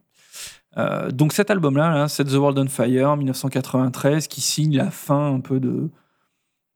[0.76, 5.34] Euh, donc cet album-là, là, Set the World on Fire, 1993, qui signe la fin
[5.34, 5.90] un peu de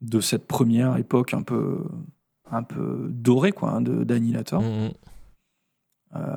[0.03, 1.79] de cette première époque un peu
[2.51, 4.61] un peu dorée, quoi, hein, de d'Annihilator.
[4.61, 4.91] mhm.
[6.17, 6.37] Euh,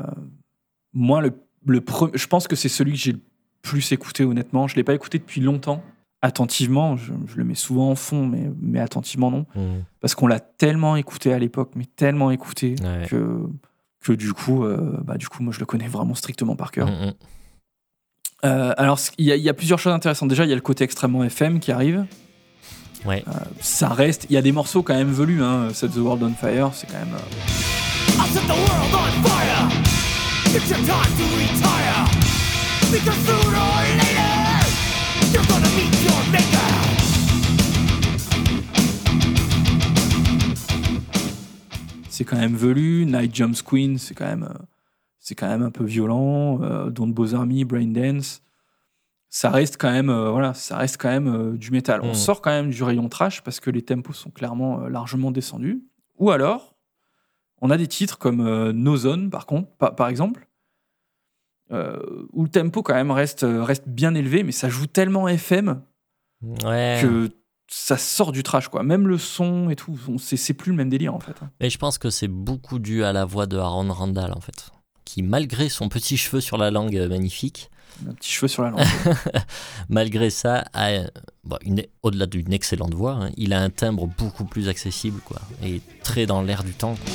[0.94, 1.34] moi, le,
[1.66, 3.20] le pre- je pense que c'est celui que j'ai le
[3.62, 4.68] plus écouté, honnêtement.
[4.70, 5.84] Je l'ai pas écouté depuis longtemps.
[6.22, 9.46] Attentivement, je, je le mets souvent en fond, mais, mais attentivement, non.
[9.56, 9.84] Mhm.
[10.00, 13.06] Parce qu'on l'a tellement écouté à l'époque, mais tellement écouté, Ouais.
[13.10, 13.42] que,
[14.02, 16.88] que du, coup, euh, bah, du coup, moi, je le connais vraiment strictement par cœur.
[18.46, 20.30] Euh, alors, il y, y a plusieurs choses intéressantes.
[20.30, 22.06] Déjà, il y a le côté extrêmement FM qui arrive.
[23.06, 23.24] Ouais.
[23.62, 24.26] Ça reste.
[24.30, 25.44] Il y a des morceaux quand même velus.
[25.44, 25.70] Hein.
[25.74, 27.14] Set the World on Fire, c'est quand même.
[27.14, 29.70] euh, I'll set the world on fire.
[30.56, 32.06] It's your time to retire.
[32.92, 34.66] Because sooner or later,
[35.34, 36.72] you're gonna meet your maker.
[42.10, 43.06] c'est quand même velu.
[43.06, 44.64] Night Jumps Queen, c'est quand même, euh,
[45.20, 46.60] c'est quand même un peu violent.
[46.64, 48.42] Euh, Don't Bother Me, Brain Dance,
[49.38, 52.00] ça reste quand même, euh, voilà, ça reste quand même euh, du métal.
[52.04, 52.16] On Mm.
[52.16, 55.84] sort quand même du rayon trash parce que les tempos sont clairement euh, largement descendus.
[56.20, 56.78] Ou alors,
[57.62, 60.48] on a des titres comme No Zone, par contre, par, par exemple,
[61.72, 65.82] où le tempo quand même reste, reste bien élevé, mais ça joue tellement FM
[66.64, 67.00] Ouais.
[67.02, 67.30] que
[67.68, 68.84] ça sort du trash, quoi.
[68.84, 71.36] Même le son et tout, c'est plus le même délire en fait.
[71.42, 71.50] hein.
[71.60, 74.70] Mais je pense que c'est beaucoup dû à la voix de Aaron Randall, en fait.
[75.06, 77.70] Qui, malgré son petit cheveu sur la langue magnifique,
[78.08, 78.86] Un petit cheveu sur la langue.
[79.90, 80.66] malgré ça,
[81.44, 81.58] bon,
[82.04, 85.42] au-delà d'une excellente voix, hein, il a un timbre beaucoup plus accessible, quoi.
[85.64, 86.96] Et très dans l'air du temps.
[86.96, 87.14] quoi.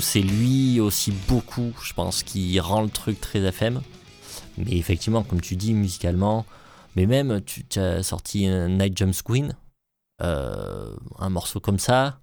[0.00, 3.82] C'est lui aussi beaucoup, je pense, qui rend le truc très FM.
[4.58, 6.44] Mais effectivement, comme tu dis, musicalement,
[6.96, 9.54] mais même, tu, as sorti Night Jumps Queen,
[10.22, 12.20] euh, un morceau comme ça.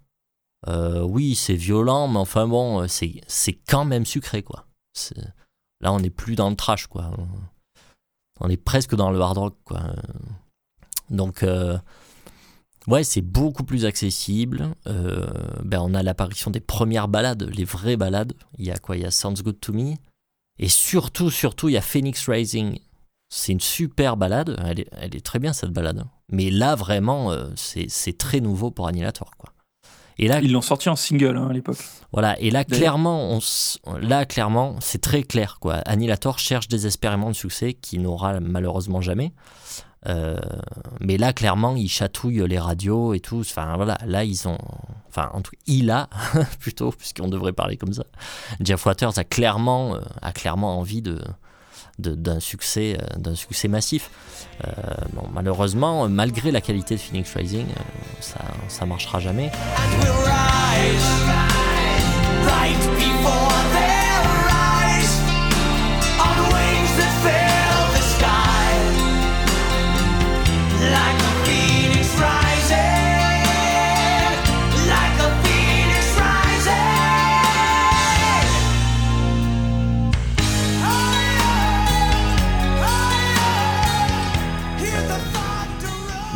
[0.68, 4.68] euh, oui, c'est violent, mais enfin bon, c'est quand même sucré, quoi.
[5.82, 7.12] Là, on n'est plus dans le trash, quoi.
[8.40, 9.82] On est presque dans le hard rock, quoi.
[11.10, 11.78] Donc, euh,
[12.88, 14.70] ouais, c'est beaucoup plus accessible.
[14.88, 15.26] Euh,
[15.64, 18.34] ben, on a l'apparition des premières balades, les vraies balades.
[18.58, 18.98] Il y a quoi?
[18.98, 19.94] Il y a Sounds Good to Me.
[20.60, 22.80] Et surtout, surtout, il y a Phoenix Rising.
[23.30, 24.56] C'est une super balade.
[24.66, 26.06] Elle est, elle est très bien, cette balade.
[26.30, 29.50] Mais là, vraiment, euh, c'est très nouveau pour Annihilator, quoi.
[30.18, 31.78] Et là, Ils l'ont sorti en single hein, à l'époque.
[32.14, 35.74] voilà, et là clairement, on s- là clairement, c'est très clair quoi.
[35.86, 39.34] Annihilator cherche désespérément le succès qu'il n'aura malheureusement jamais.
[40.08, 40.38] Euh,
[41.00, 43.40] mais là clairement, il chatouille les radios et tout.
[43.40, 44.58] Enfin voilà, là ils ont,
[45.10, 46.10] enfin en tout il a
[46.60, 48.04] plutôt puisqu'on devrait parler comme ça.
[48.62, 51.22] Jeff Waters a clairement, euh, a clairement envie de
[51.98, 54.12] d'un succès, euh, d'un succès massif.
[55.14, 57.68] Bon, malheureusement, malgré la qualité de Phoenix Rising,
[58.20, 59.50] ça, ça marchera jamais.
[59.78, 61.26] And we'll rise
[62.46, 63.55] right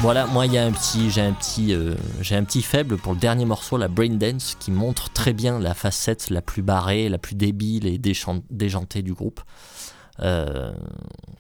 [0.02, 2.96] Voilà, moi il y a un petit, j'ai un petit, euh, j'ai un petit faible
[2.96, 6.62] pour le dernier morceau, la Brain Dance, qui montre très bien la facette la plus
[6.62, 8.00] barrée, la plus débile et
[8.50, 9.42] déjantée du groupe.
[10.22, 10.72] Euh,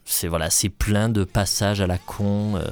[0.03, 2.57] c'est voilà, c'est plein de passages à la con.
[2.57, 2.67] euh,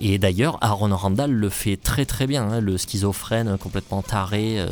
[0.00, 4.64] et d'ailleurs, Aaron Randall le fait très très bien, hein, le schizophrène complètement taré.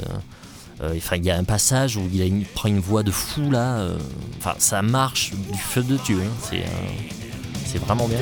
[0.83, 3.87] Enfin, il y a un passage où il, prend une voix de fou là.
[4.39, 6.23] Enfin, ça marche du feu de Dieu.
[6.23, 6.65] hein, c'est,
[7.67, 8.21] c'est vraiment bien.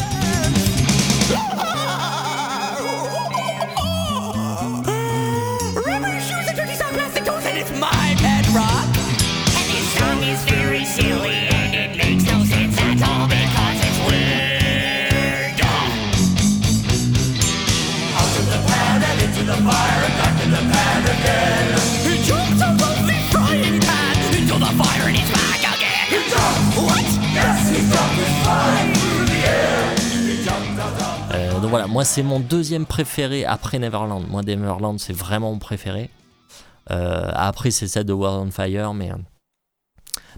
[31.35, 34.25] Euh, donc voilà, moi c'est mon deuxième préféré après Neverland.
[34.29, 36.11] Moi Neverland c'est vraiment mon préféré.
[36.91, 39.17] Euh, après c'est celle de World on Fire, mais euh,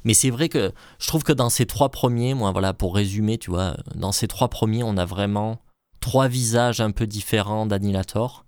[0.04, 3.38] mais c'est vrai que je trouve que dans ces trois premiers, moi voilà pour résumer,
[3.38, 5.60] tu vois, dans ces trois premiers on a vraiment
[6.00, 8.44] trois visages un peu différents d'Annihilator.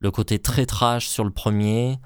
[0.00, 1.98] Le côté très trash sur le premier,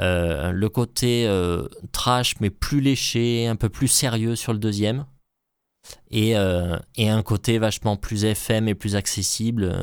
[0.00, 5.04] euh, le côté euh, trash mais plus léché, un peu plus sérieux sur le deuxième
[6.10, 9.74] et, euh, et un côté vachement plus FM et plus accessible.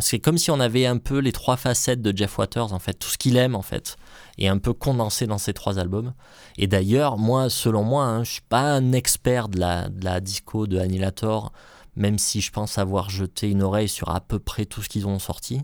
[0.00, 2.94] C'est comme si on avait un peu les trois facettes de Jeff Waters, en fait,
[2.94, 3.96] tout ce qu'il aime, en fait,
[4.38, 6.14] et un peu condensé dans ces trois albums.
[6.56, 10.20] Et d'ailleurs, moi, selon moi, hein, je suis pas un expert de la, de la
[10.20, 11.52] disco de Annihilator,
[11.96, 15.06] même si je pense avoir jeté une oreille sur à peu près tout ce qu'ils
[15.06, 15.60] ont sorti.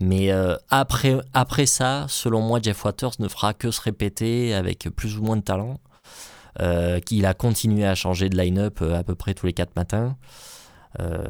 [0.00, 4.88] Mais euh, après, après ça, selon moi, Jeff Waters ne fera que se répéter avec
[4.94, 5.78] plus ou moins de talent.
[6.60, 9.76] Euh, qu'il a continué à changer de line-up euh, à peu près tous les quatre
[9.76, 10.16] matins.
[10.98, 11.24] Euh,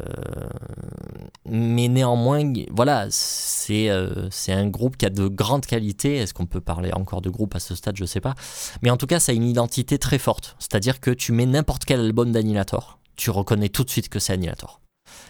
[1.44, 6.16] mais néanmoins, voilà, c'est euh, c'est un groupe qui a de grandes qualités.
[6.16, 7.96] Est-ce qu'on peut parler encore de groupe à ce stade?
[7.96, 8.34] Je sais pas.
[8.82, 10.56] Mais en tout cas, ça a une identité très forte.
[10.58, 14.32] C'est-à-dire que tu mets n'importe quel album d'Annihilator, tu reconnais tout de suite que c'est
[14.32, 14.80] Annihilator.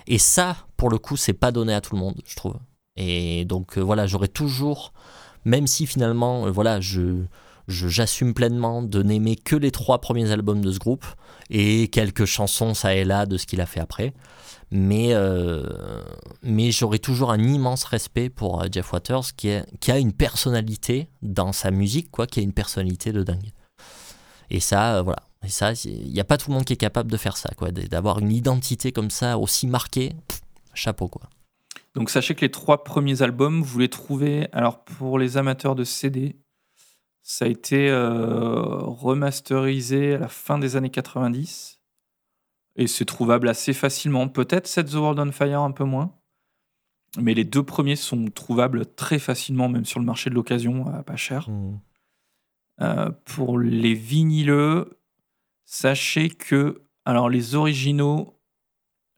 [0.07, 2.55] Et ça, pour le coup, c'est pas donné à tout le monde, je trouve.
[2.97, 4.93] Et donc euh, voilà, j'aurais toujours,
[5.45, 7.25] même si finalement, voilà, je-
[7.71, 11.05] j'assume pleinement de n'aimer que les trois premiers albums de ce groupe
[11.49, 14.13] et quelques chansons ça et là de ce qu'il a fait après.
[14.73, 15.65] Mais, euh,
[16.43, 20.13] mais j'aurais toujours un immense respect pour euh, Jeff Waters qui, est, qui a une
[20.13, 23.51] personnalité dans sa musique, quoi, qui a une personnalité de dingue.
[24.49, 25.23] Et ça, euh, voilà.
[25.45, 27.51] Et ça, il n'y a pas tout le monde qui est capable de faire ça,
[27.57, 30.13] quoi, d'avoir une identité comme ça aussi marquée.
[30.75, 31.23] Chapeau, quoi.
[31.95, 34.49] Donc sachez que les trois premiers albums, vous les trouvez.
[34.53, 36.37] Alors pour les amateurs de CD,
[37.31, 41.81] ça a été euh, remasterisé à la fin des années 90
[42.75, 44.27] et c'est trouvable assez facilement.
[44.27, 46.13] Peut-être Set the World on Fire un peu moins,
[47.21, 51.15] mais les deux premiers sont trouvables très facilement, même sur le marché de l'occasion, pas
[51.15, 51.49] cher.
[52.81, 54.99] Euh, pour les vinyleux,
[55.65, 58.41] sachez que alors les originaux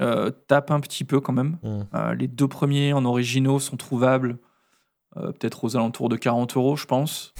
[0.03, 1.59] euh, tapent un petit peu quand même.
[1.63, 1.81] Mm.
[1.95, 4.37] Euh, les deux premiers en originaux sont trouvables
[5.15, 7.35] peut-être aux alentours de 40 euros, je pense,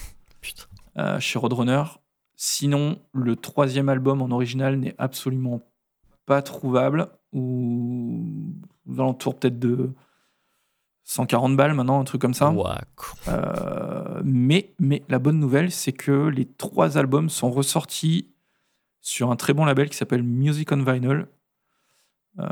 [1.19, 1.85] chez Roadrunner.
[2.37, 5.61] Sinon, le troisième album en original n'est absolument
[6.27, 8.53] pas trouvable, ou
[8.89, 9.95] aux alentours peut-être de
[11.05, 12.55] 140 balles maintenant, un truc comme ça.
[13.29, 18.29] Euh, mais, mais la bonne nouvelle, c'est que les trois albums sont ressortis
[19.01, 21.27] sur un très bon label qui s'appelle Music on Vinyl,
[22.39, 22.47] euh,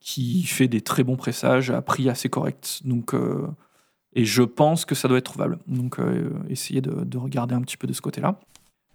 [0.00, 2.80] qui fait des très bons pressages à prix assez correct.
[2.84, 3.46] Donc, euh,
[4.14, 5.58] et je pense que ça doit être trouvable.
[5.66, 8.38] Donc, euh, essayez de, de regarder un petit peu de ce côté-là.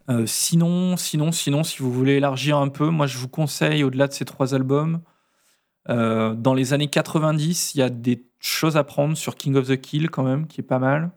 [0.10, 4.08] Euh, sinon, sinon, sinon, si vous voulez élargir un peu, moi je vous conseille, au-delà
[4.08, 5.02] de ces trois albums,
[5.90, 9.68] euh, dans les années 90, il y a des choses à prendre sur King of
[9.68, 11.12] the Kill quand même, qui est pas mal.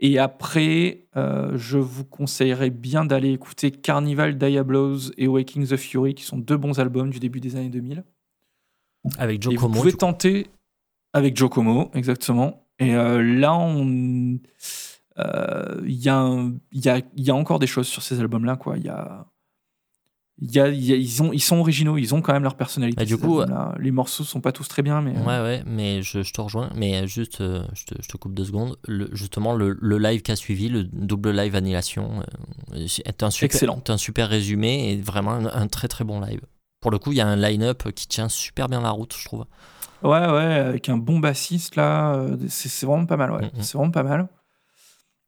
[0.00, 6.24] Et après, je vous conseillerais bien d'aller écouter Carnival Diablos et Waking the Fury, qui
[6.24, 8.02] sont deux bons albums du début des années 2000.
[9.18, 9.98] Avec Joe et vous pouvez coup.
[11.14, 12.66] Avec Joe Como, exactement.
[12.78, 14.38] Et euh, là, on,
[15.18, 18.02] euh, il y, a un- il y, a, il y a encore des choses sur
[18.02, 18.76] ces albums-là, quoi.
[18.76, 19.26] Il y a,
[20.40, 22.42] il y a, il y a- ils, ont, ils sont originaux, ils ont quand même
[22.42, 22.96] leur personnalité.
[22.96, 23.40] Bah, du coup,
[23.78, 26.40] les morceaux sont pas tous très bien, mais euh, Ouais, ouais, mais je, je te
[26.40, 26.70] rejoins.
[26.74, 28.76] Mais juste, euh, je, te, je te coupe deux secondes.
[28.88, 32.22] Le- justement, le, le live qui a suivi, le double live Annihilation,
[32.74, 33.76] euh, est, un super, Excellent.
[33.86, 36.40] est un super résumé et vraiment un, un très très bon live.
[36.84, 39.24] Pour le coup, il y a un line-up qui tient super bien la route, je
[39.24, 39.46] trouve.
[40.02, 43.30] ouais, ouais, avec un bon bassiste là, euh, c'est vraiment pas mal.
[43.32, 43.40] Ouais.
[43.54, 43.62] Mhm.
[43.62, 44.28] C'est vraiment pas mal.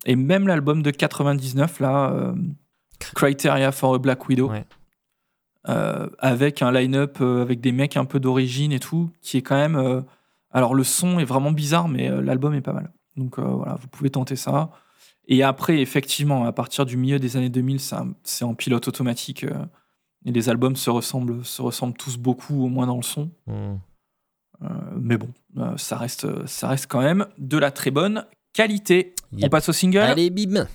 [0.05, 2.35] Et même l'album de 99 là, euh,
[3.15, 4.51] Criteria for a Black Widow.
[4.51, 4.66] Ouais.
[5.70, 9.43] euh, avec un line-up euh, avec des mecs un peu d'origine et tout, qui est
[9.43, 10.05] quand même.
[10.53, 12.93] alors le son est vraiment bizarre, mais l'album est pas mal.
[13.16, 14.69] Donc voilà, vous pouvez tenter ça.
[15.27, 18.87] Et après, effectivement, à partir du milieu des années 2000, c'est un- c'est en pilote
[18.89, 19.47] automatique.
[20.24, 23.30] Et les albums se ressemblent, se ressemblent tous beaucoup, au moins dans le son.
[23.47, 23.74] Mm.
[24.62, 25.28] Euh, mais bon,
[25.59, 29.14] euh, ça, reste, ça reste quand même de la très bonne qualité.
[29.43, 29.98] On passe au single.
[29.98, 30.66] Allez, bim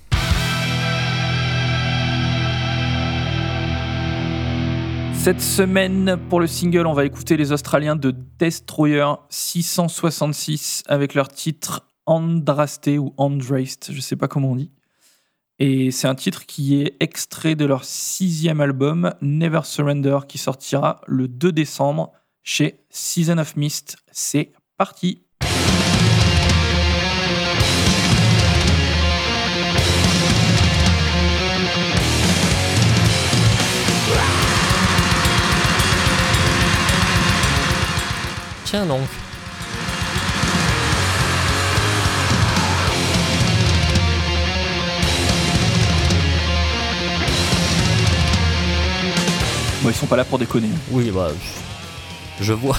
[5.13, 11.27] Cette semaine, pour le single, on va écouter les Australiens de Destroyer 666 avec leur
[11.27, 14.72] titre Andraste ou Andraste, je sais pas comment on dit.
[15.63, 21.01] Et c'est un titre qui est extrait de leur sixième album, Never Surrender, qui sortira
[21.05, 23.97] le 2 décembre chez Season of Mist.
[24.11, 25.21] C'est parti!
[38.65, 39.31] Tiens donc.
[49.82, 50.70] Bon, ils sont pas là pour déconner.
[50.91, 51.30] Oui, bah,
[52.40, 52.78] je, vois.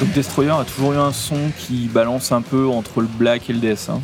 [0.00, 3.54] Donc Destroyer a toujours eu un son qui balance un peu entre le black et
[3.54, 3.88] le death.
[3.88, 4.00] hein.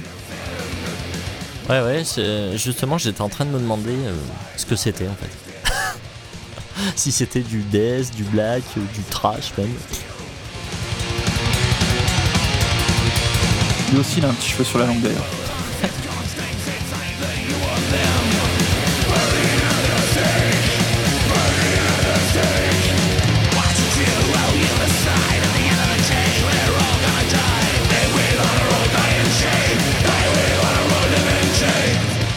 [1.68, 4.14] Ouais, ouais, justement, j'étais en train de me demander euh,
[4.56, 5.47] ce que c'était en fait
[6.96, 9.72] si c'était du death, du black, euh, du trash même.
[13.92, 15.26] Lui aussi il a un petit cheveu sur la langue d'ailleurs.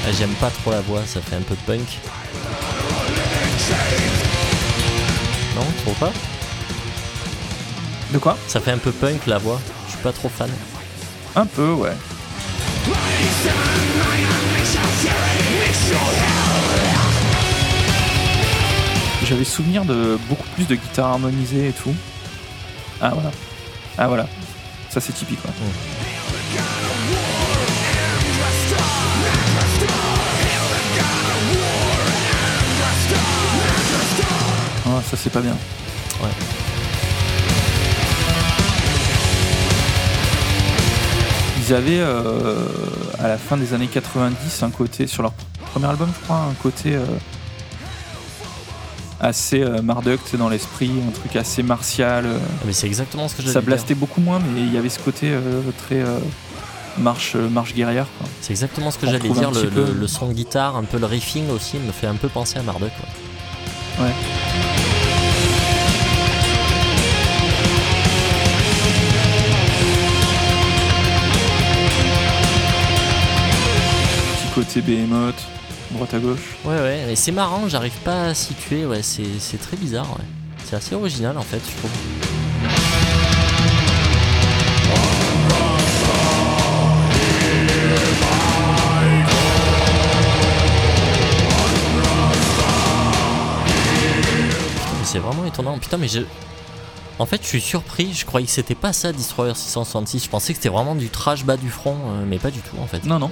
[0.04, 2.00] Ah, j'aime pas trop la voix, ça fait un peu de punk.
[5.56, 6.12] Non, tu trouves pas
[8.12, 9.60] De quoi Ça fait un peu punk la voix.
[9.88, 10.50] Je suis pas trop fan.
[11.36, 11.94] Un peu, ouais.
[19.26, 21.94] J'avais souvenir de beaucoup plus de guitares harmonisées et tout.
[23.02, 23.32] Ah voilà.
[23.98, 24.28] Ah voilà.
[24.90, 25.40] Ça c'est typique.
[25.46, 25.52] Ouais.
[35.10, 35.56] Ça c'est pas bien.
[36.22, 36.30] Ouais.
[41.68, 42.66] Ils avaient euh,
[43.20, 45.32] à la fin des années 90 un côté sur leur
[45.72, 47.06] premier album, je crois, un côté euh,
[49.22, 52.26] assez euh, sais, dans l'esprit, un truc assez martial.
[52.26, 53.68] euh, Ah, Mais c'est exactement ce que j'allais ça dire.
[53.68, 55.32] blastait beaucoup moins, mais il y avait ce côté
[55.86, 56.04] très
[56.98, 58.08] marche, marche guerrière.
[58.42, 59.52] C'est exactement ce que j'allais dire.
[59.52, 62.64] Le, son de guitare, un peu le riffing aussi, me fait un peu penser à
[62.64, 62.92] Marduk.
[63.00, 64.06] quoi.
[64.06, 64.12] Ouais.
[74.74, 75.36] Côté Behemoth,
[75.92, 76.56] droite à gauche.
[76.64, 78.86] Ouais, ouais, mais c'est marrant, j'arrive pas à situer.
[78.86, 80.10] Ouais, c'est très bizarre.
[80.12, 80.24] Ouais.
[80.64, 81.92] C'est assez original en fait, je trouve.
[95.04, 95.78] C'est vraiment étonnant.
[95.80, 96.22] Putain, mais je.
[97.20, 98.14] En fait, je suis surpris.
[98.14, 100.24] Je croyais que c'était pas ça, Destroyer 666.
[100.24, 102.78] Je pensais que c'était vraiment du trash bas du front, euh, mais pas du tout
[102.82, 103.04] en fait.
[103.04, 103.30] Non, non.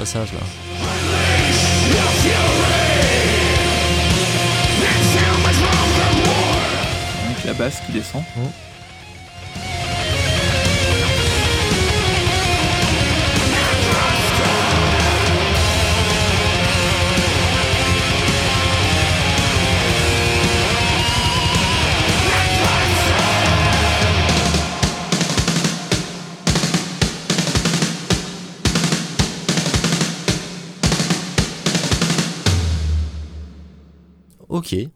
[0.00, 0.40] Passage là.
[7.26, 8.22] Avec la basse qui descend.
[34.72, 34.88] Ok.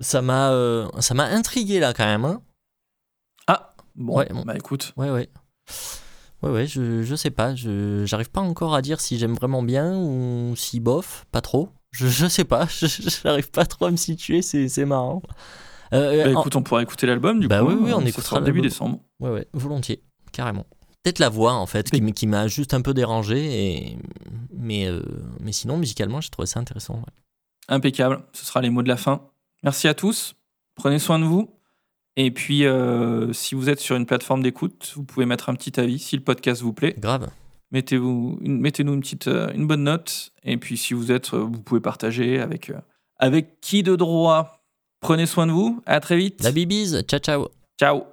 [0.00, 2.24] Ça m'a euh, ça m'a intrigué là quand même.
[2.24, 2.42] Hein
[3.46, 4.42] Ah Bon, Ouais, bon.
[4.44, 4.92] bah écoute.
[4.96, 5.28] ouais, ouais.
[6.42, 7.54] Ouais, ouais, je, je sais pas.
[7.54, 11.68] Je, j'arrive pas encore à dire si j'aime vraiment bien ou si bof, pas trop.
[11.92, 12.66] Je, je sais pas.
[12.70, 15.22] Je, j'arrive pas trop à me situer, c'est, c'est marrant.
[15.92, 17.66] Euh, Bah en- écoute, on pourra écouter l'album du Bah coup.
[17.68, 18.70] oui, oui, on ça écoutera sera début l'album.
[18.70, 19.00] décembre.
[19.20, 20.02] Ouais, ouais, volontiers,
[20.32, 20.64] carrément.
[21.04, 23.38] Peut-être la voix en fait, qui, m- qui m'a juste un peu dérangé.
[23.90, 23.98] Et...
[24.56, 25.02] Mais, euh,
[25.40, 26.94] mais sinon, musicalement, j'ai trouvé ça intéressant.
[26.94, 27.12] ouais.
[27.68, 28.22] Impeccable.
[28.32, 29.22] Ce sera les mots de la fin.
[29.62, 30.34] Merci à tous.
[30.74, 31.50] Prenez soin de vous.
[32.16, 35.78] Et puis, euh, si vous êtes sur une plateforme d'écoute, vous pouvez mettre un petit
[35.80, 36.94] avis si le podcast vous plaît.
[36.98, 37.30] Grave.
[37.70, 40.32] Mettez-vous, une- mettez-nous une petite, euh, une bonne note.
[40.44, 42.70] Et puis, si vous êtes, euh, vous pouvez partager avec,
[43.18, 44.58] avec qui de droit.
[45.00, 45.82] Prenez soin de vous.
[45.86, 46.42] À très vite.
[46.42, 47.48] La bibise, ciao ciao.
[47.80, 48.11] Ciao.